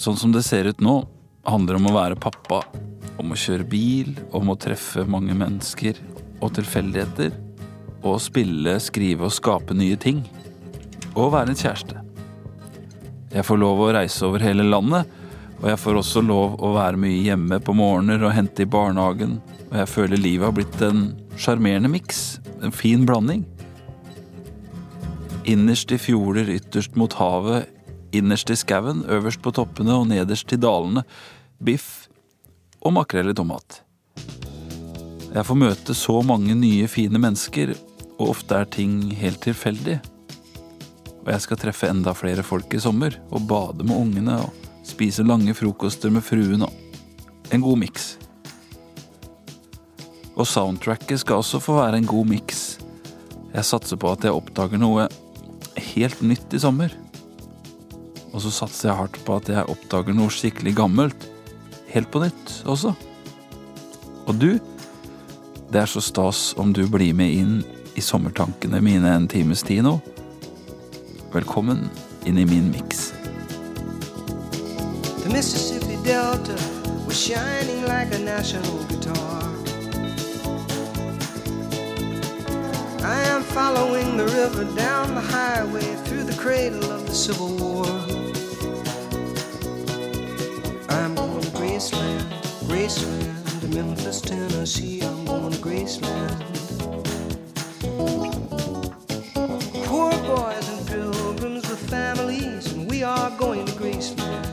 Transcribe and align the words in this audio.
Sånn 0.00 0.16
som 0.16 0.32
det 0.32 0.40
ser 0.46 0.64
ut 0.64 0.78
nå, 0.80 0.94
handler 1.44 1.76
om 1.76 1.90
å 1.90 1.92
være 1.92 2.16
pappa. 2.16 2.62
Om 3.20 3.34
å 3.34 3.36
kjøre 3.36 3.66
bil, 3.68 4.14
om 4.32 4.48
å 4.48 4.56
treffe 4.56 5.02
mange 5.04 5.34
mennesker 5.36 5.98
og 6.40 6.54
tilfeldigheter. 6.56 7.34
Og 8.08 8.16
spille, 8.24 8.78
skrive 8.80 9.26
og 9.28 9.34
skape 9.36 9.76
nye 9.76 9.98
ting. 10.00 10.22
Og 11.12 11.34
være 11.34 11.52
en 11.52 11.60
kjæreste. 11.60 12.00
Jeg 13.34 13.44
får 13.44 13.60
lov 13.60 13.82
å 13.84 13.90
reise 13.92 14.24
over 14.24 14.40
hele 14.40 14.64
landet, 14.64 15.10
og 15.60 15.66
jeg 15.68 15.80
får 15.82 15.98
også 16.00 16.22
lov 16.24 16.56
å 16.64 16.70
være 16.78 16.98
mye 17.02 17.20
hjemme 17.26 17.58
på 17.60 17.74
morgener 17.76 18.24
og 18.24 18.32
hente 18.32 18.64
i 18.64 18.70
barnehagen. 18.72 19.36
Og 19.68 19.74
jeg 19.82 19.90
føler 19.92 20.22
livet 20.22 20.48
har 20.48 20.56
blitt 20.56 20.80
en 20.86 21.10
sjarmerende 21.36 21.92
miks. 21.92 22.40
En 22.64 22.72
fin 22.72 23.04
blanding. 23.04 23.44
Innerst 25.44 25.92
i 25.92 26.00
fjorder, 26.00 26.48
ytterst 26.56 26.96
mot 26.96 27.12
havet, 27.20 27.68
innerst 28.16 28.50
i 28.50 28.58
skauen, 28.58 29.04
øverst 29.08 29.42
på 29.42 29.52
toppene 29.54 29.94
og 30.00 30.08
nederst 30.10 30.52
i 30.52 30.58
dalene. 30.60 31.04
Biff 31.62 32.08
og 32.80 32.94
makrell 32.96 33.32
i 33.32 33.36
tomat. 33.36 33.82
Jeg 35.30 35.46
får 35.46 35.58
møte 35.58 35.94
så 35.94 36.16
mange 36.26 36.56
nye, 36.58 36.88
fine 36.90 37.20
mennesker, 37.22 37.76
og 38.18 38.32
ofte 38.32 38.56
er 38.58 38.70
ting 38.72 38.96
helt 39.20 39.38
tilfeldig. 39.44 40.00
Og 41.20 41.28
jeg 41.30 41.44
skal 41.44 41.60
treffe 41.60 41.90
enda 41.90 42.14
flere 42.16 42.42
folk 42.46 42.72
i 42.74 42.80
sommer, 42.82 43.14
og 43.30 43.46
bade 43.50 43.86
med 43.86 43.94
ungene 43.94 44.40
og 44.42 44.66
spise 44.86 45.22
lange 45.22 45.54
frokoster 45.54 46.10
med 46.10 46.24
fruen 46.26 46.64
og 46.66 47.52
en 47.54 47.62
god 47.62 47.78
miks. 47.84 48.14
Og 50.34 50.48
soundtracket 50.48 51.20
skal 51.22 51.42
også 51.42 51.60
få 51.62 51.76
være 51.78 52.00
en 52.00 52.08
god 52.08 52.26
miks. 52.30 52.80
Jeg 53.52 53.66
satser 53.66 53.98
på 54.00 54.10
at 54.14 54.24
jeg 54.24 54.34
oppdager 54.34 54.80
noe 54.80 55.08
helt 55.94 56.22
nytt 56.24 56.54
i 56.54 56.62
sommer. 56.62 56.94
Og 58.30 58.42
så 58.44 58.52
satser 58.54 58.90
jeg 58.90 58.98
hardt 59.00 59.18
på 59.26 59.36
at 59.40 59.48
jeg 59.50 59.68
oppdager 59.72 60.14
noe 60.14 60.30
skikkelig 60.32 60.76
gammelt. 60.78 61.26
Helt 61.90 62.10
på 62.12 62.22
nytt 62.22 62.60
også. 62.70 62.94
Og 64.30 64.36
du, 64.38 64.52
det 65.72 65.82
er 65.82 65.90
så 65.90 66.02
stas 66.04 66.50
om 66.60 66.74
du 66.74 66.84
blir 66.90 67.14
med 67.16 67.34
inn 67.34 67.56
i 67.98 68.04
sommertankene 68.04 68.80
mine 68.84 69.10
en 69.10 69.26
times 69.30 69.64
tid 69.66 69.82
nå. 69.86 69.96
Velkommen 71.34 71.88
inn 72.26 72.38
i 72.38 72.46
min 72.46 72.70
miks. 72.70 73.10
The 75.24 75.30
Mississippi 75.32 75.98
Delta 76.04 76.56
was 77.06 77.18
shining 77.18 77.82
like 77.86 78.14
a 78.14 78.18
national 78.18 78.84
guitar. 78.88 79.42
I 83.02 83.18
am 83.34 83.42
following 83.42 84.16
the 84.16 84.26
river 84.26 84.64
down 84.76 85.14
the 85.14 85.20
highway 85.20 85.96
through 86.04 86.24
the 86.24 86.36
cradle 86.36 86.84
of 86.92 87.06
the 87.06 87.14
Civil 87.14 87.56
War. 87.56 88.19
Graceland, 91.80 92.20
Graceland, 92.68 93.74
Memphis, 93.74 94.20
Tennessee. 94.20 95.00
I'm 95.00 95.24
going 95.24 95.50
to 95.50 95.58
Graceland. 95.60 96.38
Poor 99.86 100.10
boys 100.10 100.68
and 100.68 100.86
pilgrims 100.86 101.70
with 101.70 101.88
families, 101.88 102.70
and 102.74 102.90
we 102.90 103.02
are 103.02 103.30
going 103.38 103.64
to 103.64 103.72
Graceland. 103.72 104.46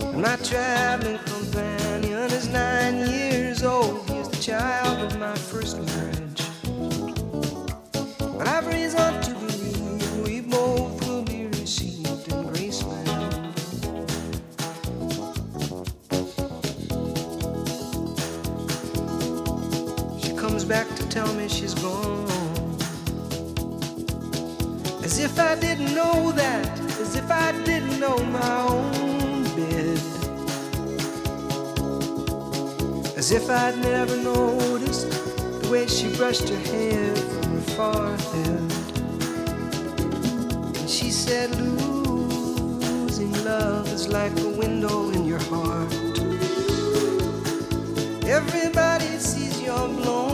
And 0.00 0.22
my 0.22 0.36
traveling 0.36 1.18
companion 1.18 2.30
is 2.30 2.48
nine 2.50 2.98
years 3.10 3.64
old. 3.64 4.08
He's 4.08 4.28
the 4.28 4.36
child 4.36 4.79
tell 21.10 21.34
me 21.34 21.48
she's 21.48 21.74
gone. 21.74 22.28
As 25.02 25.18
if 25.18 25.40
I 25.40 25.56
didn't 25.56 25.92
know 25.92 26.30
that, 26.32 26.80
as 27.00 27.16
if 27.16 27.28
I 27.28 27.50
didn't 27.64 27.98
know 27.98 28.16
my 28.16 28.60
own 28.68 29.42
bed. 29.56 29.98
As 33.16 33.32
if 33.32 33.50
I'd 33.50 33.76
never 33.78 34.16
noticed 34.18 35.10
the 35.62 35.68
way 35.72 35.88
she 35.88 36.14
brushed 36.16 36.48
her 36.48 36.60
hair 36.70 37.16
from 37.16 37.54
her 37.54 37.60
forehead. 37.76 38.72
And 40.78 40.88
she 40.88 41.10
said, 41.10 41.50
Losing 41.60 43.32
love 43.44 43.92
is 43.92 44.06
like 44.08 44.38
a 44.38 44.48
window 44.48 45.10
in 45.10 45.26
your 45.26 45.42
heart. 45.50 45.92
Everybody 48.24 49.18
sees 49.18 49.60
you're 49.60 49.88
blown 49.88 50.29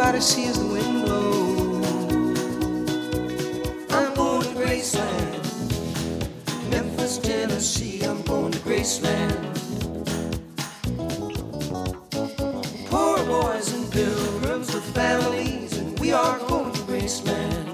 Everybody 0.00 0.20
sees 0.20 0.56
the 0.56 0.64
wind 0.64 1.06
blow. 1.06 1.80
I'm 3.90 4.14
going 4.14 4.42
to 4.42 4.48
Graceland. 4.50 5.42
Memphis, 6.70 7.18
Tennessee, 7.18 8.04
I'm 8.04 8.22
going 8.22 8.52
to 8.52 8.60
Graceland. 8.60 9.34
Poor 12.88 13.18
boys 13.26 13.72
and 13.72 13.90
pilgrims 13.90 14.72
with 14.72 14.84
families, 14.94 15.76
and 15.76 15.98
we 15.98 16.12
are 16.12 16.38
going 16.46 16.72
to 16.74 16.80
Graceland. 16.82 17.66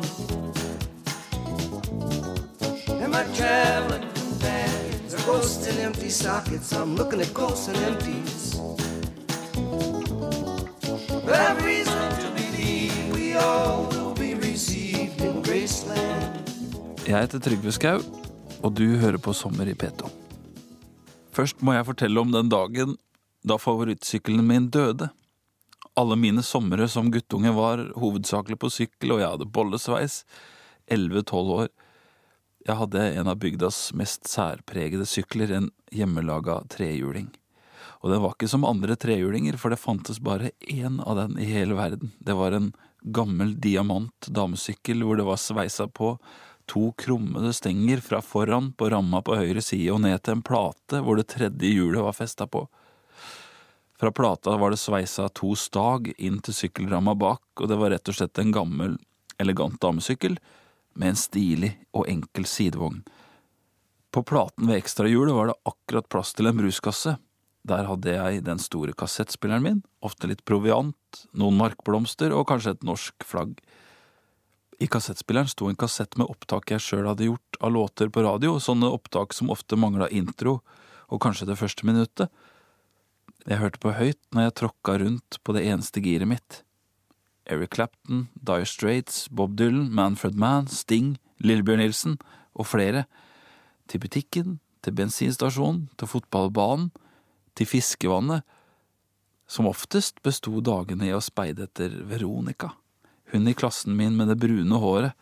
And 3.02 3.12
my 3.12 3.24
traveling 3.34 4.10
companions 4.14 5.12
are 5.12 5.26
ghosts 5.26 5.66
and 5.66 5.78
empty 5.78 6.08
sockets. 6.08 6.72
I'm 6.72 6.96
looking 6.96 7.20
at 7.20 7.34
ghosts 7.34 7.68
and 7.68 7.76
empties. 7.76 8.33
Jeg 17.04 17.20
heter 17.20 17.40
Trygve 17.44 17.68
Skau, 17.68 17.98
og 18.64 18.70
du 18.78 18.94
hører 18.96 19.18
på 19.20 19.34
Sommer 19.36 19.68
i 19.68 19.74
P2. 19.76 20.08
Først 21.36 21.58
må 21.60 21.74
jeg 21.74 21.84
fortelle 21.84 22.22
om 22.22 22.30
den 22.32 22.48
dagen 22.48 22.94
da 23.44 23.58
favorittsykkelen 23.60 24.40
min 24.48 24.70
døde. 24.72 25.10
Alle 26.00 26.16
mine 26.16 26.40
somre 26.40 26.86
som 26.88 27.10
guttunge 27.12 27.52
var 27.52 27.82
hovedsakelig 28.00 28.56
på 28.62 28.70
sykkel, 28.72 29.12
og 29.12 29.20
jeg 29.20 29.34
hadde 29.34 29.48
bollesveis. 29.52 30.22
11-12 30.88 31.52
år. 31.58 31.68
Jeg 32.64 32.78
hadde 32.80 33.04
en 33.20 33.28
av 33.34 33.36
bygdas 33.42 33.82
mest 33.92 34.24
særpregede 34.32 35.04
sykler, 35.04 35.52
en 35.52 35.68
hjemmelaga 35.92 36.62
trehjuling. 36.72 37.28
Og 38.00 38.14
den 38.14 38.24
var 38.24 38.32
ikke 38.32 38.48
som 38.48 38.64
andre 38.64 38.96
trehjulinger, 38.96 39.60
for 39.60 39.68
det 39.68 39.82
fantes 39.82 40.22
bare 40.24 40.54
én 40.72 40.96
av 41.04 41.20
den 41.20 41.36
i 41.36 41.52
hele 41.52 41.76
verden. 41.76 42.16
Det 42.16 42.40
var 42.40 42.56
en 42.56 42.72
gammel 43.04 43.52
diamant 43.60 44.32
damesykkel 44.32 45.04
hvor 45.04 45.20
det 45.20 45.28
var 45.28 45.36
sveisa 45.36 45.84
på 45.84 46.14
to 46.70 46.92
krummede 46.98 47.52
stenger 47.56 48.00
fra 48.04 48.20
foran 48.24 48.72
på 48.72 48.88
ramma 48.90 49.20
på 49.24 49.36
høyre 49.38 49.62
side 49.62 49.92
og 49.92 50.02
ned 50.04 50.22
til 50.22 50.38
en 50.38 50.44
plate 50.46 51.00
hvor 51.04 51.18
det 51.20 51.28
tredje 51.32 51.72
hjulet 51.72 52.04
var 52.04 52.16
festa 52.16 52.46
på. 52.46 52.64
Fra 54.00 54.10
plata 54.12 54.56
var 54.60 54.74
det 54.74 54.80
sveisa 54.82 55.28
to 55.28 55.54
stag 55.56 56.10
inn 56.18 56.40
til 56.42 56.56
sykkelramma 56.56 57.14
bak, 57.14 57.44
og 57.60 57.70
det 57.70 57.78
var 57.78 57.94
rett 57.94 58.10
og 58.10 58.16
slett 58.18 58.40
en 58.42 58.54
gammel, 58.54 58.96
elegant 59.38 59.78
damesykkel 59.82 60.38
med 60.98 61.12
en 61.12 61.20
stilig 61.20 61.70
og 61.94 62.08
enkel 62.10 62.46
sidevogn. 62.48 63.04
På 64.14 64.22
platen 64.22 64.68
ved 64.70 64.82
ekstrahjulet 64.82 65.34
var 65.34 65.50
det 65.50 65.60
akkurat 65.66 66.10
plass 66.10 66.34
til 66.34 66.50
en 66.50 66.58
bruskasse. 66.58 67.16
Der 67.66 67.88
hadde 67.88 68.12
jeg 68.12 68.44
den 68.46 68.60
store 68.62 68.92
kassettspilleren 68.94 69.64
min, 69.64 69.80
ofte 70.04 70.28
litt 70.30 70.44
proviant, 70.46 71.24
noen 71.32 71.56
markblomster 71.58 72.34
og 72.36 72.46
kanskje 72.50 72.76
et 72.76 72.84
norsk 72.86 73.26
flagg. 73.26 73.56
I 74.82 74.88
kassettspilleren 74.90 75.50
sto 75.50 75.68
en 75.68 75.78
kassett 75.78 76.16
med 76.18 76.30
opptak 76.30 76.72
jeg 76.72 76.82
sjøl 76.82 77.06
hadde 77.06 77.28
gjort 77.28 77.58
av 77.60 77.74
låter 77.74 78.10
på 78.10 78.24
radio, 78.26 78.56
sånne 78.58 78.90
opptak 78.90 79.34
som 79.36 79.52
ofte 79.54 79.78
mangla 79.78 80.08
intro 80.10 80.58
og 81.12 81.20
kanskje 81.22 81.46
det 81.50 81.58
første 81.60 81.86
minuttet. 81.86 82.32
Jeg 83.44 83.60
hørte 83.60 83.80
på 83.82 83.92
høyt 83.94 84.20
når 84.32 84.48
jeg 84.48 84.56
tråkka 84.60 84.96
rundt 85.02 85.38
på 85.44 85.54
det 85.54 85.66
eneste 85.68 86.02
giret 86.02 86.30
mitt. 86.30 86.62
Eric 87.44 87.74
Clapton, 87.76 88.28
Dire 88.34 88.66
Straits, 88.66 89.28
Bob 89.28 89.56
Dylan, 89.58 89.90
Manfred 89.92 90.34
Mann, 90.34 90.66
Sting, 90.66 91.18
Lillebjørn 91.44 91.82
Nilsen 91.82 92.18
og 92.56 92.70
flere. 92.72 93.04
Til 93.86 94.00
butikken, 94.00 94.58
til 94.80 94.96
bensinstasjonen, 94.96 95.90
til 96.00 96.08
fotballbanen, 96.08 96.88
til 97.54 97.68
fiskevannet. 97.68 98.46
Som 99.46 99.68
oftest 99.68 100.22
besto 100.24 100.56
dagene 100.64 101.10
i 101.10 101.12
å 101.12 101.20
speide 101.20 101.68
etter 101.68 102.00
Veronica, 102.08 102.72
hun 103.34 103.50
i 103.50 103.56
klassen 103.58 103.96
min 103.98 104.16
med 104.16 104.30
det 104.30 104.38
brune 104.42 104.80
håret 104.80 105.14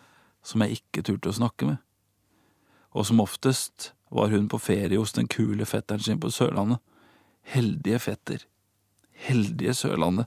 som 0.46 0.62
jeg 0.64 0.80
ikke 0.80 1.04
turte 1.06 1.30
å 1.30 1.36
snakke 1.36 1.68
med. 1.68 1.82
Og 2.92 3.06
som 3.08 3.22
oftest 3.24 3.92
var 4.12 4.32
hun 4.34 4.48
på 4.52 4.60
ferie 4.60 5.00
hos 5.00 5.14
den 5.16 5.30
kule 5.30 5.66
fetteren 5.68 6.02
sin 6.04 6.20
på 6.20 6.30
Sørlandet. 6.32 6.82
Heldige 7.54 8.00
fetter. 8.02 8.42
Heldige 9.26 9.74
Sørlandet. 9.78 10.26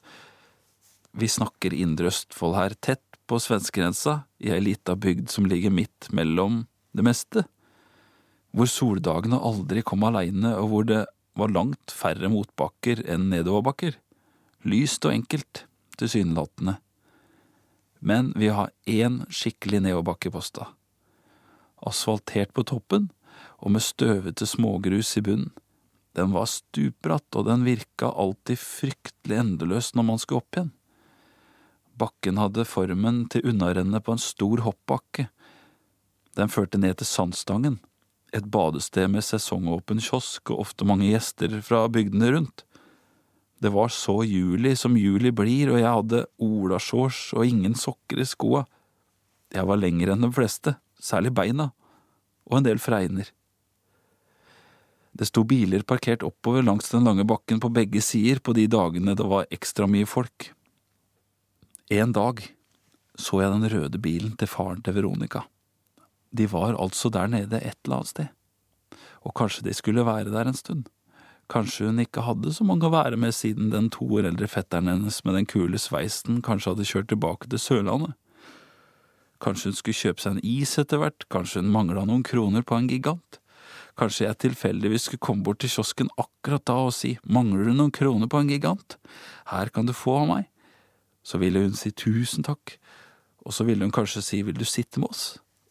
Vi 1.16 1.30
snakker 1.32 1.76
Indre 1.76 2.10
Østfold 2.12 2.58
her, 2.58 2.74
tett 2.82 3.04
på 3.30 3.40
svenskegrensa, 3.42 4.24
i 4.42 4.52
ei 4.54 4.62
lita 4.62 4.96
bygd 5.00 5.30
som 5.32 5.48
ligger 5.50 5.74
midt 5.74 6.10
mellom 6.14 6.66
det 6.96 7.06
meste, 7.06 7.46
hvor 8.56 8.70
soldagene 8.72 9.40
aldri 9.40 9.84
kom 9.84 10.04
aleine, 10.08 10.54
og 10.60 10.72
hvor 10.72 10.88
det 10.88 11.04
var 11.36 11.52
langt 11.52 11.92
færre 11.92 12.30
motbakker 12.32 13.04
enn 13.12 13.30
nedoverbakker. 13.32 13.98
Lyst 14.66 15.06
og 15.08 15.16
enkelt, 15.16 15.66
tilsynelatende. 16.00 16.78
Men 18.06 18.34
vi 18.38 18.52
har 18.54 18.70
én 18.86 19.24
skikkelig 19.34 19.82
nedoverbakke. 19.82 20.30
Asfaltert 21.82 22.54
på 22.54 22.64
toppen, 22.64 23.10
og 23.58 23.74
med 23.74 23.82
støvete 23.82 24.46
smågrus 24.46 25.16
i 25.18 25.24
bunnen. 25.26 25.54
Den 26.16 26.32
var 26.32 26.46
stupbratt, 26.48 27.28
og 27.36 27.48
den 27.50 27.66
virka 27.66 28.08
alltid 28.14 28.62
fryktelig 28.62 29.40
endeløs 29.42 29.96
når 29.98 30.06
man 30.08 30.22
skulle 30.22 30.44
opp 30.44 30.56
igjen. 30.60 30.70
Bakken 31.96 32.40
hadde 32.40 32.68
formen 32.68 33.26
til 33.32 33.50
unnarennet 33.50 34.06
på 34.06 34.16
en 34.16 34.22
stor 34.22 34.64
hoppbakke. 34.64 35.28
Den 36.38 36.52
førte 36.52 36.80
ned 36.80 37.00
til 37.00 37.10
Sandstangen, 37.10 37.80
et 38.36 38.48
badested 38.52 39.10
med 39.12 39.26
sesongåpen 39.26 40.02
kiosk 40.04 40.52
og 40.52 40.68
ofte 40.68 40.88
mange 40.88 41.10
gjester 41.10 41.58
fra 41.64 41.86
bygdene 41.92 42.32
rundt. 42.36 42.66
Det 43.62 43.72
var 43.72 43.92
så 43.94 44.20
juli 44.28 44.76
som 44.76 44.98
juli 45.00 45.32
blir, 45.32 45.72
og 45.72 45.80
jeg 45.80 45.92
hadde 45.92 46.26
olashorts 46.44 47.32
og 47.38 47.48
ingen 47.48 47.76
sokker 47.80 48.20
i 48.20 48.28
skoa. 48.28 48.66
Jeg 49.56 49.68
var 49.70 49.80
lengre 49.80 50.14
enn 50.14 50.26
de 50.26 50.32
fleste, 50.36 50.76
særlig 51.00 51.32
beina, 51.36 51.72
og 52.46 52.60
en 52.60 52.68
del 52.68 52.82
fregner. 52.82 53.32
Det 55.16 55.30
sto 55.30 55.46
biler 55.48 55.86
parkert 55.88 56.26
oppover 56.28 56.66
langs 56.66 56.92
den 56.92 57.08
lange 57.08 57.24
bakken 57.24 57.62
på 57.64 57.72
begge 57.72 58.02
sider 58.04 58.42
på 58.44 58.52
de 58.58 58.68
dagene 58.68 59.16
det 59.16 59.28
var 59.32 59.48
ekstra 59.54 59.88
mye 59.88 60.08
folk. 60.10 60.50
En 61.88 62.12
dag 62.12 62.42
så 63.16 63.40
jeg 63.40 63.54
den 63.54 63.70
røde 63.72 64.02
bilen 64.02 64.34
til 64.36 64.52
faren 64.52 64.82
til 64.84 64.98
Veronica. 64.98 65.46
De 66.36 66.50
var 66.52 66.76
altså 66.76 67.08
der 67.14 67.32
nede 67.32 67.62
et 67.62 67.78
eller 67.86 68.02
annet 68.02 68.12
sted. 68.12 68.28
Og 69.24 69.32
kanskje 69.40 69.64
de 69.70 69.74
skulle 69.74 70.04
være 70.06 70.34
der 70.34 70.50
en 70.50 70.58
stund. 70.58 70.90
Kanskje 71.52 71.92
hun 71.92 72.02
ikke 72.02 72.24
hadde 72.26 72.54
så 72.56 72.66
mange 72.66 72.88
å 72.88 72.94
være 72.94 73.18
med 73.22 73.36
siden 73.38 73.70
den 73.70 73.92
to 73.94 74.08
år 74.18 74.32
eldre 74.32 74.48
fetteren 74.50 74.90
hennes 74.90 75.20
med 75.28 75.38
den 75.38 75.46
kule 75.50 75.78
sveisen 75.78 76.42
kanskje 76.46 76.74
hadde 76.74 76.88
kjørt 76.90 77.12
tilbake 77.12 77.50
til 77.52 77.62
Sørlandet. 77.62 78.16
Kanskje 79.44 79.70
hun 79.70 79.78
skulle 79.78 80.00
kjøpe 80.00 80.24
seg 80.24 80.36
en 80.36 80.46
is 80.48 80.74
etter 80.82 81.02
hvert, 81.02 81.28
kanskje 81.30 81.62
hun 81.62 81.70
mangla 81.74 82.06
noen 82.08 82.26
kroner 82.26 82.66
på 82.66 82.80
en 82.80 82.90
gigant. 82.90 83.40
Kanskje 84.00 84.26
jeg 84.26 84.42
tilfeldigvis 84.42 85.06
skulle 85.08 85.24
komme 85.24 85.46
bort 85.46 85.62
til 85.62 85.72
kiosken 85.72 86.10
akkurat 86.20 86.66
da 86.68 86.80
og 86.88 86.94
si 86.98 87.14
mangler 87.24 87.70
du 87.70 87.76
noen 87.76 87.94
kroner 87.96 88.32
på 88.32 88.42
en 88.42 88.50
gigant, 88.52 88.98
her 89.54 89.72
kan 89.76 89.86
du 89.86 89.94
få 89.96 90.18
av 90.24 90.30
meg. 90.34 90.50
Så 91.26 91.38
ville 91.42 91.62
hun 91.62 91.78
si 91.78 91.94
tusen 91.94 92.46
takk, 92.46 92.76
og 93.46 93.54
så 93.54 93.66
ville 93.70 93.86
hun 93.86 93.94
kanskje 93.94 94.26
si 94.26 94.42
vil 94.46 94.58
du 94.58 94.66
sitte 94.66 95.00
med 95.00 95.14
oss? 95.14 95.26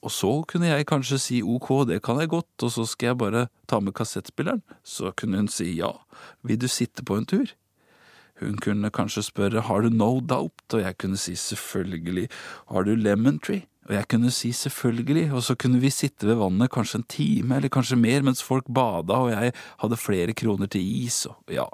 Og 0.05 0.12
så 0.12 0.31
kunne 0.49 0.69
jeg 0.69 0.87
kanskje 0.91 1.19
si 1.21 1.41
ok, 1.41 1.71
det 1.89 2.03
kan 2.05 2.21
jeg 2.21 2.29
godt, 2.29 2.53
og 2.62 2.73
så 2.75 2.85
skal 2.89 3.12
jeg 3.12 3.21
bare 3.23 3.47
ta 3.71 3.81
med 3.81 3.97
kassettspilleren. 3.97 4.61
Så 4.85 5.15
kunne 5.17 5.41
hun 5.41 5.49
si 5.49 5.71
ja, 5.79 5.95
vil 6.45 6.61
du 6.61 6.69
sitte 6.69 7.05
på 7.06 7.17
en 7.17 7.29
tur? 7.29 7.55
Hun 8.43 8.59
kunne 8.61 8.91
kanskje 8.93 9.23
spørre 9.25 9.62
har 9.65 9.85
du 9.85 9.95
No 9.95 10.19
Doubt, 10.21 10.67
og 10.75 10.83
jeg 10.83 10.99
kunne 10.99 11.17
si 11.21 11.37
selvfølgelig, 11.39 12.29
har 12.69 12.85
du 12.85 12.95
Lemon 12.99 13.39
Tree? 13.39 13.65
Og 13.89 13.95
jeg 13.95 14.09
kunne 14.09 14.33
si 14.33 14.51
selvfølgelig, 14.53 15.29
og 15.33 15.43
så 15.45 15.55
kunne 15.61 15.81
vi 15.81 15.93
sitte 15.93 16.27
ved 16.27 16.41
vannet 16.41 16.73
kanskje 16.73 17.01
en 17.01 17.09
time 17.09 17.56
eller 17.56 17.73
kanskje 17.73 18.01
mer 18.01 18.25
mens 18.25 18.43
folk 18.43 18.69
bada 18.73 19.19
og 19.27 19.33
jeg 19.33 19.53
hadde 19.83 20.01
flere 20.01 20.37
kroner 20.37 20.71
til 20.73 20.85
is 21.05 21.27
og 21.29 21.53
ja. 21.53 21.67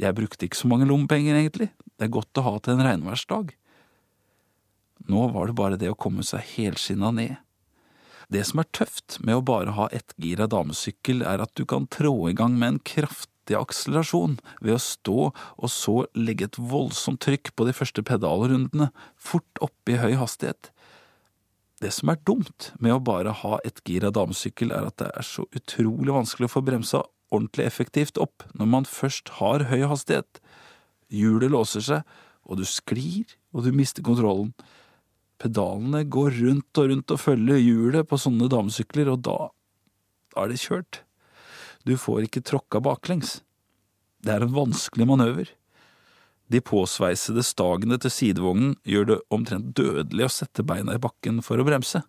Jeg 0.00 0.14
brukte 0.16 0.46
ikke 0.46 0.56
så 0.56 0.68
mange 0.70 0.86
lommepenger, 0.88 1.36
egentlig, 1.36 1.68
det 1.98 2.06
er 2.06 2.14
godt 2.14 2.38
å 2.40 2.46
ha 2.46 2.52
til 2.58 2.78
en 2.78 2.86
regnværsdag. 2.86 3.50
Nå 5.08 5.28
var 5.34 5.48
det 5.48 5.56
bare 5.58 5.78
det 5.80 5.90
å 5.92 5.98
komme 5.98 6.24
seg 6.26 6.44
helskinna 6.56 7.12
ned. 7.14 7.38
Det 8.30 8.44
som 8.46 8.62
er 8.62 8.68
tøft 8.76 9.18
med 9.26 9.40
å 9.40 9.44
bare 9.46 9.74
ha 9.74 9.88
ettgira 9.94 10.46
damesykkel, 10.50 11.24
er 11.26 11.42
at 11.42 11.54
du 11.58 11.64
kan 11.66 11.88
trå 11.90 12.14
i 12.30 12.36
gang 12.36 12.54
med 12.58 12.68
en 12.68 12.82
kraftig 12.86 13.56
akselerasjon 13.58 14.36
ved 14.60 14.76
å 14.76 14.82
stå 14.82 15.30
og 15.32 15.72
så 15.72 15.96
legge 16.14 16.46
et 16.46 16.60
voldsomt 16.60 17.22
trykk 17.24 17.50
på 17.58 17.66
de 17.66 17.74
første 17.74 18.04
pedalrundene, 18.06 18.92
fort 19.18 19.64
oppe 19.64 19.96
i 19.96 19.98
høy 19.98 20.14
hastighet. 20.20 20.70
Det 21.80 21.90
som 21.96 22.12
er 22.12 22.20
dumt 22.28 22.70
med 22.78 22.94
å 22.94 23.02
bare 23.02 23.32
ha 23.40 23.58
ettgira 23.66 24.12
damesykkel, 24.14 24.70
er 24.70 24.90
at 24.92 25.00
det 25.00 25.10
er 25.16 25.26
så 25.26 25.46
utrolig 25.56 26.12
vanskelig 26.14 26.50
å 26.50 26.54
få 26.54 26.62
bremsa 26.62 27.02
ordentlig 27.32 27.66
effektivt 27.66 28.20
opp 28.20 28.44
når 28.58 28.68
man 28.76 28.86
først 28.86 29.38
har 29.40 29.66
høy 29.70 29.86
hastighet. 29.88 30.42
Hjulet 31.10 31.50
låser 31.50 31.82
seg, 31.82 32.18
og 32.46 32.60
du 32.60 32.66
sklir, 32.68 33.32
og 33.54 33.64
du 33.64 33.72
mister 33.74 34.04
kontrollen. 34.06 34.52
Pedalene 35.40 36.02
går 36.04 36.34
rundt 36.42 36.80
og 36.80 36.90
rundt 36.90 37.14
og 37.14 37.22
følger 37.22 37.62
hjulet 37.62 38.08
på 38.08 38.18
sånne 38.20 38.50
damesykler, 38.52 39.08
og 39.14 39.22
da 39.24 39.38
er 40.36 40.50
det 40.50 40.60
kjørt. 40.60 41.00
Du 41.88 41.96
får 41.96 42.26
ikke 42.26 42.44
tråkka 42.44 42.82
baklengs. 42.84 43.38
Det 44.20 44.34
er 44.34 44.44
en 44.44 44.52
vanskelig 44.52 45.06
manøver. 45.08 45.48
De 46.50 46.60
påsveisede 46.60 47.44
stagene 47.46 47.96
til 48.02 48.12
sidevognen 48.12 48.74
gjør 48.84 49.06
det 49.08 49.18
omtrent 49.32 49.70
dødelig 49.78 50.26
å 50.26 50.32
sette 50.34 50.66
beina 50.66 50.96
i 50.96 51.02
bakken 51.02 51.38
for 51.46 51.62
å 51.62 51.66
bremse. 51.66 52.02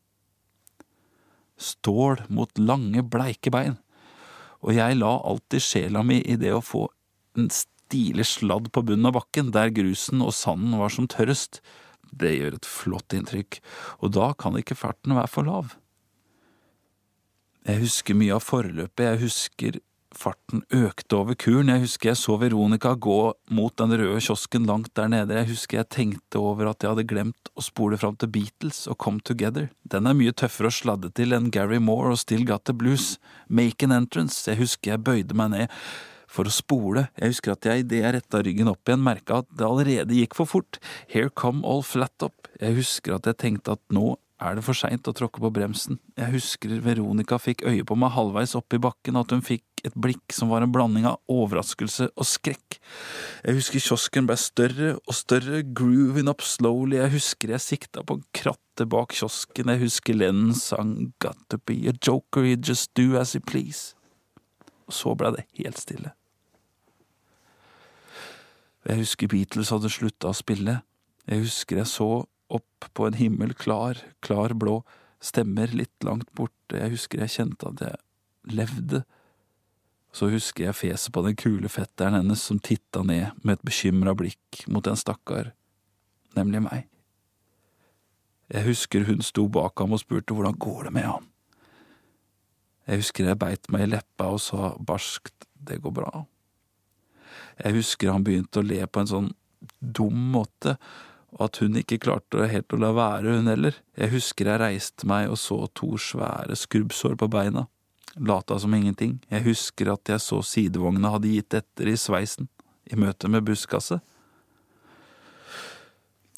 Stål 1.61 2.25
mot 2.33 2.51
lange, 2.57 3.03
bleike 3.05 3.53
bein, 3.53 3.77
og 4.65 4.73
jeg 4.75 4.97
la 4.97 5.13
alltid 5.29 5.63
sjela 5.63 6.01
mi 6.03 6.19
i 6.25 6.39
det 6.41 6.55
å 6.57 6.63
få 6.65 6.87
en 7.37 7.51
stilig 7.53 8.25
sladd 8.27 8.71
på 8.73 8.83
bunnen 8.87 9.07
av 9.11 9.19
bakken, 9.19 9.53
der 9.53 9.71
grusen 9.73 10.25
og 10.25 10.33
sanden 10.35 10.73
var 10.81 10.91
som 10.93 11.07
tørrest, 11.11 11.61
det 12.11 12.33
gjør 12.37 12.57
et 12.57 12.67
flott 12.67 13.15
inntrykk, 13.15 13.61
og 14.01 14.13
da 14.17 14.31
kan 14.37 14.57
ikke 14.59 14.77
farten 14.77 15.15
være 15.17 15.31
for 15.31 15.47
lav. 15.47 15.77
Jeg 17.67 17.83
husker 17.83 18.17
mye 18.17 18.35
av 18.35 18.43
forløpet, 18.43 19.05
jeg 19.05 19.21
husker 19.21 19.79
farten 20.11 20.63
økte 20.75 21.15
over 21.15 21.37
kuren, 21.39 21.69
jeg 21.71 21.85
husker 21.85 22.11
jeg 22.11 22.19
så 22.19 22.35
Veronica 22.41 22.91
gå 22.99 23.19
mot 23.55 23.75
den 23.79 23.95
røde 23.95 24.19
kiosken 24.19 24.65
langt 24.67 24.91
der 24.97 25.07
nede, 25.11 25.37
jeg 25.39 25.51
husker 25.53 25.79
jeg 25.79 25.91
tenkte 25.93 26.41
over 26.41 26.71
at 26.71 26.83
jeg 26.83 26.91
hadde 26.91 27.07
glemt 27.07 27.51
å 27.55 27.63
spole 27.63 27.99
fram 28.01 28.17
til 28.19 28.31
Beatles 28.33 28.83
og 28.91 28.99
Come 28.99 29.23
Together. 29.23 29.69
Den 29.87 30.09
er 30.09 30.17
mye 30.17 30.35
tøffere 30.35 30.71
å 30.71 30.75
sladde 30.75 31.13
til 31.15 31.37
enn 31.37 31.51
Gary 31.53 31.79
Moore 31.79 32.15
og 32.15 32.21
Still 32.23 32.43
Got 32.49 32.65
The 32.67 32.75
Blues. 32.75 33.15
Make 33.47 33.87
an 33.87 33.95
Entrance, 33.95 34.43
jeg 34.49 34.59
husker 34.65 34.95
jeg 34.95 35.05
bøyde 35.07 35.37
meg 35.37 35.53
ned 35.55 35.77
for 36.31 36.47
å 36.47 36.53
spole. 36.53 37.07
Jeg 37.19 37.35
husker 37.35 37.53
at 37.53 37.67
jeg 37.67 37.85
idet 37.85 38.01
jeg 38.01 38.15
retta 38.17 38.41
ryggen 38.43 38.71
opp 38.71 38.87
igjen, 38.87 39.03
merka 39.05 39.41
at 39.41 39.49
det 39.51 39.67
allerede 39.67 40.17
gikk 40.17 40.37
for 40.39 40.49
fort. 40.49 40.79
Here 41.11 41.29
come 41.29 41.65
all 41.67 41.83
flat 41.85 42.25
up. 42.25 42.49
Jeg 42.61 42.79
husker 42.79 43.17
at 43.17 43.27
jeg 43.29 43.39
tenkte 43.43 43.75
at 43.75 43.83
nå 43.93 44.15
er 44.41 44.55
det 44.57 44.63
for 44.65 44.73
seint 44.73 45.05
å 45.05 45.13
tråkke 45.13 45.41
på 45.43 45.51
bremsen. 45.53 45.99
Jeg 46.17 46.33
husker 46.33 46.79
Veronica 46.81 47.37
fikk 47.37 47.61
øye 47.67 47.83
på 47.85 47.97
meg 47.99 48.15
halvveis 48.15 48.55
oppe 48.57 48.79
i 48.79 48.81
bakken, 48.81 49.19
at 49.19 49.35
hun 49.35 49.43
fikk 49.45 49.83
et 49.85 49.93
blikk 49.97 50.33
som 50.33 50.49
var 50.49 50.65
en 50.65 50.73
blanding 50.73 51.05
av 51.09 51.19
overraskelse 51.29 52.07
og 52.09 52.25
skrekk. 52.25 52.79
Jeg 53.45 53.59
husker 53.59 53.83
kiosken 53.85 54.25
ble 54.29 54.37
større 54.41 54.95
og 54.97 55.17
større, 55.17 55.61
grooving 55.77 56.29
up 56.31 56.41
slowly, 56.45 56.97
jeg 56.97 57.13
husker 57.19 57.53
jeg 57.53 57.65
sikta 57.67 58.05
på 58.05 58.17
krattet 58.33 58.71
kratte 58.71 58.87
bak 58.87 59.11
kiosken, 59.13 59.69
jeg 59.69 59.79
husker 59.81 60.15
Lennon 60.15 60.53
sang 60.53 61.13
Got 61.19 61.37
to 61.49 61.57
be 61.57 61.87
a 61.87 61.93
joker, 61.93 62.43
you 62.43 62.55
just 62.55 62.93
do 62.95 63.17
as 63.17 63.35
you 63.35 63.41
please. 63.41 63.95
Og 64.87 64.93
så 64.93 65.15
ble 65.15 65.31
det 65.35 65.45
helt 65.57 65.77
stille. 65.77 66.11
Jeg 68.87 69.03
husker 69.03 69.29
Beatles 69.29 69.69
hadde 69.73 69.91
slutta 69.93 70.31
å 70.31 70.37
spille. 70.37 70.79
Jeg 71.29 71.43
husker 71.45 71.81
jeg 71.81 71.89
så 71.91 72.09
opp 72.51 72.87
på 72.97 73.07
en 73.07 73.17
himmel 73.17 73.53
klar, 73.55 73.99
klar 74.25 74.55
blå, 74.57 74.81
stemmer 75.21 75.71
litt 75.75 76.03
langt 76.03 76.29
borte, 76.35 76.79
jeg 76.79 76.95
husker 76.95 77.21
jeg 77.21 77.35
kjente 77.35 77.69
at 77.69 77.83
jeg 77.85 78.55
levde. 78.57 79.03
Så 80.11 80.27
husker 80.33 80.67
jeg 80.67 80.79
fjeset 80.79 81.13
på 81.13 81.23
den 81.23 81.37
kule 81.39 81.69
fetteren 81.71 82.17
hennes 82.17 82.41
som 82.43 82.59
titta 82.59 83.03
ned 83.07 83.37
med 83.45 83.59
et 83.59 83.67
bekymra 83.67 84.15
blikk 84.17 84.65
mot 84.67 84.87
en 84.89 84.99
stakkar, 84.99 85.53
nemlig 86.35 86.63
meg. 86.65 86.87
Jeg 88.51 88.67
husker 88.67 89.05
hun 89.07 89.21
sto 89.23 89.45
bak 89.47 89.79
ham 89.79 89.95
og 89.95 90.01
spurte 90.01 90.35
hvordan 90.35 90.57
går 90.59 90.89
det 90.89 90.95
med 90.97 91.07
ham. 91.07 91.29
Jeg 92.89 93.05
husker 93.05 93.29
jeg 93.29 93.39
beit 93.39 93.69
meg 93.71 93.85
i 93.85 93.91
leppa 93.93 94.33
og 94.33 94.41
sa 94.43 94.73
barskt 94.75 95.47
det 95.61 95.79
går 95.79 95.93
bra. 95.95 96.25
Jeg 97.61 97.77
husker 97.77 98.11
han 98.11 98.25
begynte 98.25 98.61
å 98.61 98.65
le 98.65 98.81
på 98.87 99.01
en 99.01 99.09
sånn 99.09 99.31
dum 99.79 100.31
måte, 100.33 100.77
og 101.31 101.45
at 101.47 101.61
hun 101.61 101.77
ikke 101.79 102.01
klarte 102.03 102.49
helt 102.51 102.73
å 102.75 102.79
la 102.81 102.91
være, 102.95 103.37
hun 103.37 103.51
heller. 103.51 103.77
Jeg 103.95 104.11
husker 104.15 104.49
jeg 104.49 104.61
reiste 104.61 105.07
meg 105.07 105.29
og 105.31 105.39
så 105.39 105.63
to 105.77 105.93
svære 106.01 106.57
skrubbsår 106.59 107.15
på 107.21 107.29
beina, 107.31 107.67
lata 108.17 108.57
som 108.59 108.73
ingenting. 108.75 109.19
Jeg 109.31 109.45
husker 109.47 109.93
at 109.93 110.11
jeg 110.11 110.23
så 110.23 110.41
sidevogna 110.43 111.13
hadde 111.13 111.31
gitt 111.31 111.55
etter 111.61 111.91
i 111.91 111.97
sveisen, 111.99 112.49
i 112.91 112.99
møte 112.99 113.31
med 113.31 113.45
busskasse. 113.47 114.01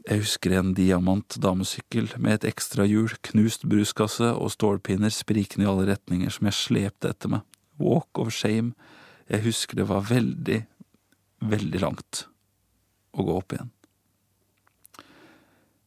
Jeg 0.03 0.19
husker 0.19 0.57
en 0.57 0.73
diamant 0.75 1.37
damesykkel 1.39 2.09
med 2.19 2.41
et 2.41 2.49
ekstra 2.49 2.83
hjul, 2.83 3.13
knust 3.23 3.63
bruskasse 3.71 4.33
og 4.35 4.51
stålpinner 4.51 5.13
sprikende 5.15 5.63
i 5.63 5.69
alle 5.71 5.87
retninger 5.93 6.33
som 6.33 6.49
jeg 6.49 6.59
slepte 6.59 7.13
etter 7.13 7.31
meg. 7.31 7.45
Walk 7.79 8.19
of 8.19 8.33
shame. 8.35 8.75
Jeg 9.31 9.45
husker 9.45 9.79
det 9.79 9.87
var 9.87 10.03
veldig, 10.09 10.65
veldig 11.49 11.81
langt 11.83 12.25
å 13.13 13.25
gå 13.25 13.37
opp 13.39 13.55
igjen. 13.55 13.71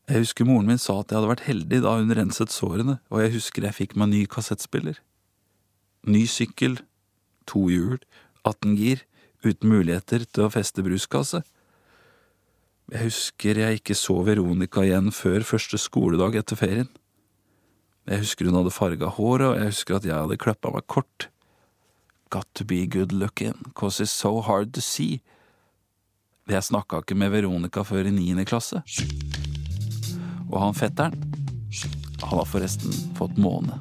Jeg 0.07 0.23
husker 0.23 0.47
moren 0.47 0.69
min 0.71 0.79
sa 0.79 1.01
at 1.01 1.11
jeg 1.11 1.19
hadde 1.19 1.33
vært 1.33 1.49
heldig 1.49 1.81
da 1.83 1.97
hun 1.99 2.15
renset 2.15 2.53
sårene, 2.55 3.01
og 3.11 3.25
jeg 3.25 3.35
husker 3.41 3.67
jeg 3.67 3.75
fikk 3.75 3.97
meg 3.99 4.13
ny 4.13 4.23
kassettspiller. 4.31 5.01
Ny 6.07 6.23
sykkel, 6.31 6.79
to 7.51 7.65
hjul, 7.73 7.99
18 8.47 8.77
gir, 8.79 9.03
uten 9.43 9.73
muligheter 9.73 10.23
til 10.31 10.47
å 10.47 10.53
feste 10.55 10.85
bruskasse. 10.87 11.43
Jeg 12.93 13.09
husker 13.09 13.59
jeg 13.59 13.81
ikke 13.81 13.97
så 13.99 14.21
Veronica 14.23 14.85
igjen 14.87 15.11
før 15.11 15.43
første 15.47 15.79
skoledag 15.83 16.39
etter 16.39 16.59
ferien. 16.59 16.93
Jeg 18.07 18.23
husker 18.23 18.47
hun 18.47 18.61
hadde 18.61 18.71
farga 18.71 19.11
håret, 19.11 19.49
og 19.49 19.59
jeg 19.59 19.73
husker 19.73 19.99
at 19.99 20.07
jeg 20.07 20.15
hadde 20.15 20.39
klippa 20.39 20.71
meg 20.71 20.87
kort. 20.87 21.27
Got 22.31 22.47
to 22.55 22.63
be 22.65 22.87
good 22.87 23.11
looking, 23.11 23.59
cause 23.75 23.99
it's 23.99 24.15
so 24.15 24.39
hard 24.41 24.73
to 24.75 24.81
see. 24.81 25.19
Jeg 26.47 26.63
snakka 26.63 27.01
ikke 27.03 27.17
med 27.19 27.33
Veronica 27.35 27.83
før 27.83 28.07
i 28.07 28.13
niende 28.15 28.45
klasse. 28.47 28.79
Og 30.47 30.61
han 30.63 30.77
fetteren, 30.79 31.17
han 32.23 32.39
har 32.39 32.47
forresten 32.47 32.95
fått 33.19 33.35
måne. 33.35 33.81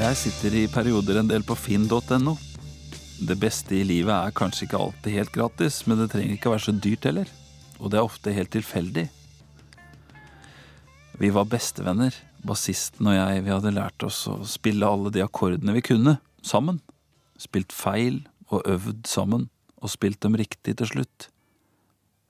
Jeg 0.00 0.16
sitter 0.16 0.54
i 0.56 0.60
perioder 0.72 1.18
en 1.20 1.28
del 1.28 1.42
på 1.44 1.52
finn.no. 1.60 2.32
Det 3.20 3.34
beste 3.36 3.74
i 3.76 3.82
livet 3.84 4.14
er 4.14 4.32
kanskje 4.32 4.64
ikke 4.64 4.78
alltid 4.80 5.12
helt 5.12 5.32
gratis, 5.34 5.82
men 5.84 5.98
det 6.00 6.06
trenger 6.14 6.38
ikke 6.38 6.52
være 6.54 6.62
så 6.64 6.72
dyrt 6.72 7.04
heller. 7.04 7.32
Og 7.76 7.92
det 7.92 7.98
er 8.00 8.06
ofte 8.06 8.32
helt 8.32 8.48
tilfeldig. 8.54 9.04
Vi 11.20 11.30
var 11.36 11.50
bestevenner, 11.52 12.16
bassisten 12.48 13.10
og 13.12 13.18
jeg. 13.18 13.42
Vi 13.44 13.52
hadde 13.52 13.74
lært 13.76 14.06
oss 14.08 14.22
å 14.32 14.38
spille 14.48 14.88
alle 14.88 15.12
de 15.12 15.20
akkordene 15.20 15.76
vi 15.76 15.84
kunne, 15.90 16.16
sammen. 16.40 16.80
Spilt 17.36 17.76
feil 17.76 18.22
og 18.48 18.64
øvd 18.64 19.04
sammen, 19.04 19.50
og 19.84 19.92
spilt 19.92 20.22
dem 20.24 20.40
riktig 20.40 20.78
til 20.80 20.88
slutt. 20.94 21.28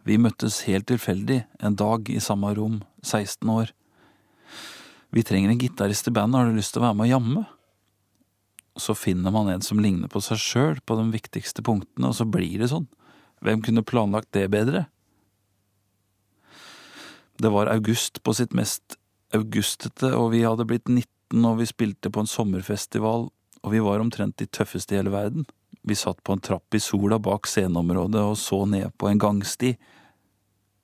Vi 0.02 0.18
møttes 0.18 0.64
helt 0.66 0.90
tilfeldig 0.90 1.44
en 1.62 1.78
dag 1.78 2.10
i 2.10 2.18
samme 2.18 2.50
rom, 2.58 2.82
16 3.06 3.46
år. 3.54 3.70
Vi 5.14 5.22
trenger 5.22 5.54
en 5.54 5.62
gitarist 5.62 6.10
i 6.10 6.16
bandet, 6.18 6.42
har 6.42 6.50
du 6.50 6.58
lyst 6.58 6.74
til 6.74 6.82
å 6.82 6.88
være 6.88 6.98
med 6.98 7.12
og 7.12 7.14
jamme? 7.14 7.46
Så 8.80 8.96
finner 8.96 9.32
man 9.34 9.50
en 9.52 9.64
som 9.64 9.80
ligner 9.82 10.08
på 10.08 10.22
seg 10.24 10.40
sjøl 10.40 10.80
på 10.88 10.96
de 10.96 11.10
viktigste 11.12 11.64
punktene, 11.66 12.08
og 12.08 12.16
så 12.16 12.24
blir 12.24 12.62
det 12.62 12.70
sånn. 12.72 12.88
Hvem 13.44 13.60
kunne 13.64 13.84
planlagt 13.84 14.32
det 14.36 14.46
bedre? 14.52 14.86
Det 17.40 17.48
var 17.52 17.70
august 17.72 18.22
på 18.24 18.34
sitt 18.36 18.52
mest 18.56 18.98
augustete, 19.36 20.10
og 20.16 20.32
vi 20.34 20.42
hadde 20.44 20.66
blitt 20.68 20.88
19 20.88 21.46
og 21.46 21.60
vi 21.60 21.68
spilte 21.68 22.10
på 22.12 22.24
en 22.24 22.28
sommerfestival, 22.28 23.28
og 23.60 23.72
vi 23.72 23.80
var 23.84 24.02
omtrent 24.02 24.36
de 24.40 24.48
tøffeste 24.50 24.96
i 24.96 24.98
hele 24.98 25.12
verden. 25.14 25.46
Vi 25.86 25.96
satt 25.96 26.20
på 26.24 26.34
en 26.34 26.42
trapp 26.44 26.74
i 26.74 26.82
sola 26.82 27.20
bak 27.22 27.48
sceneområdet 27.48 28.20
og 28.20 28.36
så 28.40 28.64
ned 28.68 28.90
på 29.00 29.08
en 29.08 29.20
gangsti. 29.20 29.74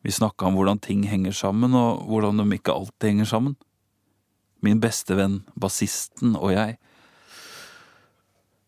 Vi 0.06 0.14
snakka 0.14 0.46
om 0.46 0.56
hvordan 0.56 0.80
ting 0.80 1.02
henger 1.10 1.34
sammen, 1.34 1.74
og 1.74 2.06
hvordan 2.08 2.40
de 2.40 2.46
ikke 2.56 2.72
alltid 2.72 3.10
henger 3.10 3.30
sammen. 3.32 3.56
Min 4.64 4.80
beste 4.80 5.16
venn, 5.18 5.42
bassisten 5.60 6.38
og 6.38 6.54
jeg. 6.54 6.78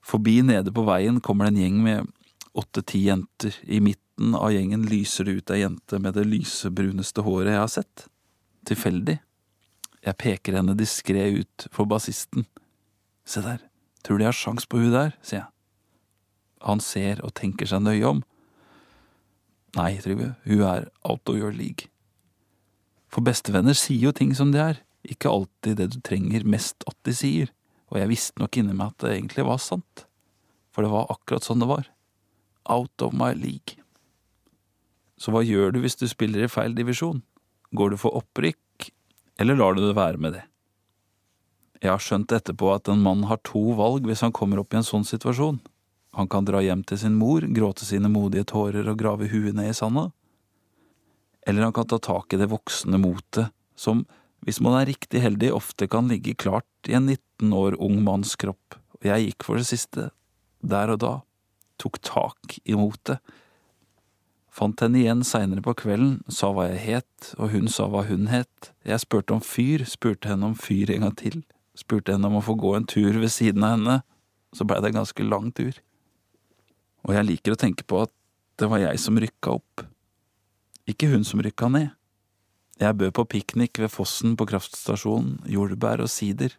Forbi 0.09 0.41
nede 0.47 0.73
på 0.73 0.87
veien 0.88 1.21
kommer 1.21 1.47
det 1.47 1.55
en 1.55 1.62
gjeng 1.62 1.81
med 1.85 2.12
åtte–ti 2.59 3.03
jenter. 3.07 3.57
I 3.62 3.81
midten 3.85 4.35
av 4.35 4.53
gjengen 4.55 4.87
lyser 4.88 5.29
det 5.29 5.35
ut 5.38 5.53
ei 5.53 5.62
jente 5.62 6.00
med 6.00 6.17
det 6.17 6.25
lysebruneste 6.27 7.25
håret 7.27 7.53
jeg 7.53 7.61
har 7.61 7.73
sett. 7.73 8.07
Tilfeldig. 8.69 9.19
Jeg 10.07 10.19
peker 10.23 10.57
henne 10.57 10.77
diskré 10.79 11.29
ut 11.37 11.69
for 11.75 11.88
bassisten. 11.91 12.47
Se 13.29 13.43
der, 13.45 13.61
tror 14.03 14.17
du 14.17 14.25
jeg 14.25 14.33
har 14.33 14.41
sjans 14.41 14.67
på 14.67 14.81
hun 14.81 14.95
der, 14.95 15.12
sier 15.21 15.43
jeg. 15.43 15.53
Han 16.65 16.81
ser 16.83 17.21
og 17.23 17.37
tenker 17.38 17.69
seg 17.69 17.85
nøye 17.85 18.09
om. 18.09 18.25
Nei, 19.77 19.93
Trygve, 20.03 20.33
hun 20.49 20.65
er 20.65 20.88
out 21.05 21.29
of 21.29 21.37
your 21.37 21.53
league. 21.53 21.91
For 23.12 23.25
bestevenner 23.25 23.77
sier 23.77 24.09
jo 24.09 24.15
ting 24.17 24.33
som 24.37 24.50
de 24.55 24.62
er, 24.62 24.81
ikke 25.05 25.31
alltid 25.31 25.79
det 25.79 25.93
du 25.93 26.00
trenger 26.05 26.49
mest 26.49 26.83
at 26.88 26.97
de 27.07 27.15
sier, 27.15 27.53
og 27.88 28.00
jeg 28.00 28.11
visste 28.11 28.42
nok 28.42 28.59
inni 28.61 28.76
meg 28.76 28.92
at 28.92 29.04
det 29.04 29.14
egentlig 29.16 29.47
var 29.49 29.61
sant, 29.62 30.04
for 30.75 30.85
det 30.85 30.92
var 30.92 31.09
akkurat 31.12 31.47
sånn 31.47 31.62
det 31.62 31.71
var. 31.71 31.88
Out 32.68 33.04
of 33.04 33.16
my 33.16 33.33
league. 33.33 33.80
Så 35.18 35.33
hva 35.35 35.42
gjør 35.42 35.73
du 35.75 35.80
hvis 35.83 35.99
du 35.99 36.07
spiller 36.11 36.45
i 36.45 36.52
feil 36.52 36.76
divisjon? 36.76 37.23
Går 37.75 37.95
du 37.95 38.00
for 38.00 38.16
opprykk, 38.21 38.90
eller 39.40 39.59
lar 39.59 39.75
du 39.75 39.83
det 39.83 39.97
være 39.97 40.21
med 40.21 40.37
det? 40.37 40.45
Jeg 41.83 41.92
har 41.92 42.02
skjønt 42.02 42.33
etterpå 42.35 42.71
at 42.75 42.90
en 42.90 43.02
mann 43.02 43.25
har 43.30 43.40
to 43.47 43.61
valg 43.78 44.07
hvis 44.09 44.25
han 44.26 44.35
kommer 44.35 44.61
opp 44.62 44.75
i 44.75 44.80
en 44.80 44.87
sånn 44.87 45.07
situasjon. 45.07 45.61
Han 46.18 46.30
kan 46.30 46.47
dra 46.49 46.61
hjem 46.64 46.83
til 46.87 46.99
sin 46.99 47.18
mor, 47.18 47.45
gråte 47.54 47.87
sine 47.87 48.11
modige 48.11 48.49
tårer 48.50 48.88
og 48.90 48.99
grave 48.99 49.28
huet 49.30 49.54
ned 49.54 49.71
i 49.71 49.76
sanda. 49.76 50.09
Eller 51.47 51.68
han 51.68 51.75
kan 51.76 51.87
ta 51.87 52.00
tak 52.02 52.35
i 52.35 52.40
det 52.40 52.50
voksne 52.50 52.99
motet 52.99 53.52
som, 53.78 54.02
hvis 54.47 54.61
man 54.64 54.78
er 54.78 54.88
riktig 54.90 55.23
heldig, 55.23 55.50
ofte 55.54 55.88
kan 55.90 56.09
ligge 56.11 56.37
klart 56.38 56.88
i 56.88 56.95
en 56.97 57.09
19 57.11 57.52
år 57.54 57.76
ung 57.83 57.99
manns 58.07 58.37
kropp, 58.38 58.78
og 58.99 59.09
jeg 59.09 59.28
gikk 59.28 59.47
for 59.47 59.61
det 59.61 59.68
siste, 59.71 60.09
der 60.62 60.95
og 60.95 61.00
da, 61.02 61.14
tok 61.78 62.00
tak 62.02 62.59
i 62.64 62.76
motet. 62.78 63.23
Fant 64.59 64.80
henne 64.83 64.99
igjen 64.99 65.21
seinere 65.26 65.62
på 65.62 65.76
kvelden, 65.78 66.18
sa 66.35 66.50
hva 66.50 66.66
jeg 66.73 66.80
het, 66.83 67.33
og 67.38 67.52
hun 67.52 67.68
sa 67.71 67.87
hva 67.90 68.02
hun 68.09 68.26
het. 68.30 68.73
Jeg 68.87 69.04
spurte 69.04 69.37
om 69.37 69.42
fyr, 69.45 69.85
spurte 69.87 70.33
henne 70.33 70.50
om 70.50 70.57
fyr 70.59 70.90
en 70.95 71.07
gang 71.07 71.18
til, 71.18 71.42
spurte 71.78 72.14
henne 72.14 72.26
om 72.26 72.40
å 72.40 72.47
få 72.47 72.57
gå 72.59 72.75
en 72.75 72.88
tur 72.88 73.21
ved 73.21 73.30
siden 73.30 73.66
av 73.66 73.76
henne, 73.76 74.00
så 74.57 74.66
blei 74.66 74.80
det 74.83 74.90
en 74.90 75.02
ganske 75.02 75.28
lang 75.28 75.52
tur. 75.54 75.78
Og 77.07 77.14
jeg 77.14 77.28
liker 77.28 77.54
å 77.54 77.61
tenke 77.61 77.87
på 77.87 78.02
at 78.07 78.14
det 78.59 78.66
var 78.71 78.83
jeg 78.83 78.99
som 78.99 79.18
rykka 79.21 79.54
opp, 79.61 79.85
ikke 80.90 81.12
hun 81.12 81.26
som 81.26 81.42
rykka 81.45 81.71
ned. 81.71 81.95
Jeg 82.78 82.94
bød 82.94 83.11
på 83.16 83.25
piknik 83.26 83.78
ved 83.82 83.90
fossen 83.90 84.37
på 84.38 84.47
kraftstasjonen, 84.47 85.40
jordbær 85.50 86.04
og 86.04 86.11
sider. 86.12 86.52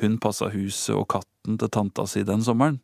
Hun 0.00 0.16
passa 0.22 0.48
huset 0.48 0.94
og 0.96 1.08
katten 1.12 1.58
til 1.60 1.68
tanta 1.74 2.06
si 2.08 2.22
den 2.24 2.40
sommeren, 2.44 2.78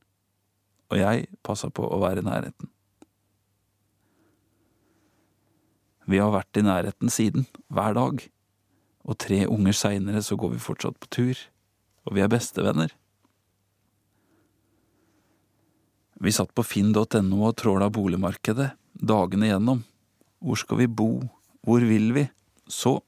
og 0.92 0.98
jeg 1.00 1.28
passa 1.46 1.70
på 1.72 1.86
å 1.86 2.00
være 2.02 2.20
i 2.20 2.26
nærheten. 2.26 2.68
Vi 6.04 6.20
har 6.20 6.34
vært 6.34 6.60
i 6.60 6.66
nærheten 6.66 7.08
siden, 7.08 7.46
hver 7.72 7.96
dag, 7.96 8.20
og 9.04 9.18
tre 9.20 9.40
unger 9.48 9.76
seinere 9.76 10.20
så 10.24 10.36
går 10.36 10.52
vi 10.52 10.60
fortsatt 10.66 11.00
på 11.00 11.08
tur, 11.16 11.40
og 12.04 12.18
vi 12.18 12.24
er 12.24 12.28
bestevenner. 12.32 12.92
Vi 16.20 16.32
satt 16.32 16.52
på 16.52 16.64
finn.no 16.64 17.40
og 17.48 17.56
tråla 17.60 17.88
boligmarkedet, 17.92 18.74
dagene 18.94 19.48
igjennom. 19.48 19.84
Hvor 20.44 20.60
skal 20.60 20.84
vi 20.84 20.92
bo, 21.00 21.10
hvor 21.64 21.84
vil 21.84 22.12
vi? 22.16 22.28
Så, 22.70 23.00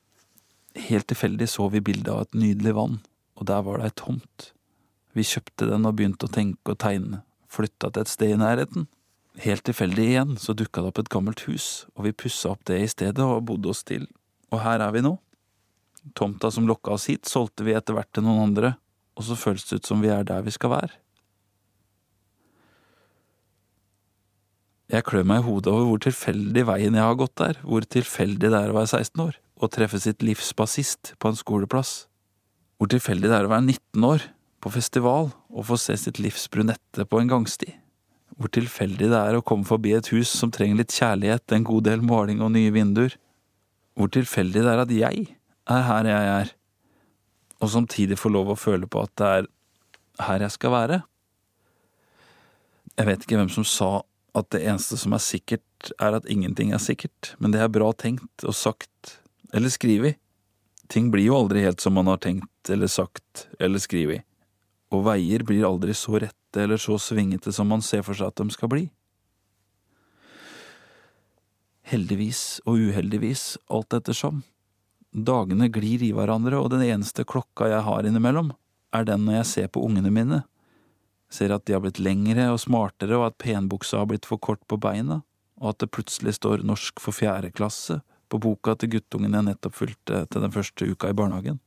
helt 0.76 1.06
tilfeldig 1.08 1.48
så 1.48 1.68
vi 1.72 1.80
bildet 1.80 2.12
av 2.12 2.26
et 2.26 2.36
nydelig 2.36 2.74
vann, 2.76 2.98
og 3.36 3.48
der 3.48 3.64
var 3.64 3.80
det 3.80 3.90
ei 3.90 3.96
tomt. 3.96 4.50
Vi 5.16 5.24
kjøpte 5.24 5.68
den 5.70 5.88
og 5.88 5.96
begynte 5.96 6.28
å 6.28 6.32
tenke 6.32 6.74
og 6.74 6.80
tegne, 6.82 7.22
flytta 7.48 7.88
til 7.88 8.04
et 8.04 8.12
sted 8.12 8.34
i 8.34 8.40
nærheten. 8.40 8.88
Helt 9.40 9.64
tilfeldig 9.68 10.04
igjen 10.04 10.34
så 10.40 10.52
dukka 10.56 10.82
det 10.82 10.90
opp 10.92 11.00
et 11.00 11.12
gammelt 11.12 11.44
hus, 11.48 11.86
og 11.96 12.04
vi 12.08 12.16
pussa 12.16 12.52
opp 12.52 12.66
det 12.68 12.82
i 12.82 12.90
stedet 12.90 13.24
og 13.24 13.46
bodde 13.48 13.72
oss 13.72 13.84
til. 13.84 14.04
Og 14.52 14.60
her 14.64 14.84
er 14.84 14.92
vi 14.92 15.04
nå. 15.04 15.16
Tomta 16.16 16.52
som 16.52 16.68
lokka 16.68 16.94
oss 16.94 17.08
hit, 17.10 17.24
solgte 17.28 17.64
vi 17.66 17.74
etter 17.76 17.96
hvert 17.96 18.12
til 18.14 18.26
noen 18.26 18.44
andre, 18.50 18.76
og 19.16 19.24
så 19.26 19.36
føles 19.40 19.64
det 19.68 19.80
ut 19.80 19.88
som 19.88 20.04
vi 20.04 20.12
er 20.12 20.24
der 20.28 20.44
vi 20.44 20.52
skal 20.54 20.72
være. 20.76 20.92
Jeg 24.92 25.02
klør 25.02 25.24
meg 25.26 25.40
i 25.40 25.48
hodet 25.48 25.72
over 25.72 25.88
hvor 25.88 26.04
tilfeldig 26.04 26.62
veien 26.68 26.94
jeg 26.94 27.02
har 27.02 27.18
gått 27.18 27.34
der, 27.40 27.58
hvor 27.64 27.82
tilfeldig 27.82 28.52
det 28.52 28.54
er 28.54 28.70
å 28.70 28.76
være 28.76 28.92
16 29.00 29.24
år 29.24 29.40
og 29.56 29.72
treffe 29.72 30.00
sitt 30.02 30.24
livs 30.24 30.52
bassist 30.56 31.14
på 31.20 31.30
en 31.30 31.38
skoleplass, 31.38 32.06
hvor 32.76 32.90
tilfeldig 32.92 33.30
det 33.30 33.36
er 33.38 33.48
å 33.48 33.52
være 33.52 33.64
19 33.64 34.08
år, 34.08 34.26
på 34.60 34.72
festival, 34.72 35.30
og 35.52 35.66
få 35.68 35.76
se 35.78 35.94
sitt 36.00 36.18
livs 36.18 36.48
brunette 36.52 37.04
på 37.06 37.20
en 37.20 37.30
gangsti, 37.30 37.70
hvor 38.36 38.50
tilfeldig 38.52 39.10
det 39.12 39.20
er 39.20 39.38
å 39.38 39.44
komme 39.46 39.68
forbi 39.68 39.94
et 39.96 40.10
hus 40.12 40.32
som 40.32 40.50
trenger 40.52 40.80
litt 40.80 40.94
kjærlighet, 40.96 41.44
en 41.52 41.66
god 41.68 41.86
del 41.88 42.04
måling 42.04 42.42
og 42.44 42.52
nye 42.56 42.72
vinduer, 42.74 43.14
hvor 43.96 44.10
tilfeldig 44.12 44.64
det 44.64 44.72
er 44.72 44.82
at 44.82 44.92
jeg 44.92 45.26
er 45.72 45.84
her 45.86 46.08
jeg 46.10 46.32
er, 46.32 46.50
og 47.62 47.72
samtidig 47.72 48.18
få 48.20 48.32
lov 48.32 48.52
å 48.52 48.58
føle 48.58 48.88
på 48.90 49.04
at 49.06 49.14
det 49.16 49.30
er 49.38 49.46
her 50.26 50.44
jeg 50.44 50.54
skal 50.54 50.72
være. 50.72 50.98
Jeg 52.96 53.08
vet 53.08 53.24
ikke 53.24 53.40
hvem 53.40 53.52
som 53.52 53.64
sa 53.68 53.90
at 54.36 54.50
det 54.52 54.62
eneste 54.68 54.98
som 55.00 55.14
er 55.16 55.24
sikkert, 55.24 55.62
er 56.00 56.16
at 56.18 56.28
ingenting 56.32 56.72
er 56.74 56.82
sikkert, 56.82 57.34
men 57.40 57.52
det 57.54 57.60
er 57.62 57.72
bra 57.72 57.92
tenkt 57.96 58.44
og 58.44 58.56
sagt 58.56 59.18
eller 59.56 59.72
skrevet. 59.72 60.18
Ting 60.88 61.10
blir 61.10 61.26
jo 61.26 61.36
aldri 61.40 61.64
helt 61.64 61.80
som 61.80 61.96
man 61.96 62.06
har 62.06 62.20
tenkt 62.22 62.70
eller 62.70 62.90
sagt 62.90 63.48
eller 63.58 63.82
skrevet, 63.82 64.22
og 64.94 65.06
veier 65.08 65.42
blir 65.46 65.66
aldri 65.66 65.94
så 65.96 66.20
rette 66.22 66.62
eller 66.62 66.78
så 66.78 66.98
svingete 67.00 67.52
som 67.52 67.68
man 67.72 67.82
ser 67.82 68.04
for 68.06 68.14
seg 68.14 68.30
at 68.30 68.38
de 68.38 68.54
skal 68.54 68.70
bli. 68.70 68.84
Heldigvis 71.86 72.60
og 72.66 72.82
uheldigvis, 72.82 73.56
alt 73.70 73.96
ettersom. 73.96 74.42
Dagene 75.10 75.70
glir 75.72 76.02
i 76.02 76.12
hverandre, 76.14 76.58
og 76.58 76.72
den 76.74 76.82
eneste 76.84 77.24
klokka 77.24 77.70
jeg 77.70 77.84
har 77.86 78.06
innimellom, 78.06 78.50
er 78.94 79.06
den 79.06 79.24
når 79.26 79.40
jeg 79.40 79.50
ser 79.52 79.70
på 79.72 79.82
ungene 79.86 80.10
mine, 80.12 80.42
ser 81.30 81.54
at 81.54 81.64
de 81.66 81.74
har 81.74 81.82
blitt 81.82 82.02
lengre 82.02 82.50
og 82.52 82.60
smartere, 82.62 83.16
og 83.18 83.30
at 83.30 83.38
penbuksa 83.42 84.02
har 84.02 84.10
blitt 84.10 84.26
for 84.28 84.42
kort 84.42 84.62
på 84.68 84.78
beina, 84.82 85.22
og 85.62 85.72
at 85.72 85.80
det 85.82 85.92
plutselig 85.94 86.36
står 86.40 86.66
norsk 86.66 87.00
for 87.02 87.16
fjerde 87.16 87.54
klasse 87.54 88.02
på 88.28 88.40
boka 88.42 88.74
til 88.78 88.96
guttungen 88.96 89.34
jeg 89.36 89.46
nettopp 89.46 89.74
fulgte 89.76 90.24
til 90.30 90.44
den 90.44 90.54
første 90.54 90.88
uka 90.88 91.10
i 91.10 91.16
barnehagen. 91.16 91.60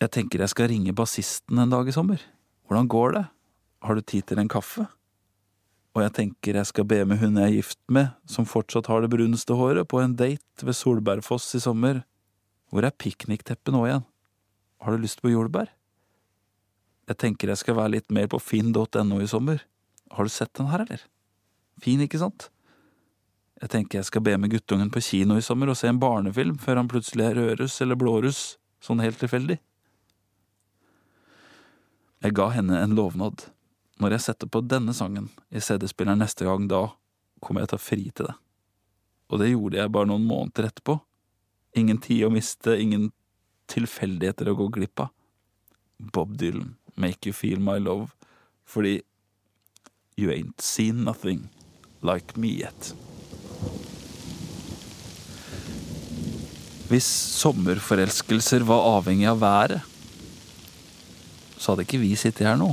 Jeg 0.00 0.12
tenker 0.12 0.42
jeg 0.42 0.52
skal 0.52 0.68
ringe 0.70 0.94
bassisten 0.96 1.58
en 1.58 1.72
dag 1.72 1.88
i 1.88 1.94
sommer. 1.94 2.20
Hvordan 2.68 2.88
går 2.90 3.16
det? 3.16 3.24
Har 3.86 3.94
du 3.96 4.02
tid 4.02 4.26
til 4.28 4.40
en 4.42 4.50
kaffe? 4.50 4.86
Og 5.96 6.02
jeg 6.04 6.12
tenker 6.18 6.58
jeg 6.58 6.68
skal 6.68 6.84
be 6.84 6.98
med 7.08 7.22
hun 7.22 7.38
jeg 7.40 7.48
er 7.48 7.56
gift 7.56 7.80
med, 7.88 8.10
som 8.28 8.48
fortsatt 8.48 8.90
har 8.92 9.00
det 9.00 9.12
bruneste 9.14 9.56
håret, 9.56 9.88
på 9.88 10.02
en 10.02 10.12
date 10.18 10.66
ved 10.66 10.76
Solbergfoss 10.76 11.54
i 11.56 11.62
sommer. 11.64 12.02
Hvor 12.68 12.84
er 12.84 12.92
piknikteppet 12.92 13.72
nå 13.72 13.86
igjen? 13.86 14.04
Har 14.84 14.92
du 14.92 15.00
lyst 15.00 15.22
på 15.24 15.32
jordbær? 15.32 15.70
Jeg 17.06 17.20
tenker 17.22 17.48
jeg 17.48 17.62
skal 17.62 17.78
være 17.78 17.94
litt 17.96 18.12
mer 18.12 18.28
på 18.28 18.40
finn.no 18.42 19.22
i 19.22 19.30
sommer. 19.30 19.62
Har 20.12 20.26
du 20.26 20.32
sett 20.32 20.52
den 20.58 20.68
her, 20.68 20.84
eller? 20.84 21.00
Fin, 21.80 22.02
ikke 22.04 22.20
sant? 22.20 22.50
Jeg 23.56 23.72
tenker 23.72 23.98
jeg 23.98 24.08
skal 24.10 24.24
be 24.24 24.34
med 24.36 24.52
guttungen 24.52 24.90
på 24.92 25.00
kino 25.00 25.38
i 25.38 25.44
sommer 25.44 25.70
og 25.72 25.78
se 25.80 25.88
en 25.88 26.00
barnefilm 26.00 26.58
før 26.60 26.82
han 26.82 26.90
plutselig 26.92 27.24
er 27.24 27.38
rødruss 27.38 27.78
eller 27.80 27.96
blåruss, 27.96 28.40
sånn 28.84 29.00
helt 29.00 29.16
tilfeldig. 29.22 29.56
Jeg 32.26 32.36
ga 32.36 32.50
henne 32.52 32.82
en 32.82 32.96
lovnad. 32.98 33.46
Når 34.02 34.16
jeg 34.16 34.24
setter 34.26 34.50
på 34.52 34.60
denne 34.60 34.92
sangen 34.96 35.30
i 35.48 35.62
CD-spilleren 35.62 36.20
neste 36.20 36.44
gang, 36.44 36.66
da 36.68 36.90
kommer 37.40 37.64
jeg 37.64 37.72
til 37.72 37.78
å 37.78 37.84
fri 37.86 38.04
til 38.10 38.28
det. 38.28 38.36
Og 39.32 39.40
det 39.40 39.50
gjorde 39.50 39.80
jeg 39.80 39.92
bare 39.94 40.10
noen 40.10 40.28
måneder 40.28 40.68
etterpå. 40.68 40.98
Ingen 41.80 42.00
tid 42.04 42.26
å 42.26 42.32
miste, 42.32 42.76
ingen 42.76 43.08
tilfeldigheter 43.72 44.52
å 44.52 44.56
gå 44.60 44.68
glipp 44.76 45.06
av. 45.06 45.12
Bob 45.96 46.36
Dylan, 46.36 46.76
Make 46.94 47.30
You 47.30 47.36
Feel 47.36 47.60
My 47.60 47.78
Love, 47.80 48.12
fordi 48.68 49.00
You 50.16 50.30
ain't 50.32 50.60
seen 50.60 51.04
nothing 51.04 51.48
like 52.02 52.36
me 52.36 52.48
yet. 52.48 52.94
Hvis 56.86 57.06
sommerforelskelser 57.40 58.62
var 58.66 58.84
avhengig 58.96 59.26
av 59.30 59.40
været, 59.42 59.80
så 61.58 61.72
hadde 61.72 61.86
ikke 61.86 62.02
vi 62.02 62.12
sittet 62.18 62.46
her 62.46 62.58
nå. 62.60 62.70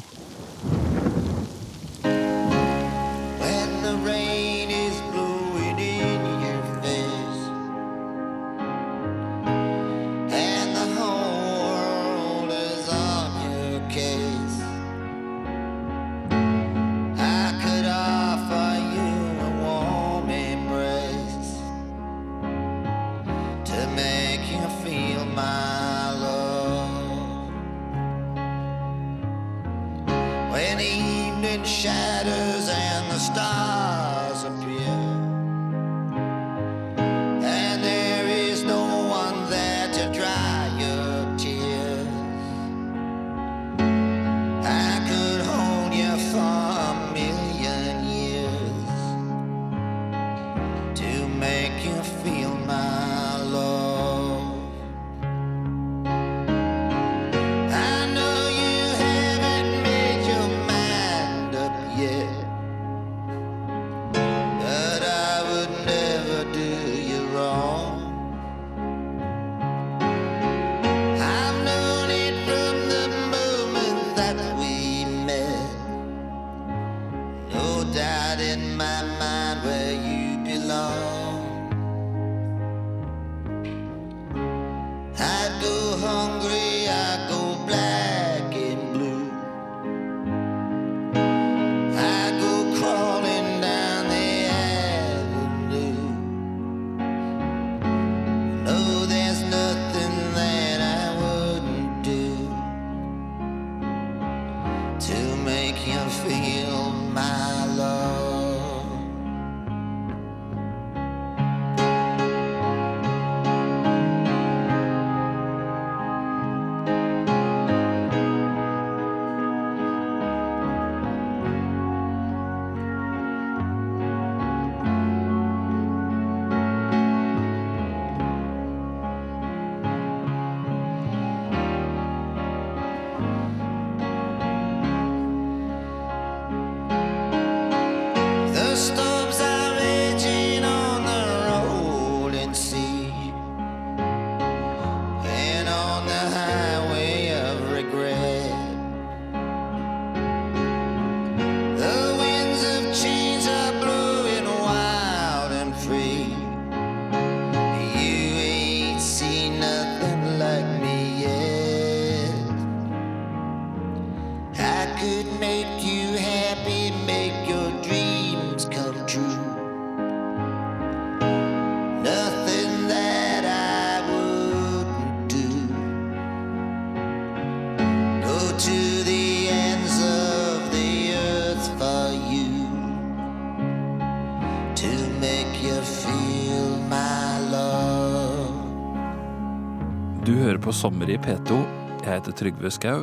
Du 190.24 190.32
hører 190.38 190.56
på 190.56 190.72
Sommer 190.72 191.10
i 191.12 191.18
P2. 191.20 191.56
Jeg 192.00 192.08
heter 192.08 192.36
Trygve 192.40 192.70
Skau. 192.72 193.02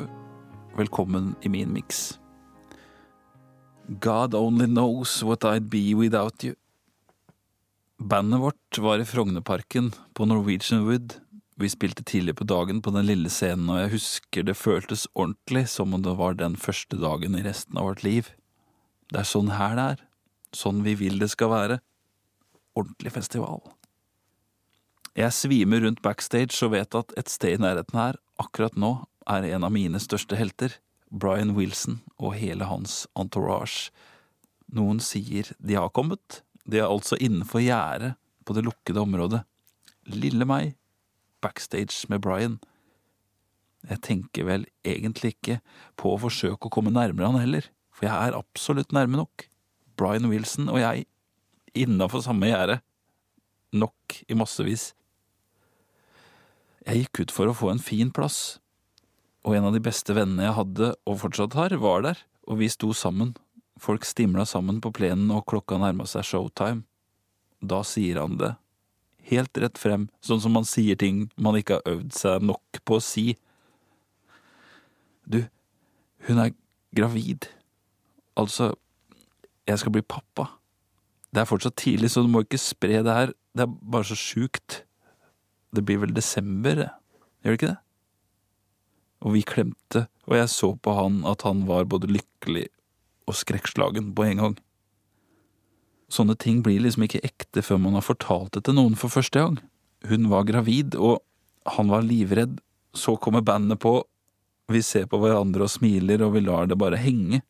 Velkommen 0.72 1.34
i 1.44 1.50
min 1.52 1.68
miks. 1.68 2.14
God 4.00 4.32
only 4.34 4.64
knows 4.64 5.18
what 5.20 5.44
I'd 5.44 5.66
be 5.68 5.92
without 5.98 6.40
you. 6.40 6.54
Bandet 8.00 8.40
vårt 8.40 8.78
var 8.80 9.02
i 9.02 9.04
Frognerparken 9.04 9.90
på 10.16 10.24
Norwegian 10.24 10.86
Wood. 10.86 11.18
Vi 11.60 11.68
spilte 11.68 12.06
tidlig 12.08 12.38
på 12.38 12.46
dagen 12.48 12.80
på 12.80 12.94
den 12.94 13.04
lille 13.04 13.28
scenen, 13.28 13.68
og 13.68 13.82
jeg 13.82 13.92
husker 13.98 14.46
det 14.48 14.56
føltes 14.56 15.04
ordentlig 15.12 15.66
som 15.68 15.92
om 15.92 16.00
det 16.06 16.14
var 16.16 16.38
den 16.40 16.56
første 16.56 16.96
dagen 16.96 17.36
i 17.36 17.44
resten 17.44 17.76
av 17.76 17.90
vårt 17.90 18.06
liv. 18.06 18.30
Det 19.12 19.20
er 19.20 19.28
sånn 19.28 19.52
her 19.58 19.76
det 19.76 19.86
er. 19.90 20.00
Sånn 20.56 20.80
vi 20.88 20.96
vil 20.96 21.20
det 21.20 21.28
skal 21.34 21.52
være. 21.52 21.78
Ordentlig 22.80 23.12
festival. 23.12 23.60
Jeg 25.20 25.34
svimer 25.36 25.82
rundt 25.84 26.00
backstage 26.00 26.54
og 26.64 26.70
vet 26.72 26.96
at 26.96 27.10
et 27.20 27.28
sted 27.28 27.58
i 27.58 27.60
nærheten 27.60 27.98
her, 27.98 28.16
akkurat 28.40 28.76
nå, 28.78 28.92
er 29.28 29.44
en 29.50 29.66
av 29.66 29.72
mine 29.74 29.98
største 30.00 30.38
helter, 30.38 30.78
Brian 31.10 31.52
Wilson 31.56 31.98
og 32.16 32.38
hele 32.38 32.64
hans 32.70 33.02
entourage. 33.18 33.90
Noen 34.72 35.02
sier 35.02 35.50
de 35.58 35.76
har 35.76 35.90
kommet, 35.92 36.40
de 36.64 36.80
er 36.80 36.88
altså 36.88 37.18
innenfor 37.20 37.60
gjerdet 37.60 38.14
på 38.48 38.56
det 38.56 38.64
lukkede 38.64 39.02
området. 39.02 39.42
Lille 40.08 40.46
meg, 40.48 40.76
backstage 41.44 42.08
med 42.08 42.22
Brian. 42.24 42.56
Jeg 43.90 44.00
tenker 44.06 44.46
vel 44.48 44.64
egentlig 44.86 45.34
ikke 45.34 45.58
på 46.00 46.14
å 46.14 46.22
forsøke 46.22 46.70
å 46.70 46.72
komme 46.72 46.94
nærmere 46.94 47.28
han 47.28 47.42
heller, 47.42 47.68
for 47.92 48.08
jeg 48.08 48.30
er 48.30 48.38
absolutt 48.38 48.94
nærme 48.96 49.20
nok. 49.20 49.44
Brian 50.00 50.30
Wilson 50.32 50.72
og 50.72 50.80
jeg, 50.80 51.04
innafor 51.76 52.24
samme 52.24 52.48
gjerde. 52.48 52.78
Nok 53.76 54.22
i 54.30 54.38
massevis. 54.38 54.90
Jeg 56.88 57.04
gikk 57.04 57.20
ut 57.24 57.34
for 57.34 57.50
å 57.50 57.56
få 57.56 57.70
en 57.74 57.82
fin 57.82 58.10
plass, 58.14 58.58
og 59.44 59.56
en 59.56 59.68
av 59.68 59.76
de 59.76 59.82
beste 59.84 60.14
vennene 60.16 60.46
jeg 60.46 60.56
hadde, 60.56 60.92
og 61.08 61.20
fortsatt 61.22 61.56
har, 61.58 61.74
var 61.80 62.04
der, 62.06 62.22
og 62.48 62.60
vi 62.60 62.70
sto 62.72 62.92
sammen. 62.96 63.34
Folk 63.80 64.04
stimla 64.08 64.46
sammen 64.48 64.80
på 64.84 64.92
plenen, 64.96 65.30
og 65.32 65.46
klokka 65.48 65.78
nærma 65.80 66.06
seg 66.08 66.26
showtime. 66.28 66.84
Da 67.60 67.82
sier 67.84 68.20
han 68.22 68.38
det, 68.40 68.54
helt 69.28 69.60
rett 69.60 69.78
frem, 69.80 70.08
sånn 70.24 70.40
som 70.40 70.54
man 70.56 70.66
sier 70.68 70.96
ting 71.00 71.28
man 71.36 71.58
ikke 71.58 71.78
har 71.78 71.96
øvd 71.96 72.16
seg 72.16 72.44
nok 72.48 72.80
på 72.88 72.96
å 72.96 73.04
si. 73.04 73.26
Du, 75.28 75.42
hun 76.28 76.40
er 76.42 76.54
gravid. 76.96 77.50
Altså, 78.40 78.72
jeg 79.68 79.82
skal 79.82 79.94
bli 79.94 80.02
pappa. 80.02 80.48
Det 81.30 81.44
er 81.44 81.50
fortsatt 81.50 81.76
tidlig, 81.78 82.10
så 82.10 82.24
du 82.24 82.32
må 82.32 82.42
ikke 82.42 82.58
spre 82.58 83.04
det 83.06 83.14
her. 83.14 83.34
Det 83.54 83.66
er 83.66 83.74
bare 83.92 84.08
så 84.08 84.16
sjukt. 84.18 84.82
Det 85.74 85.84
blir 85.86 86.00
vel 86.02 86.14
desember, 86.16 86.88
gjør 87.44 87.54
det 87.54 87.58
ikke 87.58 87.70
det? 87.70 87.78
Og 89.20 89.34
vi 89.36 89.44
klemte, 89.46 90.06
og 90.26 90.36
jeg 90.38 90.50
så 90.52 90.72
på 90.80 90.94
han 90.96 91.20
at 91.28 91.44
han 91.46 91.66
var 91.68 91.88
både 91.90 92.08
lykkelig 92.10 92.66
og 93.28 93.36
skrekkslagen 93.36 94.10
på 94.16 94.26
en 94.26 94.42
gang. 94.42 94.56
Sånne 96.10 96.34
ting 96.40 96.64
blir 96.66 96.80
liksom 96.82 97.04
ikke 97.06 97.22
ekte 97.26 97.62
før 97.62 97.78
man 97.84 97.98
har 97.98 98.06
fortalt 98.06 98.56
det 98.56 98.64
til 98.66 98.74
noen 98.78 98.96
for 98.98 99.12
første 99.12 99.44
gang. 99.44 99.60
Hun 100.10 100.30
var 100.32 100.48
gravid, 100.48 100.96
og 100.96 101.20
han 101.76 101.92
var 101.92 102.06
livredd. 102.06 102.58
Så 102.96 103.14
kommer 103.22 103.44
bandet 103.46 103.78
på, 103.84 104.00
vi 104.70 104.80
ser 104.82 105.06
på 105.10 105.20
hverandre 105.22 105.68
og 105.68 105.70
smiler, 105.70 106.24
og 106.26 106.34
vi 106.34 106.42
lar 106.42 106.66
det 106.66 106.78
bare 106.80 106.98
henge. 106.98 107.42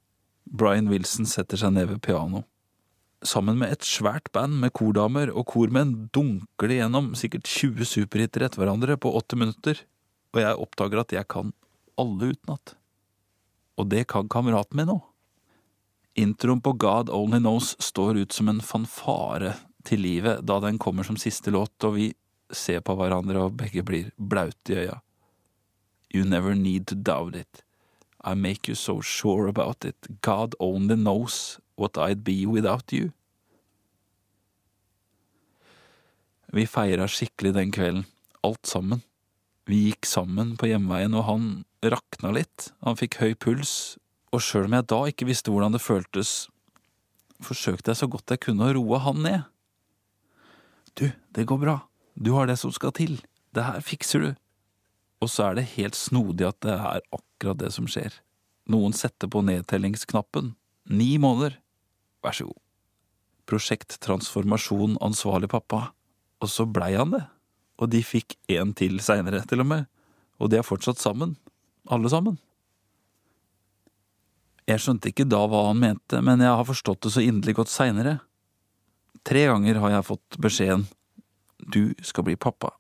Brian 0.45 0.91
Wilson 0.91 1.29
setter 1.29 1.61
seg 1.61 1.73
ned 1.77 1.89
ved 1.89 2.03
piano. 2.05 2.43
Sammen 3.21 3.59
med 3.61 3.75
et 3.75 3.85
svært 3.85 4.31
band 4.33 4.57
med 4.63 4.73
kordamer 4.73 5.29
og 5.35 5.45
kormenn 5.53 6.09
dunker 6.15 6.71
de 6.71 6.79
gjennom 6.79 7.13
sikkert 7.19 7.49
20 7.51 7.85
superhiter 7.85 8.47
etter 8.47 8.63
hverandre 8.63 8.97
på 8.97 9.13
80 9.13 9.41
minutter, 9.43 9.83
og 10.33 10.41
jeg 10.41 10.61
oppdager 10.65 11.03
at 11.03 11.13
jeg 11.13 11.29
kan 11.29 11.53
alle 12.01 12.33
utenat. 12.33 12.75
Og 13.77 13.91
det 13.93 14.07
kan 14.09 14.31
kameraten 14.33 14.81
min 14.81 14.95
òg. 14.97 15.03
Introen 16.21 16.63
på 16.65 16.73
God 16.81 17.13
Only 17.13 17.39
Knows 17.39 17.75
står 17.79 18.19
ut 18.25 18.33
som 18.33 18.49
en 18.51 18.61
fanfare 18.65 19.55
til 19.87 20.03
livet 20.03 20.43
da 20.49 20.59
den 20.65 20.81
kommer 20.81 21.07
som 21.07 21.21
siste 21.21 21.53
låt, 21.55 21.77
og 21.85 21.97
vi 21.97 22.11
ser 22.51 22.81
på 22.83 22.97
hverandre 22.99 23.47
og 23.47 23.57
begge 23.61 23.85
blir 23.87 24.11
blaute 24.17 24.75
i 24.75 24.81
øya. 24.87 25.01
You 26.11 26.25
never 26.25 26.55
need 26.55 26.89
to 26.89 26.97
doubt 26.97 27.37
it. 27.37 27.63
I 28.25 28.35
make 28.35 28.69
you 28.69 28.75
so 28.75 29.01
sure 29.01 29.49
about 29.49 29.85
it. 29.85 30.09
God 30.23 30.55
only 30.59 30.97
knows 30.97 31.61
what 31.81 31.99
I'd 31.99 32.23
be 32.25 32.45
without 32.47 32.93
you. 32.93 33.11
Vi 36.51 36.67
feira 36.67 37.07
skikkelig 37.09 37.55
den 37.55 37.73
kvelden, 37.73 38.07
alt 38.43 38.67
sammen. 38.67 39.05
Vi 39.71 39.85
gikk 39.87 40.09
sammen 40.09 40.57
på 40.59 40.67
hjemveien, 40.67 41.15
og 41.15 41.29
han 41.29 41.45
rakna 41.81 42.33
litt, 42.35 42.73
han 42.83 42.99
fikk 42.99 43.21
høy 43.23 43.37
puls, 43.39 43.73
og 44.35 44.43
sjøl 44.43 44.67
om 44.67 44.75
jeg 44.75 44.89
da 44.91 44.99
ikke 45.11 45.29
visste 45.29 45.53
hvordan 45.55 45.77
det 45.77 45.83
føltes, 45.85 46.49
forsøkte 47.41 47.93
jeg 47.93 48.01
så 48.01 48.09
godt 48.11 48.35
jeg 48.35 48.43
kunne 48.49 48.67
å 48.67 48.75
roe 48.77 49.01
han 49.05 49.23
ned. 49.25 49.47
Du, 50.99 51.07
det 51.07 51.47
går 51.47 51.63
bra, 51.63 51.77
du 52.19 52.35
har 52.35 52.51
det 52.51 52.59
som 52.59 52.75
skal 52.75 52.93
til, 52.99 53.21
det 53.55 53.67
her 53.69 53.79
fikser 53.85 54.27
du. 54.27 54.31
Og 55.23 55.31
så 55.31 55.51
er 55.51 55.61
det 55.61 55.71
helt 55.77 55.99
snodig 55.99 56.49
at 56.49 56.59
det 56.65 56.75
er 56.75 57.07
akkurat 57.15 57.63
det 57.63 57.71
som 57.77 57.87
skjer. 57.91 58.11
Noen 58.71 58.95
setter 58.97 59.31
på 59.31 59.43
nedtellingsknappen. 59.45 60.55
Ni 60.91 61.15
måneder. 61.21 61.60
Vær 62.25 62.37
så 62.37 62.47
god. 62.49 62.59
Prosjekt 63.51 63.97
Transformasjon 64.05 64.99
ansvarlig 65.03 65.51
pappa. 65.53 65.91
Og 66.41 66.51
så 66.53 66.67
blei 66.69 66.95
han 66.97 67.15
det. 67.15 67.25
Og 67.81 67.91
de 67.93 68.03
fikk 68.05 68.37
en 68.53 68.75
til 68.77 69.01
seinere, 69.05 69.43
til 69.49 69.65
og 69.65 69.71
med. 69.73 69.89
Og 70.41 70.53
de 70.53 70.61
er 70.61 70.67
fortsatt 70.67 71.01
sammen. 71.01 71.37
Alle 71.91 72.13
sammen. 72.13 72.39
Jeg 74.69 74.83
skjønte 74.85 75.11
ikke 75.11 75.27
da 75.27 75.41
hva 75.51 75.65
han 75.71 75.81
mente, 75.83 76.21
men 76.23 76.43
jeg 76.45 76.53
har 76.53 76.69
forstått 76.69 77.03
det 77.07 77.15
så 77.15 77.25
inderlig 77.25 77.57
godt 77.59 77.73
seinere. 77.73 78.21
Tre 79.27 79.47
ganger 79.51 79.81
har 79.83 79.97
jeg 79.97 80.07
fått 80.07 80.39
beskjeden 80.41 80.87
Du 81.61 81.93
skal 82.07 82.25
bli 82.29 82.37
pappa. 82.41 82.71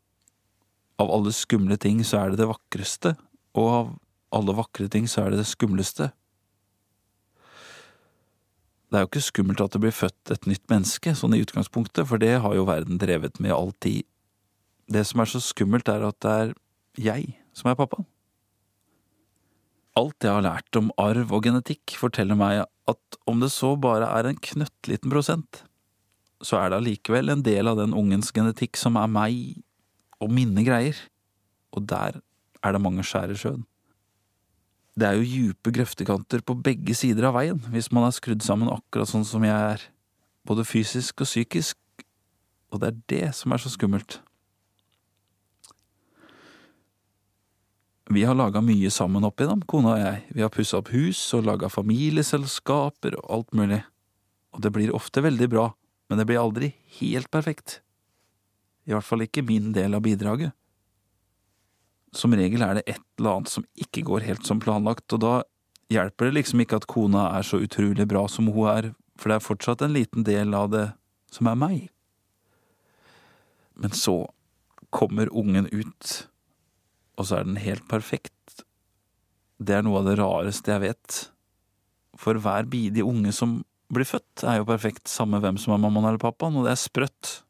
Av 1.01 1.11
alle 1.13 1.33
skumle 1.37 1.77
ting 1.81 2.05
så 2.05 2.21
er 2.21 2.31
det 2.31 2.41
det 2.41 2.49
vakreste, 2.49 3.15
og 3.57 3.69
av 3.73 3.91
alle 4.37 4.55
vakre 4.57 4.87
ting 4.93 5.09
så 5.11 5.25
er 5.25 5.33
det 5.33 5.43
det 5.43 5.51
skumleste. 5.51 6.11
Det 8.91 8.99
er 8.99 9.05
jo 9.05 9.11
ikke 9.13 9.23
skummelt 9.23 9.61
at 9.63 9.75
det 9.75 9.81
blir 9.85 9.95
født 9.95 10.33
et 10.35 10.47
nytt 10.51 10.65
menneske, 10.71 11.13
sånn 11.15 11.37
i 11.37 11.43
utgangspunktet, 11.45 12.09
for 12.11 12.19
det 12.19 12.41
har 12.43 12.57
jo 12.59 12.67
verden 12.67 12.99
drevet 12.99 13.39
med 13.39 13.55
all 13.55 13.71
tid. 13.79 14.03
Det 14.91 15.05
som 15.07 15.23
er 15.23 15.31
så 15.31 15.39
skummelt, 15.45 15.87
er 15.89 16.03
at 16.09 16.19
det 16.25 16.33
er 16.35 16.51
jeg 16.99 17.29
som 17.55 17.71
er 17.71 17.79
pappaen. 17.79 18.09
Alt 19.99 20.27
jeg 20.27 20.35
har 20.35 20.43
lært 20.43 20.79
om 20.79 20.91
arv 20.99 21.31
og 21.35 21.47
genetikk, 21.47 21.95
forteller 21.99 22.39
meg 22.39 22.65
at 22.91 23.21
om 23.31 23.43
det 23.43 23.53
så 23.55 23.77
bare 23.79 24.11
er 24.11 24.27
en 24.27 24.43
knøttliten 24.43 25.13
prosent, 25.13 25.63
så 26.43 26.59
er 26.59 26.71
det 26.71 26.81
allikevel 26.81 27.31
en 27.31 27.47
del 27.47 27.71
av 27.71 27.79
den 27.79 27.95
ungens 27.95 28.33
genetikk 28.35 28.79
som 28.81 28.99
er 28.99 29.11
meg 29.11 29.61
og 30.19 30.33
mine 30.35 30.67
greier, 30.67 30.99
og 31.71 31.87
der 31.91 32.19
er 32.65 32.75
det 32.75 32.83
mange 32.83 33.07
skjær 33.07 33.31
i 33.31 33.39
sjøen. 33.39 33.67
Det 35.01 35.09
er 35.09 35.17
jo 35.17 35.25
djupe 35.25 35.73
grøftekanter 35.73 36.43
på 36.45 36.59
begge 36.61 36.93
sider 36.99 37.31
av 37.31 37.39
veien 37.39 37.61
hvis 37.73 37.89
man 37.95 38.05
er 38.05 38.13
skrudd 38.13 38.45
sammen 38.45 38.69
akkurat 38.69 39.09
sånn 39.09 39.25
som 39.25 39.45
jeg 39.47 39.57
er, 39.57 39.85
både 40.45 40.67
fysisk 40.69 41.23
og 41.25 41.31
psykisk, 41.31 41.79
og 42.69 42.83
det 42.83 42.91
er 42.91 42.99
det 43.13 43.31
som 43.39 43.55
er 43.55 43.63
så 43.63 43.73
skummelt. 43.73 44.19
Vi 48.11 48.27
har 48.27 48.35
laga 48.35 48.61
mye 48.61 48.91
sammen 48.91 49.25
opp 49.25 49.39
igjennom, 49.39 49.63
kona 49.71 49.95
og 49.95 50.01
jeg. 50.03 50.23
Vi 50.35 50.43
har 50.43 50.53
pussa 50.53 50.81
opp 50.81 50.91
hus 50.91 51.19
og 51.39 51.47
laga 51.47 51.71
familieselskaper 51.71 53.15
og 53.21 53.29
alt 53.37 53.55
mulig. 53.57 53.85
Og 54.51 54.65
det 54.65 54.73
blir 54.75 54.91
ofte 54.97 55.23
veldig 55.23 55.47
bra, 55.53 55.69
men 56.11 56.19
det 56.19 56.27
blir 56.27 56.43
aldri 56.43 56.73
helt 56.99 57.31
perfekt. 57.31 57.79
I 58.91 58.97
hvert 58.97 59.07
fall 59.07 59.23
ikke 59.23 59.47
min 59.47 59.71
del 59.77 59.95
av 59.95 60.03
bidraget. 60.03 60.57
Som 62.17 62.35
regel 62.35 62.65
er 62.67 62.79
det 62.79 62.89
et 62.91 63.05
eller 63.19 63.39
annet 63.39 63.53
som 63.53 63.67
ikke 63.79 64.03
går 64.09 64.27
helt 64.27 64.47
som 64.47 64.61
planlagt, 64.63 65.13
og 65.15 65.23
da 65.23 65.35
hjelper 65.91 66.29
det 66.29 66.39
liksom 66.41 66.63
ikke 66.63 66.81
at 66.81 66.89
kona 66.91 67.29
er 67.37 67.47
så 67.47 67.61
utrolig 67.63 68.07
bra 68.11 68.25
som 68.31 68.51
hun 68.51 68.69
er, 68.71 68.91
for 69.19 69.31
det 69.31 69.39
er 69.39 69.47
fortsatt 69.47 69.85
en 69.85 69.95
liten 69.95 70.27
del 70.27 70.55
av 70.57 70.71
det 70.73 70.87
som 71.35 71.51
er 71.51 71.59
meg. 71.59 71.81
Men 73.81 73.95
så 73.97 74.25
kommer 74.91 75.31
ungen 75.37 75.69
ut, 75.71 76.13
og 77.17 77.29
så 77.29 77.41
er 77.41 77.47
den 77.47 77.61
helt 77.63 77.87
perfekt. 77.91 78.65
Det 79.61 79.77
er 79.77 79.85
noe 79.87 80.01
av 80.01 80.09
det 80.09 80.19
rareste 80.19 80.73
jeg 80.73 80.83
vet. 80.83 81.19
For 82.19 82.39
hver 82.43 82.67
bidige 82.71 83.07
unge 83.07 83.33
som 83.37 83.61
blir 83.91 84.09
født, 84.09 84.45
er 84.47 84.61
jo 84.61 84.69
perfekt, 84.69 85.07
samme 85.11 85.41
hvem 85.43 85.59
som 85.61 85.75
er 85.75 85.83
mammaen 85.83 86.09
eller 86.11 86.23
pappaen, 86.23 86.59
og 86.59 86.67
det 86.67 86.75
er 86.75 86.81
sprøtt. 86.81 87.41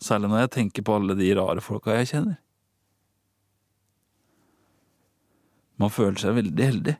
Særlig 0.00 0.30
når 0.30 0.44
jeg 0.44 0.54
tenker 0.56 0.84
på 0.86 0.96
alle 0.96 1.16
de 1.18 1.28
rare 1.36 1.64
folka 1.64 1.96
jeg 1.98 2.12
kjenner. 2.14 2.38
Man 5.80 5.92
føler 5.92 6.20
seg 6.20 6.36
veldig 6.36 6.66
heldig. 6.66 6.96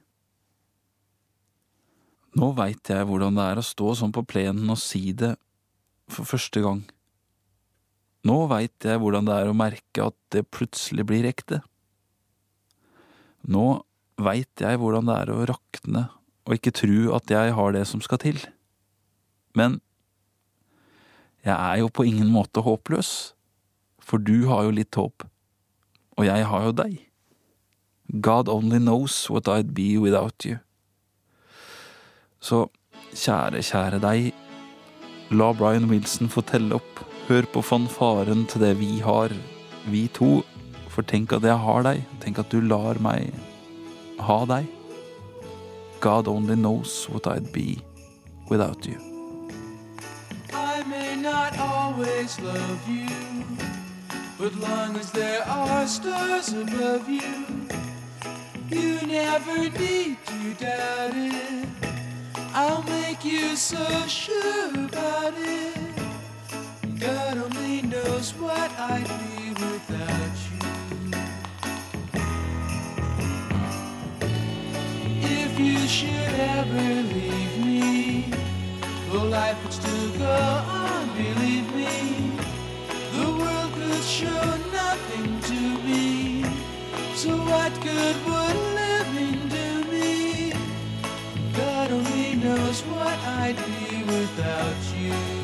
Nå 2.40 2.52
veit 2.56 2.92
jeg 2.92 3.06
hvordan 3.08 3.36
det 3.36 3.46
er 3.50 3.60
å 3.60 3.66
stå 3.66 3.92
sånn 3.98 4.14
på 4.14 4.24
plenen 4.24 4.70
og 4.70 4.78
si 4.80 5.10
det 5.12 5.34
for 6.10 6.28
første 6.28 6.62
gang. 6.64 6.84
Nå 8.26 8.36
veit 8.50 8.86
jeg 8.86 9.00
hvordan 9.00 9.26
det 9.28 9.36
er 9.36 9.50
å 9.50 9.56
merke 9.56 10.06
at 10.10 10.16
det 10.32 10.46
plutselig 10.52 11.06
blir 11.08 11.28
ekte. 11.28 11.60
Nå 13.50 13.82
veit 14.20 14.62
jeg 14.62 14.80
hvordan 14.80 15.08
det 15.08 15.16
er 15.16 15.32
å 15.32 15.44
rakne 15.48 16.06
og 16.46 16.56
ikke 16.56 16.74
tru 16.76 17.12
at 17.16 17.30
jeg 17.30 17.54
har 17.56 17.76
det 17.76 17.84
som 17.88 18.02
skal 18.04 18.20
til. 18.22 18.40
Men 19.56 19.80
jeg 21.44 21.56
er 21.56 21.80
jo 21.80 21.88
på 21.92 22.04
ingen 22.08 22.28
måte 22.32 22.62
håpløs, 22.64 23.32
for 24.04 24.20
du 24.20 24.48
har 24.50 24.66
jo 24.66 24.74
litt 24.76 24.96
håp, 24.98 25.24
og 26.18 26.26
jeg 26.26 26.44
har 26.46 26.66
jo 26.68 26.74
deg. 26.76 26.98
God 28.18 28.48
only 28.48 28.78
knows 28.78 29.30
what 29.30 29.46
I'd 29.46 29.72
be 29.74 29.96
without 29.98 30.44
you. 30.44 30.58
Så 32.40 32.66
kjære, 33.14 33.60
kjære 33.62 34.00
deg, 34.02 34.32
la 35.30 35.52
Brian 35.52 35.86
Wilson 35.90 36.28
få 36.32 36.42
telle 36.42 36.74
opp, 36.80 37.04
hør 37.28 37.46
på 37.52 37.62
fanfaren 37.62 38.46
til 38.50 38.64
det 38.64 38.72
vi 38.80 38.98
har, 39.04 39.30
vi 39.86 40.08
to, 40.16 40.40
for 40.90 41.06
tenk 41.06 41.32
at 41.36 41.46
jeg 41.46 41.58
har 41.62 41.86
deg, 41.86 42.02
tenk 42.24 42.40
at 42.42 42.50
du 42.50 42.58
lar 42.64 42.98
meg 42.98 43.30
ha 44.20 44.44
deg. 44.48 44.66
God 46.00 46.28
only 46.28 46.56
knows 46.56 47.08
what 47.10 47.26
I'd 47.26 47.52
be 47.52 47.78
without 48.48 48.86
you. 48.86 48.98
I 50.52 50.82
may 50.88 51.14
not 51.14 51.58
always 51.58 52.40
love 52.40 52.88
you, 52.88 53.08
but 54.38 54.54
long 54.56 54.96
as 54.96 55.12
there 55.12 55.42
are 55.46 55.86
stars 55.86 56.52
above 56.52 57.08
you, 57.08 57.68
you 58.72 59.06
never 59.06 59.68
need 59.78 60.16
to 60.26 60.54
doubt 60.54 61.12
it. 61.14 61.68
I'll 62.52 62.82
make 62.82 63.24
you 63.24 63.56
so 63.56 63.84
sure 64.06 64.70
about 64.74 65.34
it. 65.36 65.76
God 66.98 67.38
only 67.38 67.82
knows 67.82 68.32
what 68.34 68.70
I'd 68.78 69.08
be 69.20 69.50
without 69.50 70.36
you. 70.50 70.58
If 75.22 75.58
you 75.58 75.78
should 75.88 76.34
ever 76.56 77.02
leave 77.14 77.64
me, 77.64 78.32
well, 79.12 79.26
life 79.26 79.62
would 79.64 79.72
still 79.72 80.10
go 80.18 80.26
on, 80.26 81.08
believe 81.16 81.74
me. 81.74 82.38
The 83.14 83.26
world 83.38 83.72
could 83.74 84.04
show 84.04 84.58
nothing 84.72 85.40
to 85.50 85.60
me. 85.86 86.44
So 87.14 87.36
what 87.36 87.72
good 87.82 88.16
would 88.26 88.39
knows 92.56 92.80
what 92.82 93.18
I'd 93.40 93.56
be 93.56 94.02
without 94.02 94.98
you. 94.98 95.39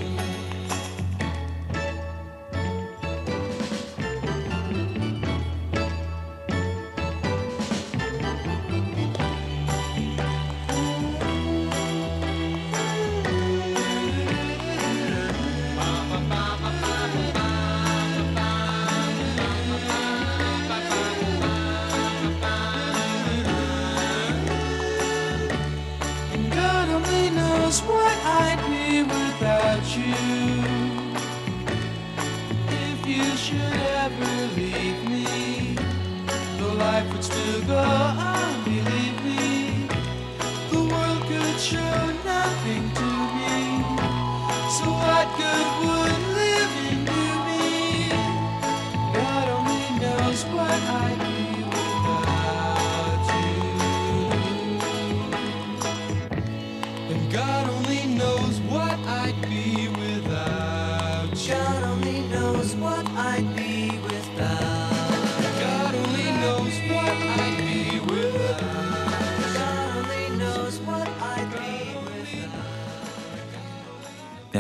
Without 29.39 29.97
you. 29.97 30.15
If 32.69 33.07
you 33.07 33.25
should 33.37 33.81
ever 34.05 34.33
leave 34.57 35.09
me, 35.09 35.77
the 36.59 36.69
life 36.75 37.13
would 37.13 37.25
still 37.25 37.63
go 37.67 37.77
on, 37.77 38.26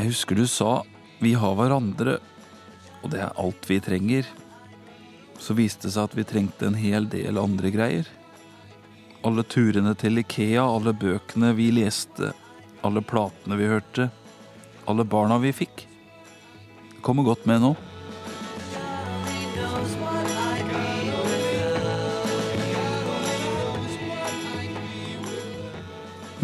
Husker 0.07 0.37
du 0.39 0.47
sa 0.47 0.85
vi 1.19 1.33
har 1.35 1.55
hverandre, 1.59 2.21
og 3.03 3.11
det 3.11 3.25
er 3.25 3.39
alt 3.43 3.65
vi 3.67 3.81
trenger. 3.83 4.27
Så 5.43 5.57
viste 5.59 5.89
det 5.89 5.97
seg 5.97 6.07
at 6.07 6.15
vi 6.15 6.25
trengte 6.29 6.69
en 6.69 6.77
hel 6.79 7.09
del 7.11 7.41
andre 7.41 7.73
greier. 7.75 8.07
Alle 9.27 9.43
turene 9.43 9.97
til 9.99 10.21
Ikea, 10.23 10.63
alle 10.63 10.93
bøkene 10.95 11.51
vi 11.59 11.73
leste, 11.75 12.31
alle 12.87 13.03
platene 13.03 13.59
vi 13.59 13.67
hørte, 13.67 14.07
alle 14.87 15.03
barna 15.03 15.41
vi 15.43 15.51
fikk. 15.57 15.83
Det 16.93 17.03
kommer 17.03 17.27
godt 17.27 17.43
med 17.51 17.65
nå. 17.67 17.73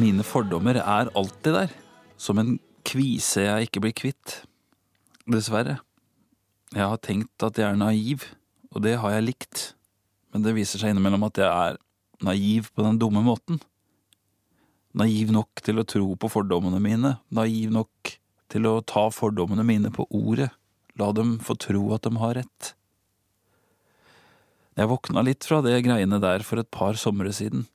Mine 0.03 0.27
fordommer 0.27 0.83
er 0.83 1.15
alltid 1.15 1.61
der, 1.61 1.81
som 2.19 2.43
en 2.43 2.57
kvise 2.87 3.47
jeg 3.47 3.69
ikke 3.69 3.83
blir 3.85 3.95
kvitt. 3.97 4.43
Dessverre. 5.31 5.79
Jeg 6.73 6.89
har 6.89 7.01
tenkt 7.05 7.45
at 7.45 7.59
jeg 7.61 7.69
er 7.69 7.79
naiv, 7.79 8.25
og 8.73 8.83
det 8.85 8.97
har 9.03 9.13
jeg 9.17 9.27
likt, 9.27 9.65
men 10.33 10.45
det 10.45 10.55
viser 10.57 10.81
seg 10.81 10.95
innimellom 10.95 11.27
at 11.29 11.41
jeg 11.43 11.49
er 11.49 11.79
naiv 12.25 12.71
på 12.73 12.87
den 12.87 12.99
dumme 13.01 13.23
måten. 13.27 13.61
Naiv 14.97 15.33
nok 15.33 15.63
til 15.65 15.81
å 15.81 15.87
tro 15.89 16.15
på 16.17 16.31
fordommene 16.33 16.81
mine, 16.83 17.17
naiv 17.33 17.73
nok 17.73 18.15
til 18.53 18.69
å 18.69 18.79
ta 18.85 19.07
fordommene 19.13 19.65
mine 19.65 19.93
på 19.93 20.07
ordet, 20.13 20.51
la 21.01 21.11
dem 21.17 21.39
få 21.45 21.57
tro 21.61 21.85
at 21.97 22.05
de 22.05 22.17
har 22.21 22.37
rett. 22.41 22.73
Jeg 24.77 24.89
våkna 24.89 25.25
litt 25.25 25.45
fra 25.45 25.61
det 25.65 25.79
greiene 25.85 26.21
der 26.21 26.45
for 26.45 26.61
et 26.61 26.71
par 26.73 26.97
somre 27.01 27.33
siden, 27.37 27.67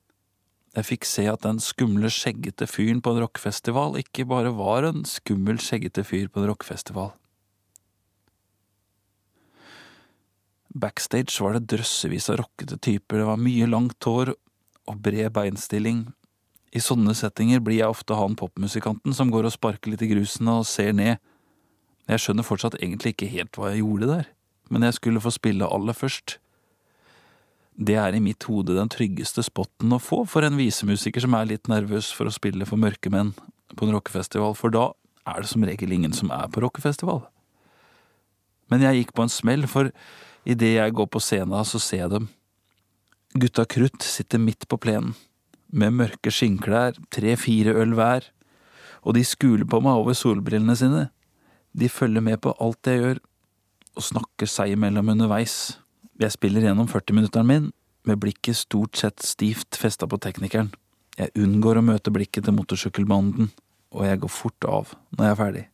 Jeg 0.76 0.84
fikk 0.84 1.06
se 1.08 1.24
at 1.30 1.44
den 1.46 1.60
skumle, 1.64 2.10
skjeggete 2.12 2.68
fyren 2.68 3.00
på 3.02 3.14
en 3.14 3.22
rockefestival 3.22 3.96
ikke 4.00 4.26
bare 4.28 4.52
var 4.54 4.86
en 4.88 5.06
skummel, 5.08 5.60
skjeggete 5.62 6.04
fyr 6.04 6.28
på 6.28 6.42
en 6.42 6.50
rockefestival. 6.50 7.14
Backstage 10.78 11.40
var 11.42 11.56
det 11.56 11.70
drøssevis 11.72 12.28
av 12.30 12.42
rockete 12.42 12.76
typer, 12.84 13.22
det 13.22 13.30
var 13.30 13.40
mye 13.40 13.66
langt 13.66 14.04
hår 14.04 14.34
og 14.88 15.00
bred 15.02 15.32
beinstilling. 15.34 16.04
I 16.76 16.82
sånne 16.84 17.14
settinger 17.16 17.62
blir 17.64 17.80
jeg 17.80 17.88
ofte 17.88 18.16
han 18.18 18.36
popmusikanten 18.36 19.16
som 19.16 19.32
går 19.32 19.48
og 19.48 19.54
sparker 19.56 19.94
litt 19.94 20.04
i 20.04 20.10
grusen 20.12 20.50
og 20.52 20.66
ser 20.68 20.92
ned. 20.92 21.16
Jeg 22.08 22.22
skjønner 22.22 22.46
fortsatt 22.46 22.76
egentlig 22.78 23.14
ikke 23.14 23.30
helt 23.32 23.56
hva 23.56 23.72
jeg 23.72 23.82
gjorde 23.82 24.10
der, 24.12 24.28
men 24.68 24.84
jeg 24.84 24.98
skulle 25.00 25.24
få 25.24 25.32
spille 25.32 25.68
aller 25.68 25.96
først. 25.96 26.36
Det 27.78 27.94
er 27.94 28.16
i 28.16 28.22
mitt 28.22 28.42
hode 28.48 28.74
den 28.74 28.90
tryggeste 28.90 29.44
spotten 29.46 29.92
å 29.94 30.00
få 30.02 30.24
for 30.26 30.42
en 30.42 30.58
visemusiker 30.58 31.22
som 31.22 31.36
er 31.38 31.46
litt 31.52 31.70
nervøs 31.70 32.10
for 32.10 32.26
å 32.26 32.34
spille 32.34 32.66
for 32.66 32.80
mørke 32.80 33.12
menn 33.14 33.30
på 33.76 33.86
en 33.86 33.94
rockefestival, 33.94 34.56
for 34.58 34.74
da 34.74 34.88
er 35.28 35.44
det 35.44 35.50
som 35.52 35.66
regel 35.66 35.94
ingen 35.94 36.14
som 36.16 36.32
er 36.34 36.50
på 36.50 36.64
rockefestival. 36.64 37.22
Men 38.68 38.82
jeg 38.82 38.98
gikk 39.04 39.14
på 39.14 39.24
en 39.24 39.32
smell, 39.32 39.68
for 39.70 39.92
idet 40.48 40.74
jeg 40.74 40.96
går 40.98 41.06
på 41.12 41.22
scenen, 41.22 41.62
så 41.62 41.78
ser 41.78 42.02
jeg 42.02 42.14
dem. 42.16 42.28
Gutta 43.38 43.62
krutt 43.68 44.02
sitter 44.02 44.42
midt 44.42 44.66
på 44.66 44.80
plenen, 44.82 45.14
med 45.70 45.94
mørke 45.94 46.32
skinnklær, 46.32 46.96
tre–fire 47.14 47.76
øl 47.78 47.94
hver, 47.94 48.26
og 49.06 49.14
de 49.14 49.22
skuler 49.22 49.68
på 49.68 49.78
meg 49.84 50.00
over 50.00 50.16
solbrillene 50.18 50.74
sine. 50.80 51.08
De 51.78 51.92
følger 51.92 52.24
med 52.24 52.40
på 52.42 52.56
alt 52.58 52.88
jeg 52.88 53.04
gjør, 53.04 53.20
og 53.94 54.06
snakker 54.06 54.50
seg 54.50 54.74
imellom 54.74 55.14
underveis. 55.14 55.78
Jeg 56.18 56.34
spiller 56.34 56.64
gjennom 56.66 56.88
40-minutteren 56.90 57.46
min, 57.46 57.70
med 58.08 58.18
blikket 58.18 58.56
stort 58.58 58.98
sett 58.98 59.22
stivt 59.22 59.76
festa 59.78 60.08
på 60.10 60.18
teknikeren. 60.18 60.72
Jeg 61.18 61.30
unngår 61.38 61.78
å 61.78 61.84
møte 61.84 62.10
blikket 62.14 62.46
til 62.46 62.56
motorsykkelbanden, 62.56 63.52
og 63.94 64.06
jeg 64.06 64.20
går 64.22 64.32
fort 64.32 64.66
av 64.66 64.94
når 65.14 65.24
jeg 65.24 65.34
er 65.34 65.38
ferdig. 65.38 65.64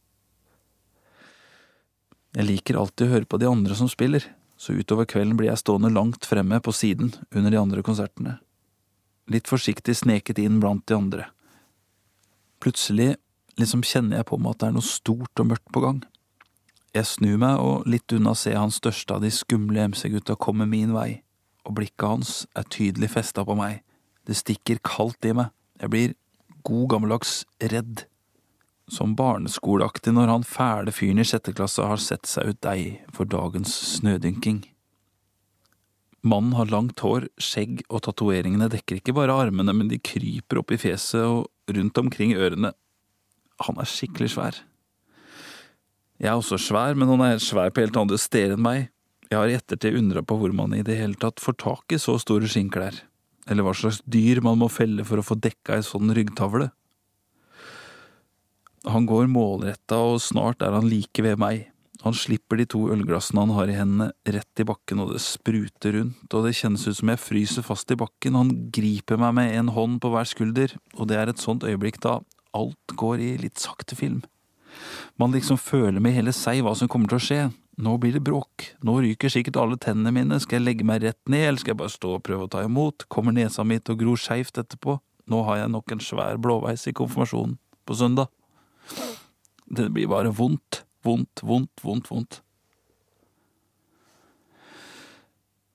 Jeg 2.34 2.48
liker 2.48 2.80
alltid 2.80 3.06
å 3.06 3.12
høre 3.14 3.30
på 3.30 3.40
de 3.40 3.48
andre 3.48 3.76
som 3.78 3.88
spiller, 3.88 4.26
så 4.60 4.76
utover 4.76 5.08
kvelden 5.08 5.38
blir 5.38 5.48
jeg 5.48 5.62
stående 5.62 5.92
langt 5.92 6.26
fremme 6.28 6.60
på 6.60 6.74
siden 6.76 7.14
under 7.30 7.54
de 7.54 7.60
andre 7.60 7.84
konsertene. 7.86 8.38
Litt 9.32 9.48
forsiktig 9.48 9.96
sneket 9.96 10.40
inn 10.42 10.60
blant 10.60 10.84
de 10.90 10.98
andre. 10.98 11.28
Plutselig 12.60 13.14
liksom 13.60 13.84
kjenner 13.86 14.20
jeg 14.20 14.28
på 14.28 14.36
meg 14.40 14.54
at 14.54 14.60
det 14.60 14.68
er 14.68 14.76
noe 14.76 14.88
stort 14.88 15.40
og 15.40 15.54
mørkt 15.54 15.72
på 15.72 15.84
gang. 15.84 16.04
Jeg 16.94 17.08
snur 17.10 17.38
meg 17.42 17.58
og 17.58 17.88
litt 17.90 18.12
unna 18.14 18.36
ser 18.38 18.60
han 18.60 18.70
største 18.70 19.16
av 19.16 19.24
de 19.24 19.30
skumle 19.34 19.88
MC-gutta 19.90 20.36
komme 20.38 20.66
min 20.70 20.92
vei, 20.94 21.24
og 21.66 21.74
blikket 21.80 22.06
hans 22.06 22.34
er 22.54 22.68
tydelig 22.70 23.10
festa 23.16 23.42
på 23.46 23.56
meg. 23.58 23.80
Det 24.24 24.36
stikker 24.38 24.78
kaldt 24.86 25.26
i 25.26 25.32
meg. 25.34 25.50
Jeg 25.82 25.90
blir 25.90 26.12
god 26.64 26.92
gammeldags 26.92 27.40
redd. 27.72 28.04
Som 28.86 29.16
barneskoleaktig 29.18 30.12
når 30.14 30.30
han 30.30 30.46
fæle 30.46 30.92
fyren 30.94 31.18
i 31.18 31.26
sjette 31.26 31.54
klasse 31.56 31.82
har 31.82 31.98
sett 31.98 32.28
seg 32.30 32.52
ut 32.52 32.60
deg 32.62 33.00
for 33.16 33.26
dagens 33.26 33.72
snødynking. 33.96 34.62
Mannen 36.24 36.54
har 36.56 36.70
langt 36.72 37.02
hår, 37.04 37.26
skjegg 37.42 37.82
og 37.90 38.04
tatoveringene 38.06 38.70
dekker 38.72 39.00
ikke 39.00 39.16
bare 39.16 39.34
armene, 39.34 39.74
men 39.76 39.90
de 39.90 39.98
kryper 40.00 40.62
opp 40.62 40.70
i 40.72 40.78
fjeset 40.80 41.20
og 41.20 41.74
rundt 41.74 42.00
omkring 42.00 42.36
ørene. 42.36 42.70
Han 43.66 43.82
er 43.82 43.90
skikkelig 43.90 44.30
svær. 44.36 44.62
Jeg 46.24 46.30
er 46.32 46.40
også 46.40 46.56
svær, 46.56 46.94
men 46.96 47.10
han 47.10 47.20
er 47.20 47.42
svær 47.42 47.68
på 47.68 47.82
helt 47.84 47.98
andre 48.00 48.16
steder 48.16 48.54
enn 48.54 48.64
meg. 48.64 48.86
Jeg 49.28 49.36
har 49.36 49.50
i 49.50 49.56
ettertid 49.58 49.98
undra 49.98 50.22
på 50.24 50.38
hvor 50.40 50.54
man 50.56 50.72
i 50.72 50.80
det 50.86 50.96
hele 50.96 51.18
tatt 51.20 51.42
får 51.42 51.58
tak 51.60 51.92
i 51.92 51.98
så 52.00 52.14
store 52.22 52.48
skinnklær, 52.48 52.96
eller 53.52 53.66
hva 53.66 53.74
slags 53.76 54.00
dyr 54.08 54.40
man 54.44 54.56
må 54.62 54.70
felle 54.72 55.04
for 55.04 55.20
å 55.20 55.26
få 55.26 55.36
dekka 55.36 55.76
ei 55.76 55.84
sånn 55.84 56.14
ryggtavle. 56.16 56.70
Han 58.88 59.04
går 59.08 59.28
målretta, 59.32 60.00
og 60.00 60.24
snart 60.24 60.64
er 60.64 60.72
han 60.72 60.88
like 60.88 61.24
ved 61.24 61.36
meg. 61.44 61.68
Han 62.08 62.16
slipper 62.16 62.56
de 62.60 62.70
to 62.72 62.86
ølglassene 62.92 63.44
han 63.44 63.56
har 63.58 63.68
i 63.68 63.76
hendene, 63.76 64.10
rett 64.24 64.64
i 64.64 64.68
bakken, 64.68 65.04
og 65.04 65.12
det 65.12 65.20
spruter 65.24 65.98
rundt, 65.98 66.28
og 66.32 66.48
det 66.48 66.56
kjennes 66.56 66.88
ut 66.88 67.02
som 67.02 67.12
jeg 67.12 67.20
fryser 67.20 67.68
fast 67.68 67.92
i 67.92 68.00
bakken. 68.00 68.40
Han 68.40 68.56
griper 68.72 69.20
meg 69.20 69.36
med 69.36 69.56
en 69.60 69.72
hånd 69.76 70.00
på 70.00 70.12
hver 70.12 70.28
skulder, 70.28 70.72
og 70.96 71.12
det 71.12 71.20
er 71.20 71.32
et 71.32 71.40
sånt 71.40 71.68
øyeblikk 71.68 72.00
da 72.04 72.22
alt 72.56 72.96
går 72.96 73.20
i 73.20 73.34
litt 73.44 73.60
sakte 73.60 73.96
film. 73.98 74.22
Man 75.20 75.34
liksom 75.34 75.58
føler 75.60 76.02
med 76.02 76.16
hele 76.16 76.32
seg 76.34 76.62
hva 76.64 76.74
som 76.78 76.90
kommer 76.90 77.10
til 77.10 77.20
å 77.20 77.24
skje. 77.24 77.42
Nå 77.84 77.96
blir 77.98 78.14
det 78.14 78.22
bråk, 78.22 78.68
nå 78.86 79.00
ryker 79.02 79.32
sikkert 79.32 79.56
alle 79.58 79.76
tennene 79.82 80.12
mine, 80.14 80.36
skal 80.38 80.60
jeg 80.60 80.66
legge 80.68 80.86
meg 80.86 81.02
rett 81.02 81.18
ned, 81.26 81.48
eller 81.48 81.58
skal 81.58 81.72
jeg 81.72 81.80
bare 81.80 81.90
stå 81.90 82.12
og 82.16 82.22
prøve 82.22 82.46
å 82.46 82.52
ta 82.52 82.62
imot, 82.62 83.08
kommer 83.10 83.34
nesa 83.34 83.64
mi 83.66 83.80
til 83.80 83.96
å 83.96 83.98
gro 83.98 84.14
skeivt 84.14 84.60
etterpå, 84.62 84.94
nå 85.30 85.40
har 85.48 85.58
jeg 85.58 85.72
nok 85.74 85.94
en 85.96 86.04
svær 86.04 86.38
blåveis 86.38 86.86
i 86.86 86.94
konfirmasjonen 86.94 87.56
på 87.82 87.96
søndag. 87.98 88.30
Det 89.66 89.88
blir 89.90 90.06
bare 90.12 90.30
vondt, 90.30 90.84
vondt, 91.02 91.42
vondt, 91.42 91.82
vondt, 91.82 92.10
vondt. 92.12 92.40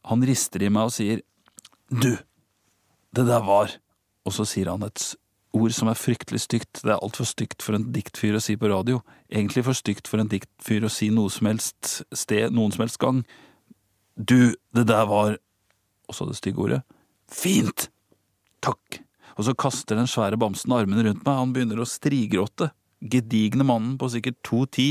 Han 0.07 0.23
rister 0.25 0.63
i 0.63 0.71
meg 0.71 0.87
og 0.87 0.95
sier, 0.95 1.25
du, 1.91 2.13
det 3.11 3.27
der 3.27 3.43
var, 3.43 3.75
og 4.23 4.35
så 4.35 4.47
sier 4.47 4.71
han 4.71 4.87
et 4.87 5.03
ord 5.55 5.73
som 5.73 5.89
er 5.89 5.97
fryktelig 5.97 6.43
stygt, 6.43 6.81
det 6.83 6.93
er 6.93 7.01
altfor 7.01 7.27
stygt 7.27 7.63
for 7.65 7.77
en 7.77 7.87
diktfyr 7.93 8.37
å 8.37 8.41
si 8.43 8.55
på 8.59 8.69
radio, 8.69 9.01
egentlig 9.31 9.65
for 9.65 9.77
stygt 9.77 10.09
for 10.09 10.21
en 10.21 10.29
diktfyr 10.29 10.85
å 10.85 10.91
si 10.93 11.09
noe 11.13 11.31
som 11.33 11.49
helst 11.49 12.01
sted, 12.13 12.53
noen 12.53 12.73
som 12.75 12.85
helst 12.85 12.99
gang. 13.01 13.23
Du, 14.15 14.53
det 14.75 14.85
der 14.89 15.07
var… 15.09 15.37
Og 16.09 16.17
så 16.17 16.25
det 16.25 16.39
stygge 16.39 16.65
ordet. 16.65 16.81
Fint! 17.29 17.89
Takk. 18.65 18.99
Og 19.37 19.45
så 19.47 19.55
kaster 19.57 19.97
den 19.97 20.09
svære 20.09 20.39
bamsen 20.39 20.73
armene 20.75 21.05
rundt 21.05 21.23
meg, 21.23 21.41
han 21.41 21.55
begynner 21.55 21.81
å 21.81 21.87
strigråte. 21.87 22.71
Gedigne 22.99 23.63
mannen 23.63 23.93
på 23.95 24.09
sikkert 24.11 24.41
to 24.43 24.65
ti 24.67 24.89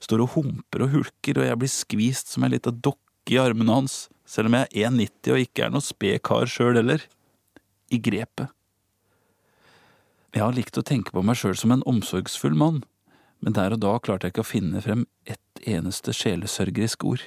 står 0.00 0.22
og 0.24 0.36
humper 0.38 0.86
og 0.86 0.94
hulker, 0.94 1.36
og 1.36 1.48
jeg 1.50 1.60
blir 1.60 1.72
skvist 1.72 2.32
som 2.32 2.46
en 2.46 2.54
lita 2.54 2.72
dokke 2.72 3.34
i 3.34 3.40
armene 3.42 3.76
hans, 3.76 4.06
selv 4.24 4.48
om 4.48 4.56
jeg 4.56 4.70
er 4.70 4.88
1,90 4.88 5.34
og 5.34 5.44
ikke 5.44 5.66
er 5.66 5.74
noe 5.74 5.84
sped 5.84 6.22
kar 6.24 6.48
sjøl 6.48 6.78
heller. 6.80 7.04
I 7.92 8.00
grepet. 8.00 8.53
Jeg 10.34 10.42
har 10.42 10.56
likt 10.56 10.74
å 10.74 10.82
tenke 10.82 11.14
på 11.14 11.22
meg 11.22 11.38
sjøl 11.38 11.54
som 11.54 11.70
en 11.70 11.84
omsorgsfull 11.86 12.56
mann, 12.58 12.82
men 13.38 13.54
der 13.54 13.76
og 13.76 13.84
da 13.84 13.92
klarte 14.02 14.26
jeg 14.26 14.34
ikke 14.34 14.42
å 14.42 14.48
finne 14.48 14.80
frem 14.82 15.04
ett 15.30 15.62
eneste 15.62 16.10
sjelesørgerisk 16.16 17.06
ord. 17.06 17.22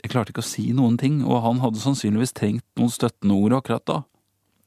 Jeg 0.00 0.14
klarte 0.14 0.32
ikke 0.32 0.40
å 0.40 0.48
si 0.48 0.70
noen 0.72 0.96
ting, 0.96 1.20
og 1.20 1.42
han 1.44 1.60
hadde 1.60 1.82
sannsynligvis 1.82 2.32
trengt 2.38 2.64
noen 2.80 2.92
støttende 2.94 3.36
ord 3.36 3.58
akkurat 3.58 3.84
da. 3.84 3.98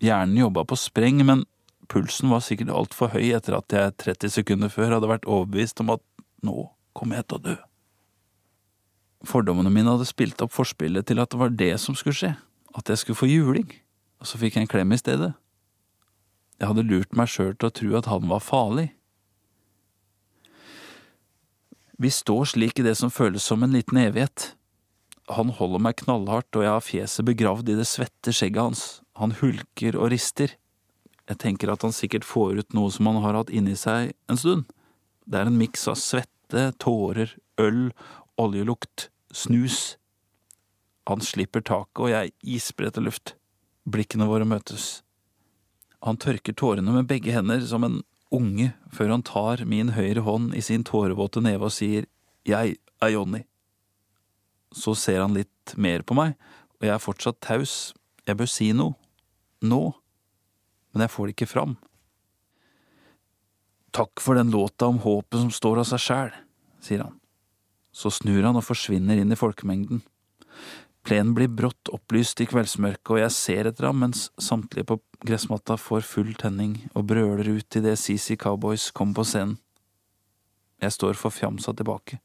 Hjernen 0.05 0.37
jobba 0.37 0.67
på 0.69 0.77
spreng, 0.77 1.23
men 1.25 1.45
pulsen 1.89 2.29
var 2.29 2.45
sikkert 2.45 2.69
altfor 2.77 3.09
høy 3.15 3.33
etter 3.33 3.57
at 3.57 3.73
jeg 3.73 3.97
30 4.05 4.37
sekunder 4.37 4.69
før 4.69 4.99
hadde 4.99 5.09
vært 5.09 5.25
overbevist 5.25 5.81
om 5.81 5.95
at 5.95 6.03
nå 6.45 6.69
kommer 6.93 7.23
jeg 7.23 7.31
til 7.31 7.39
å 7.39 7.45
dø. 7.49 7.59
Fordommene 9.25 9.73
mine 9.73 9.95
hadde 9.95 10.05
spilt 10.05 10.45
opp 10.45 10.53
forspillet 10.53 11.09
til 11.09 11.23
at 11.23 11.33
det 11.33 11.41
var 11.41 11.57
det 11.57 11.73
som 11.81 11.97
skulle 11.97 12.19
skje, 12.19 12.35
at 12.77 12.91
jeg 12.91 13.01
skulle 13.01 13.17
få 13.17 13.33
juling, 13.33 13.71
og 14.21 14.29
så 14.29 14.37
fikk 14.37 14.59
jeg 14.59 14.67
en 14.67 14.75
klem 14.75 14.93
i 14.93 15.01
stedet. 15.01 15.33
Jeg 16.59 16.69
hadde 16.69 16.85
lurt 16.87 17.15
meg 17.17 17.31
sjøl 17.31 17.55
til 17.55 17.69
å 17.69 17.75
tro 17.79 17.95
at 17.99 18.09
han 18.11 18.27
var 18.31 18.43
farlig. 18.43 18.89
Vi 22.03 22.09
står 22.11 22.49
slik 22.53 22.79
i 22.81 22.85
det 22.85 22.95
som 22.99 23.13
føles 23.13 23.45
som 23.45 23.63
en 23.63 23.73
liten 23.75 23.99
evighet. 24.01 24.53
Han 25.31 25.53
holder 25.55 25.79
meg 25.85 26.01
knallhardt, 26.01 26.51
og 26.57 26.65
jeg 26.65 26.73
har 26.73 26.83
fjeset 26.83 27.27
begravd 27.27 27.69
i 27.71 27.77
det 27.79 27.87
svette 27.87 28.33
skjegget 28.35 28.65
hans. 28.65 28.83
Han 29.19 29.35
hulker 29.39 29.95
og 29.95 30.11
rister. 30.11 30.57
Jeg 31.29 31.39
tenker 31.39 31.71
at 31.71 31.85
han 31.85 31.95
sikkert 31.95 32.27
får 32.27 32.59
ut 32.59 32.75
noe 32.75 32.91
som 32.91 33.07
han 33.07 33.21
har 33.23 33.37
hatt 33.39 33.53
inni 33.53 33.77
seg 33.79 34.11
en 34.27 34.39
stund. 34.39 34.65
Det 35.23 35.39
er 35.39 35.47
en 35.47 35.59
miks 35.59 35.87
av 35.87 35.95
svette, 36.01 36.65
tårer, 36.83 37.37
øl, 37.61 37.93
oljelukt, 38.41 39.07
snus. 39.31 39.95
Han 41.07 41.23
slipper 41.23 41.63
taket, 41.63 42.03
og 42.03 42.11
jeg 42.11 42.35
isbretter 42.43 43.03
luft. 43.05 43.37
Blikkene 43.87 44.27
våre 44.27 44.47
møtes. 44.47 45.03
Han 46.03 46.19
tørker 46.19 46.55
tårene 46.59 46.91
med 46.91 47.07
begge 47.07 47.31
hender 47.31 47.63
som 47.67 47.85
en 47.87 48.01
unge 48.33 48.73
før 48.91 49.13
han 49.13 49.23
tar 49.23 49.63
min 49.69 49.93
høyre 49.95 50.25
hånd 50.25 50.51
i 50.57 50.63
sin 50.65 50.83
tårevåte 50.87 51.43
neve 51.43 51.69
og 51.69 51.75
sier 51.75 52.09
Jeg 52.47 52.77
er 52.99 53.13
Johnny. 53.13 53.45
Så 54.73 54.95
ser 54.99 55.21
han 55.21 55.35
litt 55.37 55.75
mer 55.77 56.03
på 56.03 56.17
meg, 56.17 56.33
og 56.81 56.87
jeg 56.87 56.95
er 56.95 57.03
fortsatt 57.03 57.39
taus. 57.45 57.93
Jeg 58.27 58.35
bør 58.39 58.49
si 58.49 58.71
noe. 58.75 58.97
Nå. 59.63 59.93
Men 60.91 61.05
jeg 61.05 61.13
får 61.13 61.29
det 61.29 61.35
ikke 61.37 61.51
fram. 61.53 61.77
Takk 63.93 64.19
for 64.25 64.35
den 64.35 64.51
låta 64.51 64.89
om 64.89 64.99
håpet 65.03 65.39
som 65.39 65.51
står 65.53 65.83
av 65.83 65.87
seg 65.87 66.01
sjæl, 66.01 66.31
sier 66.83 67.05
han. 67.05 67.19
Så 67.93 68.09
snur 68.11 68.41
han 68.41 68.57
og 68.57 68.65
forsvinner 68.65 69.21
inn 69.21 69.31
i 69.31 69.37
folkemengden. 69.37 70.01
Plenen 71.03 71.33
blir 71.35 71.51
brått 71.51 71.89
opplyst 71.91 72.39
i 72.39 72.47
kveldsmørket, 72.47 73.09
og 73.11 73.19
jeg 73.19 73.35
ser 73.35 73.67
etter 73.67 73.89
ham 73.89 73.99
mens 74.05 74.29
samtlige 74.39 74.87
på 74.87 74.99
gressmatta 75.27 75.75
får 75.79 76.05
full 76.07 76.31
tenning 76.39 76.77
og 76.93 77.09
brøler 77.11 77.49
ut 77.57 77.77
idet 77.79 77.97
CC 77.99 78.37
Cowboys 78.39 78.89
kommer 78.95 79.19
på 79.19 79.25
scenen. 79.27 79.57
Jeg 80.83 80.95
står 80.95 81.19
forfjamsa 81.19 81.73
tilbake. 81.75 82.19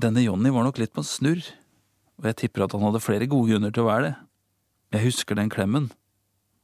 Denne 0.00 0.22
Johnny 0.24 0.52
var 0.52 0.64
nok 0.64 0.78
litt 0.80 0.92
på 0.96 1.04
snurr, 1.04 1.42
og 2.20 2.28
jeg 2.28 2.38
tipper 2.44 2.64
at 2.64 2.76
han 2.76 2.84
hadde 2.86 3.02
flere 3.04 3.28
gode 3.28 3.52
grunner 3.52 3.72
til 3.72 3.84
å 3.84 3.90
være 3.90 4.06
det. 4.06 4.14
Jeg 4.96 5.06
husker 5.08 5.36
den 5.38 5.52
klemmen, 5.52 5.90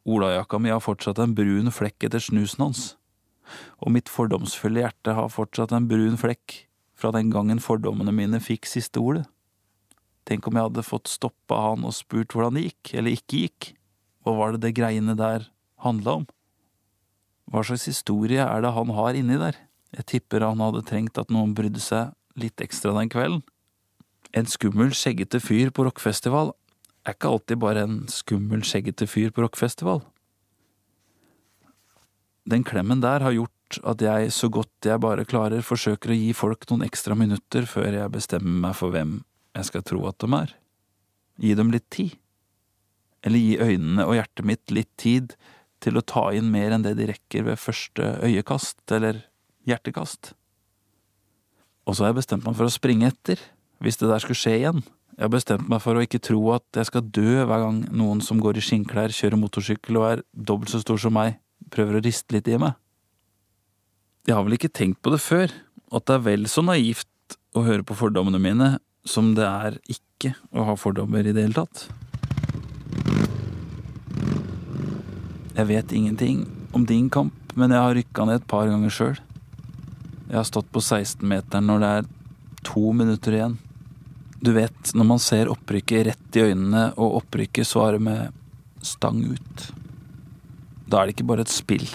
Olajakka 0.07 0.61
mi 0.63 0.71
har 0.71 0.83
fortsatt 0.85 1.19
en 1.19 1.35
brun 1.35 1.73
flekk 1.75 2.07
etter 2.07 2.23
snusen 2.23 2.63
hans, 2.63 2.83
og 3.83 3.91
mitt 3.97 4.11
fordomsfulle 4.13 4.85
hjerte 4.85 5.17
har 5.19 5.33
fortsatt 5.35 5.73
en 5.75 5.89
brun 5.91 6.15
flekk 6.21 6.61
fra 6.97 7.11
den 7.15 7.33
gangen 7.33 7.59
fordommene 7.63 8.15
mine 8.15 8.39
fikk 8.43 8.69
siste 8.71 9.03
ordet. 9.03 9.25
Tenk 10.27 10.49
om 10.49 10.59
jeg 10.59 10.69
hadde 10.69 10.87
fått 10.87 11.11
stoppa 11.11 11.61
han 11.69 11.87
og 11.87 11.95
spurt 11.95 12.35
hvordan 12.35 12.59
det 12.59 12.67
gikk, 12.67 12.95
eller 12.99 13.15
ikke 13.15 13.43
gikk, 13.45 13.69
hva 14.27 14.35
var 14.35 14.55
det 14.55 14.65
det 14.65 14.75
greiene 14.75 15.15
der 15.19 15.47
handla 15.85 16.21
om? 16.21 16.25
Hva 17.47 17.63
slags 17.63 17.87
historie 17.87 18.43
er 18.43 18.65
det 18.65 18.73
han 18.75 18.91
har 18.97 19.15
inni 19.15 19.39
der? 19.39 19.59
Jeg 19.95 20.09
tipper 20.11 20.43
han 20.43 20.63
hadde 20.65 20.83
trengt 20.89 21.21
at 21.21 21.31
noen 21.31 21.55
brydde 21.55 21.83
seg 21.83 22.11
litt 22.37 22.61
ekstra 22.61 22.91
den 22.97 23.13
kvelden. 23.13 23.45
En 24.35 24.51
skummel, 24.51 24.91
skjeggete 24.91 25.39
fyr 25.41 25.71
på 25.71 25.87
rockfestival 25.87 26.51
er 27.07 27.15
ikke 27.15 27.31
alltid 27.31 27.63
bare 27.63 27.85
en 27.87 28.01
skummel, 28.11 28.65
skjeggete 28.67 29.07
fyr 29.07 29.31
på 29.31 29.45
rockfestival. 29.45 30.03
Den 32.51 32.67
klemmen 32.67 32.99
der 33.03 33.23
har 33.23 33.35
gjort 33.35 33.79
at 33.87 34.03
jeg, 34.03 34.35
så 34.35 34.51
godt 34.51 34.87
jeg 34.91 35.03
bare 35.03 35.27
klarer, 35.27 35.63
forsøker 35.63 36.11
å 36.11 36.19
gi 36.19 36.35
folk 36.35 36.67
noen 36.71 36.85
ekstra 36.87 37.15
minutter 37.19 37.67
før 37.71 37.95
jeg 37.95 38.15
bestemmer 38.15 38.61
meg 38.67 38.77
for 38.79 38.95
hvem 38.95 39.21
jeg 39.57 39.69
skal 39.71 39.85
tro 39.87 40.05
at 40.09 40.19
de 40.21 40.31
er. 40.37 40.55
Gi 41.41 41.53
dem 41.57 41.73
litt 41.73 41.89
tid. 41.93 42.17
Eller 43.27 43.43
gi 43.43 43.57
øynene 43.59 44.07
og 44.07 44.17
hjertet 44.19 44.49
mitt 44.49 44.75
litt 44.75 44.93
tid 45.01 45.35
til 45.85 45.99
å 45.99 46.05
ta 46.05 46.29
inn 46.37 46.51
mer 46.53 46.75
enn 46.75 46.85
det 46.85 46.97
de 46.99 47.09
rekker 47.11 47.47
ved 47.49 47.61
første 47.61 48.17
øyekast 48.25 48.93
eller 48.97 49.25
hjertekast. 49.69 50.35
Og 51.87 51.95
så 51.95 52.05
har 52.05 52.13
jeg 52.13 52.21
bestemt 52.21 52.47
meg 52.47 52.57
for 52.59 52.67
å 52.67 52.73
springe 52.73 53.09
etter, 53.11 53.41
hvis 53.83 53.99
det 54.01 54.09
der 54.11 54.23
skulle 54.23 54.39
skje 54.39 54.57
igjen. 54.61 54.85
Jeg 55.17 55.25
har 55.25 55.33
bestemt 55.33 55.69
meg 55.71 55.81
for 55.85 55.97
å 55.97 56.03
ikke 56.05 56.21
tro 56.21 56.41
at 56.57 56.67
jeg 56.77 56.89
skal 56.91 57.05
dø 57.15 57.45
hver 57.47 57.63
gang 57.63 57.83
noen 57.95 58.21
som 58.25 58.41
går 58.43 58.59
i 58.59 58.65
skinnklær, 58.65 59.15
kjører 59.15 59.41
motorsykkel 59.41 60.01
og 60.01 60.09
er 60.11 60.25
dobbelt 60.33 60.73
så 60.73 60.83
stor 60.83 61.01
som 61.01 61.15
meg, 61.17 61.39
prøver 61.73 61.99
å 61.99 62.03
riste 62.05 62.37
litt 62.37 62.51
i 62.51 62.59
meg. 62.61 62.77
Jeg 64.27 64.35
har 64.37 64.45
vel 64.45 64.59
ikke 64.59 64.73
tenkt 64.75 65.01
på 65.07 65.13
det 65.15 65.23
før, 65.23 65.53
at 65.95 66.09
det 66.09 66.17
er 66.19 66.27
vel 66.27 66.49
så 66.51 66.65
naivt 66.67 67.37
å 67.57 67.63
høre 67.65 67.87
på 67.87 67.97
fordommene 67.97 68.43
mine 68.43 68.71
som 69.09 69.35
det 69.37 69.47
er 69.47 69.79
ikke 69.91 70.35
å 70.53 70.67
ha 70.71 70.77
fordommer 70.79 71.27
i 71.27 71.33
det 71.35 71.47
hele 71.47 71.63
tatt. 71.63 71.87
Jeg 75.57 75.71
vet 75.71 75.95
ingenting 75.97 76.43
om 76.77 76.85
din 76.85 77.09
kamp, 77.11 77.35
men 77.55 77.73
jeg 77.73 77.81
har 77.81 77.95
rykka 77.97 78.27
ned 78.29 78.43
et 78.43 78.51
par 78.51 78.69
ganger 78.69 78.93
sjøl. 78.93 79.15
Jeg 80.27 80.37
har 80.37 80.49
stått 80.49 80.69
på 80.75 80.83
16-meteren 80.83 81.71
når 81.71 81.83
det 81.83 81.93
er 81.95 82.11
to 82.67 82.91
minutter 82.93 83.39
igjen. 83.39 83.57
Du 84.43 84.53
vet, 84.53 84.93
når 84.93 85.09
man 85.09 85.23
ser 85.23 85.49
opprykket 85.49 86.11
rett 86.11 86.37
i 86.37 86.45
øynene, 86.51 86.91
og 87.01 87.23
opprykket 87.23 87.69
svarer 87.69 88.03
med 88.03 88.35
stang 88.85 89.23
ut. 89.25 89.65
Da 90.87 91.01
er 91.01 91.09
det 91.09 91.17
ikke 91.17 91.31
bare 91.31 91.47
et 91.47 91.55
spill. 91.55 91.87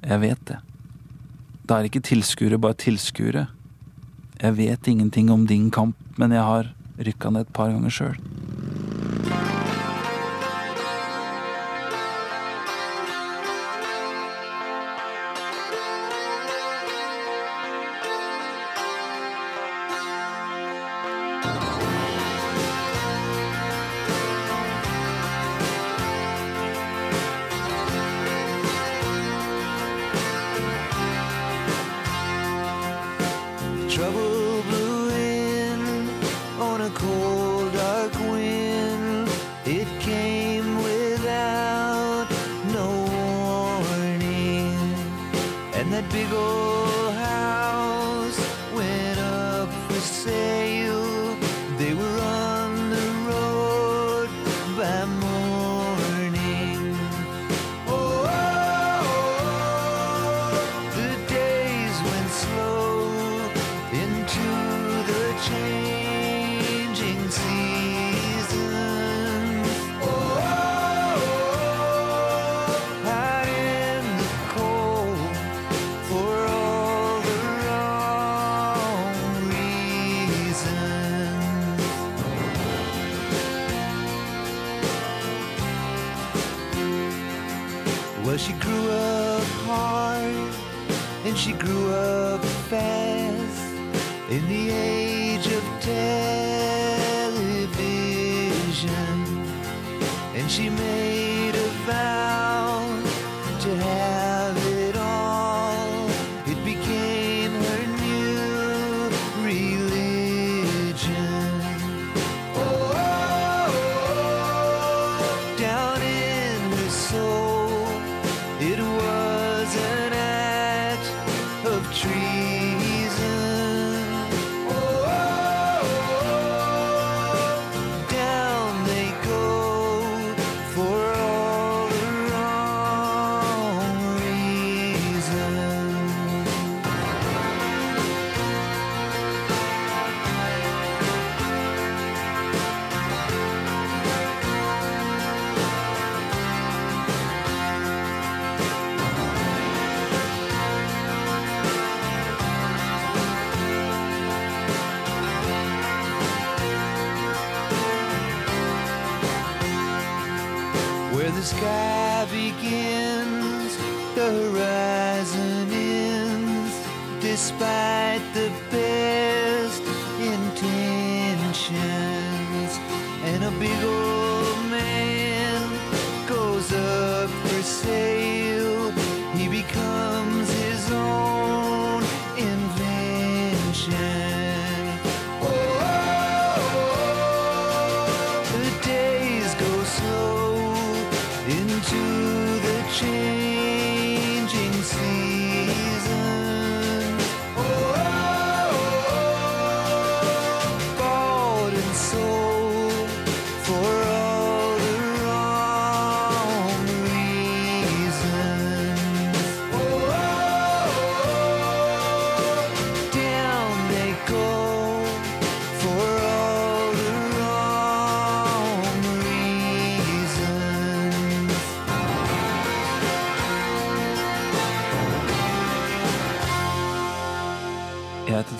Jeg 0.00 0.22
vet 0.24 0.40
det. 0.48 0.58
Da 1.68 1.76
er 1.76 1.90
ikke 1.90 2.06
tilskuere 2.08 2.58
bare 2.62 2.78
tilskuere. 2.80 3.44
Jeg 4.40 4.56
vet 4.56 4.88
ingenting 4.88 5.28
om 5.34 5.44
din 5.50 5.68
kamp, 5.74 5.98
men 6.18 6.34
jeg 6.34 6.42
har 6.42 6.72
rykka 6.98 7.30
ned 7.30 7.46
et 7.46 7.54
par 7.54 7.70
ganger 7.70 7.94
sjøl. 7.94 8.16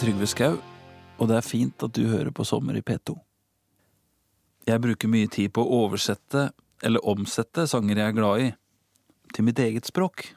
Trygve 0.08 0.24
Skau, 0.24 0.54
og 1.20 1.28
det 1.28 1.34
er 1.36 1.44
fint 1.44 1.82
at 1.84 1.92
du 1.92 2.06
hører 2.08 2.30
på 2.32 2.44
Sommer 2.48 2.78
i 2.78 2.80
P2. 2.80 3.12
Jeg 4.64 4.80
bruker 4.80 5.10
mye 5.12 5.28
tid 5.28 5.52
på 5.52 5.60
å 5.60 5.82
oversette 5.82 6.46
eller 6.80 7.04
omsette 7.12 7.66
sanger 7.68 8.00
jeg 8.00 8.14
er 8.14 8.16
glad 8.16 8.44
i, 8.46 8.46
til 9.36 9.44
mitt 9.44 9.60
eget 9.60 9.84
språk. 9.84 10.30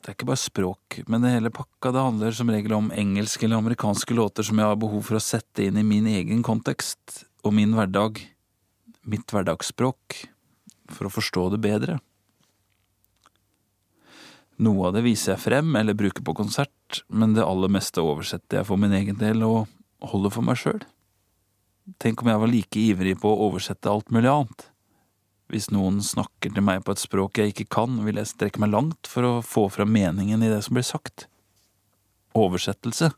Det 0.00 0.08
er 0.08 0.16
ikke 0.16 0.30
bare 0.30 0.40
språk, 0.40 0.96
men 1.04 1.20
det 1.20 1.34
hele 1.34 1.52
pakka. 1.52 1.92
Det 1.92 2.06
handler 2.06 2.38
som 2.38 2.48
regel 2.54 2.78
om 2.78 2.88
engelske 2.88 3.44
eller 3.44 3.60
amerikanske 3.60 4.16
låter 4.16 4.48
som 4.48 4.56
jeg 4.56 4.72
har 4.72 4.80
behov 4.80 5.04
for 5.10 5.20
å 5.20 5.24
sette 5.26 5.68
inn 5.68 5.76
i 5.76 5.84
min 5.84 6.08
egen 6.08 6.40
kontekst 6.40 7.26
og 7.44 7.52
min 7.60 7.76
hverdag, 7.76 8.22
mitt 9.04 9.36
hverdagsspråk, 9.36 10.22
for 10.96 11.10
å 11.10 11.12
forstå 11.12 11.50
det 11.58 11.60
bedre. 11.68 12.00
Noe 14.58 14.88
av 14.88 14.96
det 14.96 15.04
viser 15.06 15.36
jeg 15.36 15.44
frem 15.44 15.76
eller 15.78 15.94
bruker 15.94 16.24
på 16.26 16.34
konsert, 16.34 17.02
men 17.08 17.36
det 17.36 17.46
aller 17.46 17.70
meste 17.70 18.02
oversetter 18.02 18.60
jeg 18.60 18.66
for 18.66 18.80
min 18.80 18.94
egen 18.96 19.18
del 19.20 19.44
og 19.46 19.68
holder 20.02 20.34
for 20.34 20.46
meg 20.46 20.58
sjøl. 20.58 20.80
Tenk 22.02 22.22
om 22.22 22.32
jeg 22.32 22.42
var 22.42 22.50
like 22.50 22.80
ivrig 22.82 23.14
på 23.22 23.30
å 23.30 23.46
oversette 23.46 23.90
alt 23.90 24.10
mulig 24.12 24.28
annet. 24.32 24.66
Hvis 25.48 25.70
noen 25.72 26.02
snakker 26.04 26.52
til 26.52 26.64
meg 26.64 26.82
på 26.84 26.92
et 26.92 27.00
språk 27.00 27.38
jeg 27.40 27.54
ikke 27.54 27.68
kan, 27.78 28.02
vil 28.04 28.18
jeg 28.20 28.28
strekke 28.34 28.60
meg 28.60 28.74
langt 28.74 29.08
for 29.08 29.24
å 29.24 29.32
få 29.46 29.68
fram 29.72 29.94
meningen 29.94 30.42
i 30.44 30.50
det 30.50 30.60
som 30.66 30.76
blir 30.76 30.84
sagt. 30.84 31.28
Oversettelse. 32.36 33.12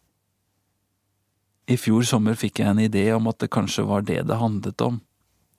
I 1.70 1.78
fjor 1.80 2.04
sommer 2.06 2.38
fikk 2.38 2.60
jeg 2.60 2.70
en 2.70 2.82
idé 2.84 3.08
om 3.16 3.26
at 3.30 3.40
det 3.42 3.50
kanskje 3.54 3.86
var 3.88 4.04
det 4.06 4.20
det 4.28 4.38
handlet 4.38 4.84
om. 4.84 5.00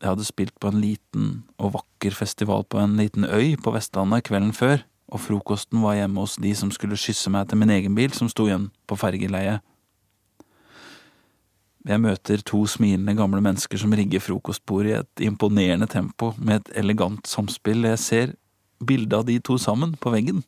Jeg 0.01 0.13
hadde 0.13 0.29
spilt 0.29 0.55
på 0.61 0.71
en 0.71 0.79
liten 0.81 1.27
og 1.61 1.75
vakker 1.75 2.15
festival 2.15 2.63
på 2.69 2.79
en 2.81 2.95
liten 2.99 3.27
øy 3.27 3.57
på 3.59 3.73
Vestlandet 3.75 4.25
kvelden 4.29 4.55
før, 4.55 4.81
og 5.11 5.19
frokosten 5.19 5.81
var 5.83 5.97
hjemme 5.99 6.23
hos 6.23 6.37
de 6.39 6.53
som 6.55 6.71
skulle 6.71 6.99
skysse 6.99 7.31
meg 7.33 7.49
til 7.49 7.59
min 7.59 7.73
egen 7.75 7.95
bil 7.97 8.13
som 8.15 8.29
sto 8.31 8.47
igjen 8.47 8.69
på 8.87 8.97
fergeleiet. 8.99 9.59
Jeg 11.81 11.97
møter 11.97 12.43
to 12.45 12.61
smilende 12.69 13.17
gamle 13.17 13.41
mennesker 13.41 13.79
som 13.81 13.93
rigger 13.97 14.21
frokostbordet 14.21 14.91
i 14.91 14.97
et 14.99 15.23
imponerende 15.31 15.87
tempo 15.89 16.31
med 16.37 16.61
et 16.61 16.73
elegant 16.83 17.27
samspill. 17.27 17.87
Jeg 17.89 17.99
ser 17.99 18.35
bildet 18.85 19.17
av 19.17 19.25
de 19.25 19.39
to 19.41 19.57
sammen 19.57 19.95
på 19.97 20.13
veggen. 20.13 20.43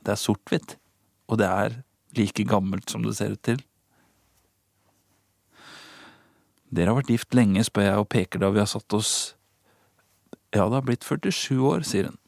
Det 0.00 0.14
er 0.14 0.20
sort-hvitt, 0.20 0.78
og 1.28 1.38
det 1.38 1.50
er 1.50 1.76
like 2.16 2.46
gammelt 2.48 2.88
som 2.90 3.04
det 3.04 3.14
ser 3.18 3.36
ut 3.36 3.42
til. 3.44 3.60
Dere 6.70 6.92
har 6.92 7.00
vært 7.00 7.12
gift 7.12 7.36
lenge, 7.36 7.62
spør 7.66 7.88
jeg 7.88 8.00
og 8.00 8.08
peker 8.10 8.40
da 8.40 8.50
vi 8.54 8.62
har 8.62 8.70
satt 8.70 8.96
oss. 8.96 9.12
Ja, 10.54 10.64
det 10.64 10.78
har 10.78 10.86
blitt 10.86 11.06
47 11.06 11.60
år, 11.60 11.84
sier 11.86 12.08
hun. 12.08 12.19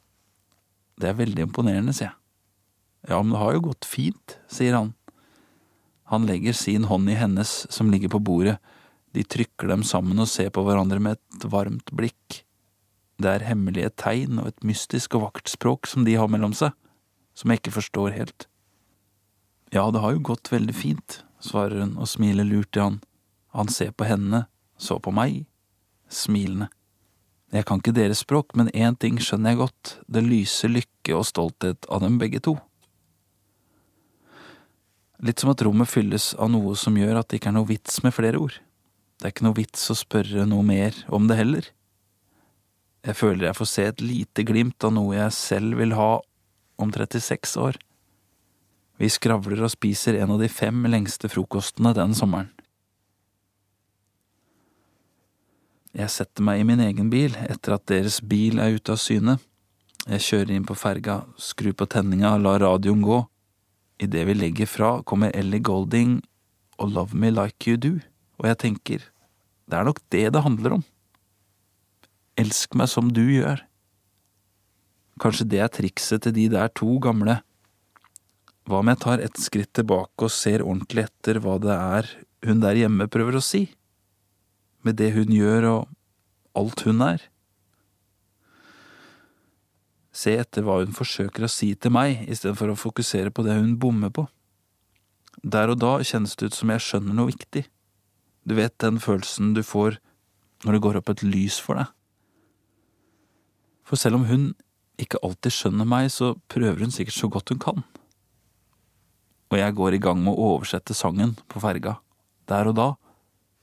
Det 1.01 1.09
er 1.11 1.18
veldig 1.18 1.49
imponerende, 1.49 1.95
sier 1.97 2.11
jeg. 2.11 2.18
Ja, 3.11 3.18
men 3.18 3.32
det 3.34 3.40
har 3.40 3.57
jo 3.57 3.64
gått 3.70 3.88
fint, 3.88 4.36
sier 4.51 4.76
han. 4.78 4.93
Han 6.12 6.28
legger 6.28 6.55
sin 6.55 6.86
hånd 6.90 7.11
i 7.11 7.16
hennes 7.18 7.64
som 7.72 7.90
ligger 7.90 8.12
på 8.12 8.20
bordet, 8.22 8.59
de 9.12 9.24
trykker 9.28 9.68
dem 9.68 9.82
sammen 9.84 10.20
og 10.22 10.30
ser 10.30 10.49
på 10.53 10.64
hverandre 10.64 11.01
med 11.03 11.18
et 11.18 11.45
varmt 11.53 11.90
blikk. 11.93 12.43
Det 13.20 13.28
er 13.28 13.45
hemmelige 13.45 13.93
tegn 14.01 14.40
og 14.40 14.49
et 14.51 14.64
mystisk 14.66 15.18
og 15.18 15.26
vakkert 15.26 15.53
språk 15.53 15.88
som 15.90 16.07
de 16.07 16.16
har 16.16 16.30
mellom 16.32 16.55
seg, 16.57 16.72
som 17.36 17.53
jeg 17.53 17.61
ikke 17.61 17.76
forstår 17.76 18.16
helt. 18.16 18.47
Ja, 19.72 19.84
det 19.93 20.01
har 20.05 20.16
jo 20.16 20.24
gått 20.32 20.53
veldig 20.53 20.74
fint, 20.76 21.20
svarer 21.40 21.84
hun 21.84 21.97
og 22.01 22.09
smiler 22.09 22.49
lurt 22.49 22.72
til 22.72 22.86
han. 22.86 23.01
Han 23.57 23.68
ser 23.68 23.93
på 23.93 24.09
henne, 24.09 24.47
så 24.80 24.99
på 25.01 25.12
meg, 25.12 25.45
smilende. 26.09 26.70
Jeg 27.53 27.67
kan 27.69 27.83
ikke 27.83 27.93
deres 27.93 28.23
språk, 28.25 28.55
men 28.57 28.71
én 28.73 28.97
ting 28.97 29.19
skjønner 29.21 29.53
jeg 29.53 29.61
godt, 29.61 29.95
det 30.09 30.23
lyser 30.25 30.73
lykke 30.73 31.17
og 31.19 31.27
stolthet 31.29 31.89
av 31.93 32.01
dem 32.01 32.17
begge 32.21 32.41
to. 32.41 32.57
Litt 35.23 35.43
som 35.43 35.53
at 35.53 35.61
rommet 35.63 35.91
fylles 35.91 36.33
av 36.41 36.49
noe 36.51 36.73
som 36.81 36.97
gjør 36.97 37.21
at 37.21 37.29
det 37.29 37.39
ikke 37.39 37.53
er 37.53 37.59
noe 37.59 37.69
vits 37.69 38.01
med 38.03 38.17
flere 38.17 38.41
ord. 38.41 38.57
Det 39.21 39.29
er 39.29 39.35
ikke 39.35 39.47
noe 39.47 39.59
vits 39.61 39.85
å 39.93 39.99
spørre 39.99 40.49
noe 40.49 40.65
mer 40.67 40.97
om 41.13 41.29
det 41.29 41.39
heller. 41.39 41.69
Jeg 43.05 43.19
føler 43.19 43.51
jeg 43.51 43.59
får 43.59 43.71
se 43.71 43.85
et 43.91 44.03
lite 44.03 44.47
glimt 44.49 44.87
av 44.87 44.97
noe 44.97 45.15
jeg 45.15 45.37
selv 45.37 45.79
vil 45.79 45.93
ha 45.99 46.11
om 46.81 46.91
36 46.95 47.55
år. 47.61 47.79
Vi 48.99 49.13
skravler 49.13 49.61
og 49.63 49.75
spiser 49.75 50.17
en 50.23 50.35
av 50.35 50.43
de 50.43 50.49
fem 50.51 50.87
lengste 50.89 51.29
frokostene 51.31 51.93
den 51.99 52.17
sommeren. 52.17 52.51
Jeg 55.93 56.09
setter 56.09 56.45
meg 56.45 56.62
i 56.62 56.64
min 56.64 56.80
egen 56.80 57.11
bil 57.12 57.34
etter 57.45 57.74
at 57.76 57.84
deres 57.90 58.22
bil 58.24 58.61
er 58.62 58.78
ute 58.78 58.95
av 58.95 59.01
syne. 59.01 59.36
Jeg 60.09 60.24
kjører 60.24 60.53
inn 60.57 60.64
på 60.66 60.76
ferga, 60.78 61.20
skrur 61.36 61.74
på 61.76 61.86
tenninga 61.93 62.32
lar 62.40 62.62
radioen 62.64 63.03
gå. 63.05 63.18
Idet 64.03 64.24
vi 64.26 64.34
legger 64.34 64.70
fra, 64.70 64.93
kommer 65.05 65.34
Ellie 65.36 65.61
Golding 65.61 66.16
og 66.80 66.95
Love 66.97 67.18
Me 67.18 67.28
Like 67.30 67.68
You 67.68 67.76
Do, 67.76 67.93
og 68.40 68.49
jeg 68.49 68.59
tenker, 68.64 69.05
det 69.68 69.78
er 69.78 69.86
nok 69.86 70.01
det 70.11 70.24
det 70.32 70.43
handler 70.43 70.78
om. 70.78 70.86
Elsk 72.40 72.74
meg 72.80 72.88
som 72.88 73.12
du 73.12 73.22
gjør. 73.28 73.61
Kanskje 75.20 75.47
det 75.53 75.61
er 75.61 75.70
trikset 75.70 76.24
til 76.24 76.34
de 76.34 76.49
der 76.57 76.72
to 76.72 76.97
gamle. 77.05 77.43
Hva 78.64 78.80
om 78.80 78.88
jeg 78.88 79.03
tar 79.05 79.20
et 79.20 79.38
skritt 79.38 79.74
tilbake 79.76 80.24
og 80.24 80.32
ser 80.32 80.64
ordentlig 80.64 81.05
etter 81.05 81.38
hva 81.45 81.61
det 81.61 81.76
er 81.76 82.11
hun 82.49 82.64
der 82.64 82.80
hjemme 82.80 83.11
prøver 83.12 83.38
å 83.38 83.45
si? 83.45 83.66
Med 84.83 84.99
det 84.99 85.12
hun 85.14 85.30
gjør 85.30 85.68
og 85.70 86.59
alt 86.59 86.85
hun 86.87 87.03
er? 87.07 87.22
Se 90.12 90.35
etter 90.37 90.64
hva 90.66 90.80
hun 90.83 90.93
forsøker 90.93 91.47
å 91.47 91.51
si 91.51 91.70
til 91.74 91.95
meg, 91.95 92.26
istedenfor 92.28 92.74
å 92.74 92.78
fokusere 92.78 93.33
på 93.33 93.45
det 93.47 93.57
hun 93.57 93.78
bommer 93.80 94.12
på. 94.12 94.26
Der 95.43 95.72
og 95.72 95.80
da 95.80 95.97
kjennes 96.05 96.37
det 96.37 96.51
ut 96.51 96.59
som 96.59 96.70
jeg 96.74 96.85
skjønner 96.85 97.16
noe 97.16 97.33
viktig. 97.33 97.64
Du 98.45 98.55
vet 98.59 98.74
den 98.83 99.01
følelsen 99.01 99.55
du 99.57 99.62
får 99.64 99.97
når 100.66 100.76
det 100.76 100.83
går 100.85 100.99
opp 101.01 101.11
et 101.14 101.24
lys 101.24 101.57
for 101.62 101.80
deg. 101.80 101.89
For 103.89 103.99
selv 103.99 104.20
om 104.20 104.28
hun 104.28 104.53
ikke 105.01 105.20
alltid 105.24 105.55
skjønner 105.55 105.89
meg, 105.89 106.11
så 106.12 106.35
prøver 106.53 106.85
hun 106.85 106.95
sikkert 106.95 107.16
så 107.16 107.30
godt 107.33 107.55
hun 107.55 107.62
kan. 107.62 107.83
Og 109.53 109.59
jeg 109.59 109.76
går 109.78 109.97
i 109.97 110.03
gang 110.03 110.20
med 110.22 110.37
å 110.37 110.53
oversette 110.55 110.95
sangen 110.97 111.35
på 111.51 111.61
ferga, 111.62 111.99
der 112.49 112.70
og 112.70 112.76
da, 112.78 112.89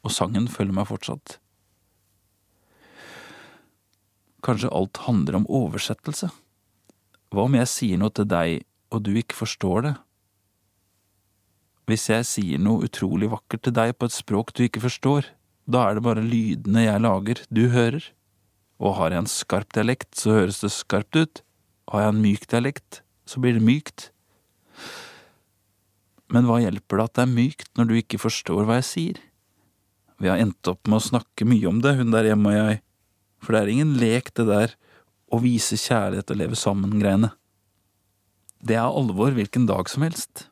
og 0.06 0.14
sangen 0.16 0.48
følger 0.52 0.76
meg 0.76 0.90
fortsatt. 0.90 1.38
Kanskje 4.46 4.72
alt 4.72 5.02
handler 5.04 5.42
om 5.42 5.50
oversettelse? 5.52 6.30
Hva 7.30 7.46
om 7.46 7.58
jeg 7.58 7.70
sier 7.70 8.00
noe 8.00 8.14
til 8.16 8.28
deg, 8.30 8.64
og 8.90 9.04
du 9.06 9.12
ikke 9.20 9.38
forstår 9.38 9.84
det? 9.86 9.96
Hvis 11.90 12.06
jeg 12.10 12.26
sier 12.30 12.62
noe 12.62 12.86
utrolig 12.86 13.30
vakkert 13.32 13.66
til 13.66 13.76
deg 13.76 13.96
på 13.98 14.08
et 14.08 14.16
språk 14.16 14.54
du 14.56 14.64
ikke 14.66 14.84
forstår, 14.86 15.28
da 15.70 15.86
er 15.86 15.98
det 15.98 16.06
bare 16.06 16.26
lydene 16.26 16.86
jeg 16.86 17.04
lager, 17.04 17.44
du 17.50 17.68
hører. 17.74 18.06
Og 18.80 18.96
har 18.98 19.12
jeg 19.12 19.26
en 19.26 19.30
skarp 19.30 19.74
dialekt, 19.76 20.14
så 20.18 20.38
høres 20.38 20.62
det 20.64 20.72
skarpt 20.74 21.18
ut. 21.20 21.42
Har 21.92 22.06
jeg 22.06 22.14
en 22.14 22.22
myk 22.24 22.46
dialekt, 22.50 23.02
så 23.30 23.42
blir 23.42 23.58
det 23.58 23.66
mykt. 23.66 24.10
Men 26.30 26.46
hva 26.46 26.60
hjelper 26.62 27.02
det 27.02 27.08
at 27.10 27.18
det 27.18 27.26
er 27.26 27.34
mykt 27.34 27.74
når 27.78 27.90
du 27.90 27.98
ikke 28.00 28.22
forstår 28.22 28.66
hva 28.66 28.80
jeg 28.80 28.88
sier? 28.90 29.22
Vi 30.20 30.28
har 30.28 30.40
endt 30.42 30.68
opp 30.68 30.88
med 30.88 31.00
å 31.00 31.08
snakke 31.08 31.48
mye 31.48 31.68
om 31.70 31.80
det, 31.84 31.96
hun 31.96 32.12
der 32.12 32.28
hjemme 32.28 32.52
og 32.52 32.58
jeg, 32.58 32.82
for 33.40 33.56
det 33.56 33.62
er 33.62 33.72
ingen 33.72 33.96
lek 34.02 34.34
det 34.36 34.46
der 34.50 34.76
å 35.32 35.40
vise 35.40 35.78
kjærlighet 35.80 36.34
og 36.34 36.40
leve 36.42 36.60
sammen-greiene. 36.60 37.32
Det 38.60 38.76
er 38.76 38.88
alvor 38.88 39.32
hvilken 39.36 39.68
dag 39.70 39.88
som 39.92 40.04
helst. 40.04 40.50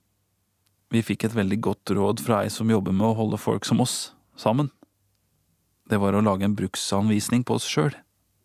Vi 0.94 1.04
fikk 1.04 1.28
et 1.28 1.36
veldig 1.36 1.60
godt 1.66 1.92
råd 1.92 2.24
fra 2.24 2.46
ei 2.46 2.52
som 2.54 2.70
jobber 2.72 2.96
med 2.96 3.10
å 3.10 3.18
holde 3.18 3.40
folk 3.42 3.68
som 3.68 3.84
oss 3.84 4.14
sammen. 4.40 4.72
Det 5.92 6.00
var 6.00 6.16
å 6.16 6.24
lage 6.24 6.48
en 6.48 6.56
bruksanvisning 6.56 7.44
på 7.48 7.58
oss 7.60 7.68
sjøl, 7.68 7.92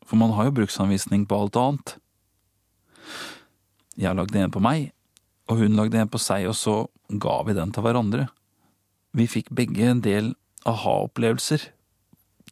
for 0.02 0.18
man 0.18 0.34
har 0.34 0.48
jo 0.48 0.56
bruksanvisning 0.58 1.28
på 1.30 1.38
alt 1.38 1.58
annet. 1.58 1.96
Jeg 3.98 4.18
lagde 4.18 4.42
en 4.42 4.54
på 4.54 4.62
meg, 4.62 4.90
og 5.50 5.62
hun 5.62 5.78
lagde 5.78 6.00
en 6.00 6.10
på 6.10 6.18
seg, 6.22 6.48
og 6.50 6.58
så 6.58 6.76
ga 7.22 7.42
vi 7.46 7.54
den 7.54 7.74
til 7.74 7.86
hverandre. 7.86 8.26
Vi 9.14 9.28
fikk 9.30 9.52
begge 9.54 9.90
en 9.90 10.02
del 10.02 10.32
aha-opplevelser, 10.68 11.68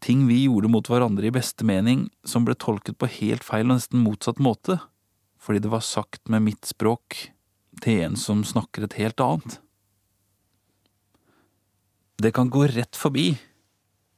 ting 0.01 0.25
vi 0.29 0.45
gjorde 0.45 0.71
mot 0.73 0.87
hverandre 0.89 1.29
i 1.29 1.35
beste 1.35 1.67
mening, 1.67 2.09
som 2.25 2.47
ble 2.47 2.57
tolket 2.59 2.99
på 3.01 3.09
helt 3.21 3.45
feil 3.47 3.69
og 3.69 3.77
nesten 3.77 4.03
motsatt 4.05 4.41
måte, 4.43 4.79
fordi 5.41 5.65
det 5.65 5.73
var 5.73 5.85
sagt 5.85 6.29
med 6.33 6.45
mitt 6.47 6.69
språk 6.69 7.31
til 7.81 8.07
en 8.07 8.17
som 8.21 8.43
snakker 8.45 8.87
et 8.87 8.97
helt 9.01 9.21
annet. 9.25 9.61
Det 12.21 12.35
kan 12.37 12.51
gå 12.53 12.67
rett 12.69 12.97
forbi 12.99 13.31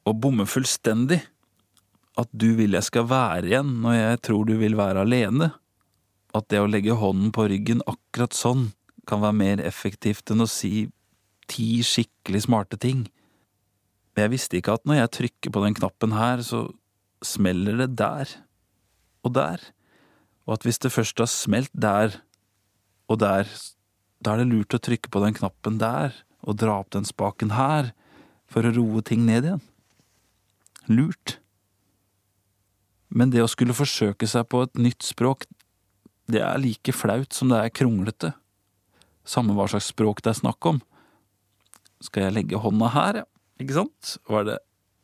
og 0.09 0.19
bomme 0.19 0.47
fullstendig 0.51 1.21
at 2.19 2.29
du 2.35 2.51
vil 2.59 2.75
jeg 2.77 2.89
skal 2.89 3.07
være 3.09 3.47
igjen 3.49 3.77
når 3.85 3.95
jeg 3.97 4.23
tror 4.27 4.49
du 4.49 4.57
vil 4.61 4.77
være 4.77 5.05
alene, 5.07 5.53
at 6.33 6.49
det 6.51 6.61
å 6.61 6.69
legge 6.69 6.97
hånden 6.99 7.31
på 7.35 7.47
ryggen 7.53 7.85
akkurat 7.87 8.35
sånn 8.37 8.71
kan 9.09 9.23
være 9.23 9.39
mer 9.39 9.63
effektivt 9.65 10.33
enn 10.33 10.45
å 10.45 10.51
si 10.51 10.89
ti 11.51 11.83
skikkelig 11.85 12.45
smarte 12.47 12.79
ting. 12.81 13.07
Jeg 14.19 14.33
visste 14.33 14.59
ikke 14.59 14.75
at 14.77 14.85
når 14.89 14.99
jeg 14.99 15.13
trykker 15.17 15.53
på 15.55 15.63
den 15.65 15.77
knappen 15.77 16.13
her, 16.13 16.43
så 16.45 16.67
smeller 17.25 17.79
det 17.81 17.95
der 17.97 18.29
og 19.23 19.35
der, 19.37 19.63
og 20.45 20.59
at 20.59 20.67
hvis 20.67 20.81
det 20.83 20.93
først 20.93 21.23
har 21.23 21.31
smelt 21.31 21.71
der 21.73 22.19
og 23.09 23.21
der, 23.23 23.47
da 24.23 24.35
er 24.35 24.43
det 24.43 24.51
lurt 24.51 24.75
å 24.75 24.83
trykke 24.83 25.11
på 25.13 25.23
den 25.23 25.37
knappen 25.39 25.79
der 25.81 26.15
og 26.43 26.59
dra 26.59 26.81
opp 26.83 26.91
den 26.95 27.07
spaken 27.07 27.55
her 27.55 27.93
for 28.51 28.67
å 28.67 28.75
roe 28.75 29.03
ting 29.07 29.25
ned 29.27 29.47
igjen. 29.47 29.65
Lurt. 30.91 31.39
Men 33.09 33.31
det 33.31 33.45
å 33.45 33.51
skulle 33.51 33.77
forsøke 33.77 34.27
seg 34.29 34.49
på 34.51 34.65
et 34.67 34.81
nytt 34.81 35.07
språk, 35.07 35.47
det 36.31 36.43
er 36.43 36.61
like 36.61 36.95
flaut 36.95 37.33
som 37.37 37.53
det 37.53 37.61
er 37.61 37.75
kronglete. 37.75 38.33
Samme 39.23 39.55
hva 39.55 39.69
slags 39.71 39.93
språk 39.93 40.23
det 40.25 40.33
er 40.33 40.41
snakk 40.43 40.67
om. 40.67 40.81
Skal 42.03 42.27
jeg 42.27 42.37
legge 42.41 42.61
hånda 42.61 42.91
her, 42.93 43.23
ja? 43.23 43.32
Ikke 43.61 43.77
sant? 43.77 44.17
Var 44.31 44.47
det 44.49 44.59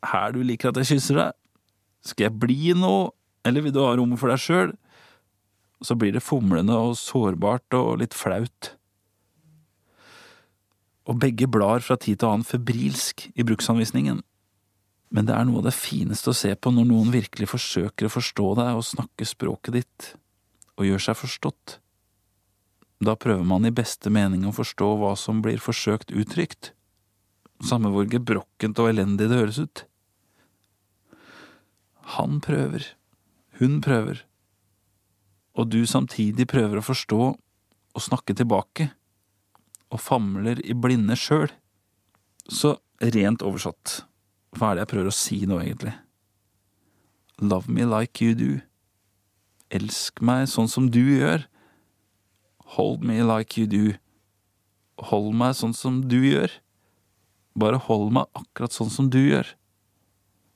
her 0.09 0.33
du 0.33 0.41
liker 0.45 0.71
at 0.71 0.79
jeg 0.81 0.95
kysser 0.95 1.19
deg? 1.19 1.37
Skal 2.05 2.29
jeg 2.29 2.39
bli 2.39 2.73
noe, 2.77 3.11
eller 3.47 3.65
vil 3.65 3.75
du 3.75 3.81
ha 3.83 3.93
rommet 3.97 4.21
for 4.21 4.31
deg 4.31 4.41
sjøl? 4.41 4.73
Så 5.83 5.95
blir 5.99 6.15
det 6.15 6.23
fomlende 6.25 6.75
og 6.75 6.97
sårbart 6.99 7.75
og 7.77 7.99
litt 8.01 8.15
flaut. 8.17 8.73
Og 11.09 11.19
begge 11.19 11.47
blar 11.49 11.83
fra 11.83 11.97
tid 11.97 12.19
til 12.19 12.29
annen 12.29 12.47
febrilsk 12.47 13.29
i 13.33 13.45
bruksanvisningen. 13.47 14.21
Men 15.09 15.25
det 15.25 15.33
er 15.33 15.47
noe 15.47 15.63
av 15.63 15.69
det 15.69 15.77
fineste 15.77 16.29
å 16.29 16.37
se 16.37 16.51
på 16.53 16.71
når 16.73 16.89
noen 16.91 17.13
virkelig 17.13 17.49
forsøker 17.49 18.07
å 18.07 18.13
forstå 18.13 18.49
deg 18.59 18.77
og 18.77 18.85
snakke 18.85 19.25
språket 19.25 19.79
ditt, 19.79 20.09
og 20.77 20.85
gjør 20.85 21.07
seg 21.07 21.17
forstått. 21.17 21.79
Da 23.03 23.15
prøver 23.15 23.47
man 23.47 23.65
i 23.65 23.73
beste 23.73 24.11
mening 24.11 24.43
å 24.45 24.53
forstå 24.53 24.91
hva 24.99 25.15
som 25.17 25.39
blir 25.41 25.61
forsøkt 25.63 26.11
uttrykt, 26.11 26.73
samme 27.65 27.91
hvor 27.93 28.07
gebrokkent 28.09 28.79
og 28.79 28.91
elendig 28.91 29.29
det 29.29 29.39
høres 29.39 29.59
ut. 29.61 29.83
Han 32.17 32.39
prøver, 32.41 32.85
hun 33.59 33.79
prøver, 33.85 34.23
og 35.53 35.69
du 35.69 35.83
samtidig 35.85 36.47
prøver 36.49 36.79
å 36.79 36.85
forstå 36.85 37.21
og 37.29 38.05
snakke 38.05 38.35
tilbake, 38.37 38.89
og 39.89 40.01
famler 40.01 40.61
i 40.63 40.75
blinde 40.77 41.17
sjøl. 41.17 41.49
Så 42.49 42.77
rent 43.01 43.43
oversatt, 43.45 44.03
hva 44.55 44.71
er 44.71 44.79
det 44.79 44.85
jeg 44.85 44.91
prøver 44.93 45.11
å 45.11 45.17
si 45.17 45.39
nå, 45.49 45.59
egentlig? 45.61 45.93
Love 47.39 47.71
me 47.71 47.85
like 47.85 48.23
you 48.23 48.35
do. 48.35 48.59
Elsk 49.69 50.21
meg 50.25 50.47
sånn 50.51 50.69
som 50.71 50.89
du 50.91 51.01
gjør. 51.01 51.45
Hold 52.75 53.05
me 53.05 53.21
like 53.23 53.59
you 53.59 53.69
do. 53.69 53.93
Hold 55.09 55.37
meg 55.37 55.55
sånn 55.57 55.75
som 55.77 56.01
du 56.09 56.17
gjør. 56.25 56.51
Bare 57.59 57.79
hold 57.89 58.13
meg 58.15 58.29
akkurat 58.37 58.75
sånn 58.75 58.91
som 58.93 59.09
du 59.11 59.19
gjør. 59.19 59.47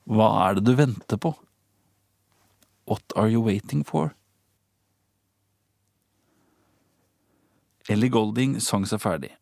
Hva 0.10 0.30
er 0.48 0.58
det 0.58 0.68
du 0.68 0.76
venter 0.78 1.20
på? 1.20 1.34
What 2.90 3.16
are 3.16 3.32
you 3.32 3.44
waiting 3.44 3.84
for? 3.88 4.14
Ellie 7.92 8.12
Golding 8.12 8.60
sang 8.64 8.86
seg 8.88 9.02
ferdig. 9.04 9.34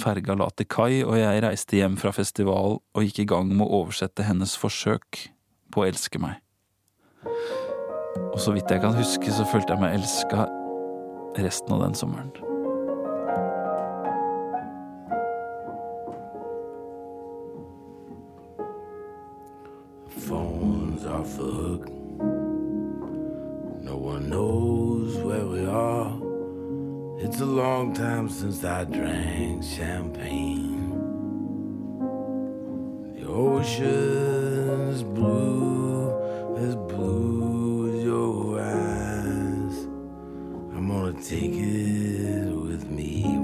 Ferga 0.00 0.36
la 0.38 0.48
til 0.54 0.68
kai, 0.70 1.02
og 1.02 1.16
jeg 1.18 1.42
reiste 1.44 1.80
hjem 1.80 1.96
fra 2.00 2.12
festival 2.14 2.78
og 2.80 3.04
gikk 3.04 3.24
i 3.24 3.30
gang 3.32 3.50
med 3.50 3.66
å 3.66 3.82
oversette 3.82 4.24
hennes 4.28 4.54
forsøk 4.60 5.24
på 5.72 5.82
å 5.82 5.88
elske 5.88 6.20
meg. 6.22 6.38
Og 8.30 8.38
så 8.40 8.54
vidt 8.54 8.70
jeg 8.70 8.82
kan 8.84 8.96
huske, 8.96 9.32
så 9.34 9.48
følte 9.48 9.74
jeg 9.74 9.82
meg 9.82 9.98
elska 9.98 10.46
resten 11.40 11.76
av 11.76 11.84
den 11.84 11.98
sommeren. 11.98 12.49
Are 21.20 21.24
for 21.24 21.42
hook. 21.42 21.86
No 23.82 23.96
one 23.98 24.30
knows 24.30 25.18
where 25.18 25.44
we 25.44 25.66
are. 25.66 26.16
It's 27.22 27.40
a 27.40 27.44
long 27.44 27.92
time 27.92 28.30
since 28.30 28.64
I 28.64 28.84
drank 28.84 29.62
champagne. 29.62 30.88
The 33.16 33.26
ocean's 33.26 35.02
blue, 35.02 36.08
as 36.56 36.74
blue 36.76 37.98
as 37.98 38.02
your 38.02 38.58
eyes. 38.58 39.76
I'm 40.74 40.88
gonna 40.88 41.12
take 41.22 41.52
it 41.52 42.50
with 42.50 42.90
me 42.90 43.39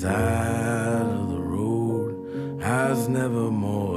side 0.00 1.10
of 1.20 1.28
the 1.28 1.38
road. 1.38 2.58
has 2.62 3.06
never 3.06 3.50
more 3.50 3.89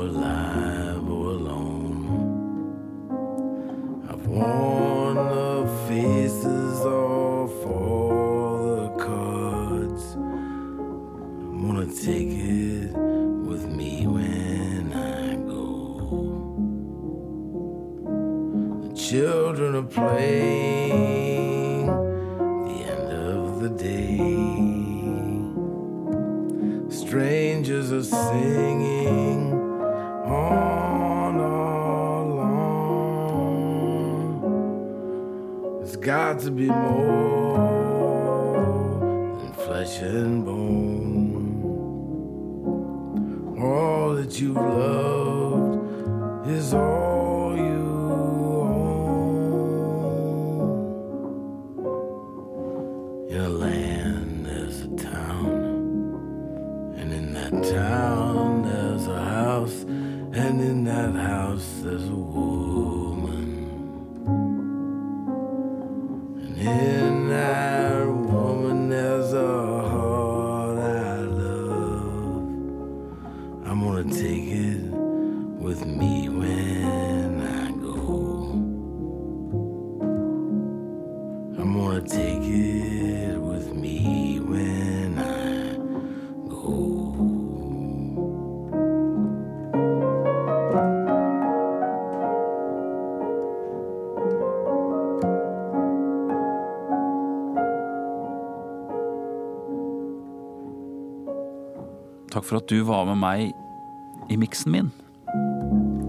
Takk 102.34 102.48
for 102.48 102.58
at 102.58 102.72
du 102.72 102.80
var 102.88 103.06
med 103.06 103.20
meg 103.22 104.32
i 104.34 104.38
miksen 104.42 104.74
min. 104.74 104.88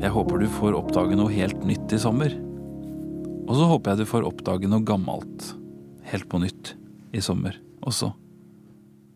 Jeg 0.01 0.13
håper 0.15 0.41
du 0.41 0.47
får 0.49 0.77
oppdage 0.79 1.19
noe 1.19 1.33
helt 1.33 1.61
nytt 1.69 1.93
i 1.93 2.01
sommer. 2.01 2.33
Og 3.45 3.53
så 3.59 3.67
håper 3.69 3.93
jeg 3.93 4.01
du 4.01 4.09
får 4.09 4.25
oppdage 4.25 4.71
noe 4.73 4.85
gammelt 4.89 5.51
helt 6.09 6.29
på 6.33 6.41
nytt 6.41 6.73
i 7.13 7.21
sommer 7.25 7.59
også. 7.85 8.09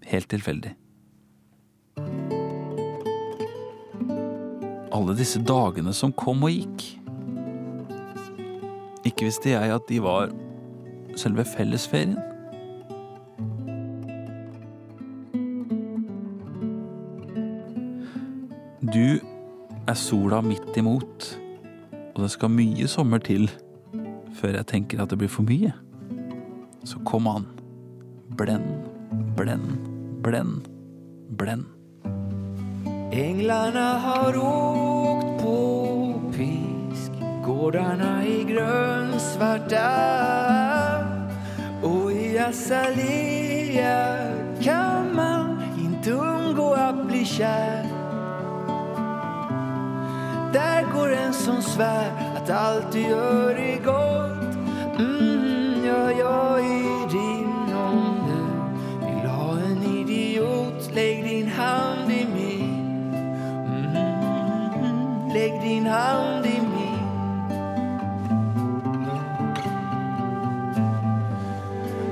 Helt 0.09 0.29
tilfeldig. 0.29 0.75
Alle 4.93 5.17
disse 5.17 5.41
dagene 5.41 5.95
som 5.97 6.13
kom 6.13 6.45
og 6.45 6.53
gikk. 6.53 6.87
Ikke 9.09 9.29
visste 9.29 9.55
jeg 9.55 9.73
at 9.73 9.89
de 9.89 10.03
var 10.05 10.33
selve 11.17 11.49
fellesferien. 11.49 12.18
Sola 19.99 20.41
midt 20.45 20.77
imot, 20.79 21.33
og 22.15 22.23
det 22.23 22.31
skal 22.35 22.55
mye 22.55 22.87
sommer 22.91 23.23
til 23.23 23.49
før 24.39 24.61
jeg 24.61 24.69
tenker 24.71 25.03
at 25.03 25.11
det 25.11 25.19
blir 25.19 25.31
for 25.33 25.47
mye. 25.47 25.73
Så 26.87 27.01
kom 27.07 27.27
an. 27.27 27.47
Blend, 28.39 28.69
blend, 29.37 29.67
blend, 30.23 30.69
blend. 31.39 31.67
Englene 33.13 33.87
har 34.05 34.37
åkt 34.37 35.43
på 35.43 35.57
pisk 36.33 37.13
Gårdarna 37.45 38.23
i 38.23 38.45
grönsvarta 38.45 39.89
Og 41.83 42.13
i 42.13 42.37
azalea 42.37 43.97
kan 44.61 45.15
man 45.17 45.57
ikke 45.81 46.19
unngå 46.21 46.69
å 46.77 46.91
bli 47.09 47.25
kär 47.25 47.98
En 51.07 51.35
som 51.35 51.63
svär 51.63 52.11
att 52.37 52.51
allt 52.51 52.93
du 52.93 53.01
gör 53.01 53.51
är 53.51 53.85
gott 53.85 54.57
mm, 54.99 55.85
Ja, 55.87 56.11
jag 56.11 56.61
är 56.61 57.09
din 57.11 57.75
om 57.75 58.15
du 59.01 59.07
vill 59.07 59.31
ha 59.31 59.53
en 59.53 59.83
idiot 59.99 60.91
Lägg 60.95 61.25
din 61.25 61.49
hand 61.49 62.11
i 62.13 62.27
min 62.35 63.15
Mm, 64.75 65.29
Lägg 65.35 65.61
din 65.61 65.87
hand 65.87 66.47
i 66.47 66.61
min 66.61 66.99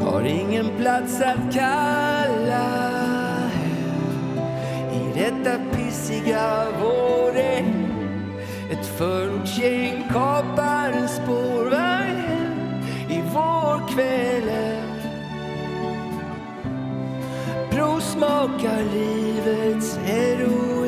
Har 0.01 0.23
ingen 0.23 0.67
plats 0.79 1.21
att 1.21 1.55
kalla 1.55 2.87
i 4.93 5.19
detta 5.19 5.59
pissiga 5.77 6.65
vårregn 6.81 6.96
Ett 8.97 9.03
förortsgäng 9.03 10.05
kapar 10.09 10.91
en 10.91 11.09
spårvagn 11.09 12.85
i 13.11 13.21
vårkvällen 13.35 15.01
Provsmakar 17.71 18.85
livets 18.95 19.97
heroin 19.97 20.86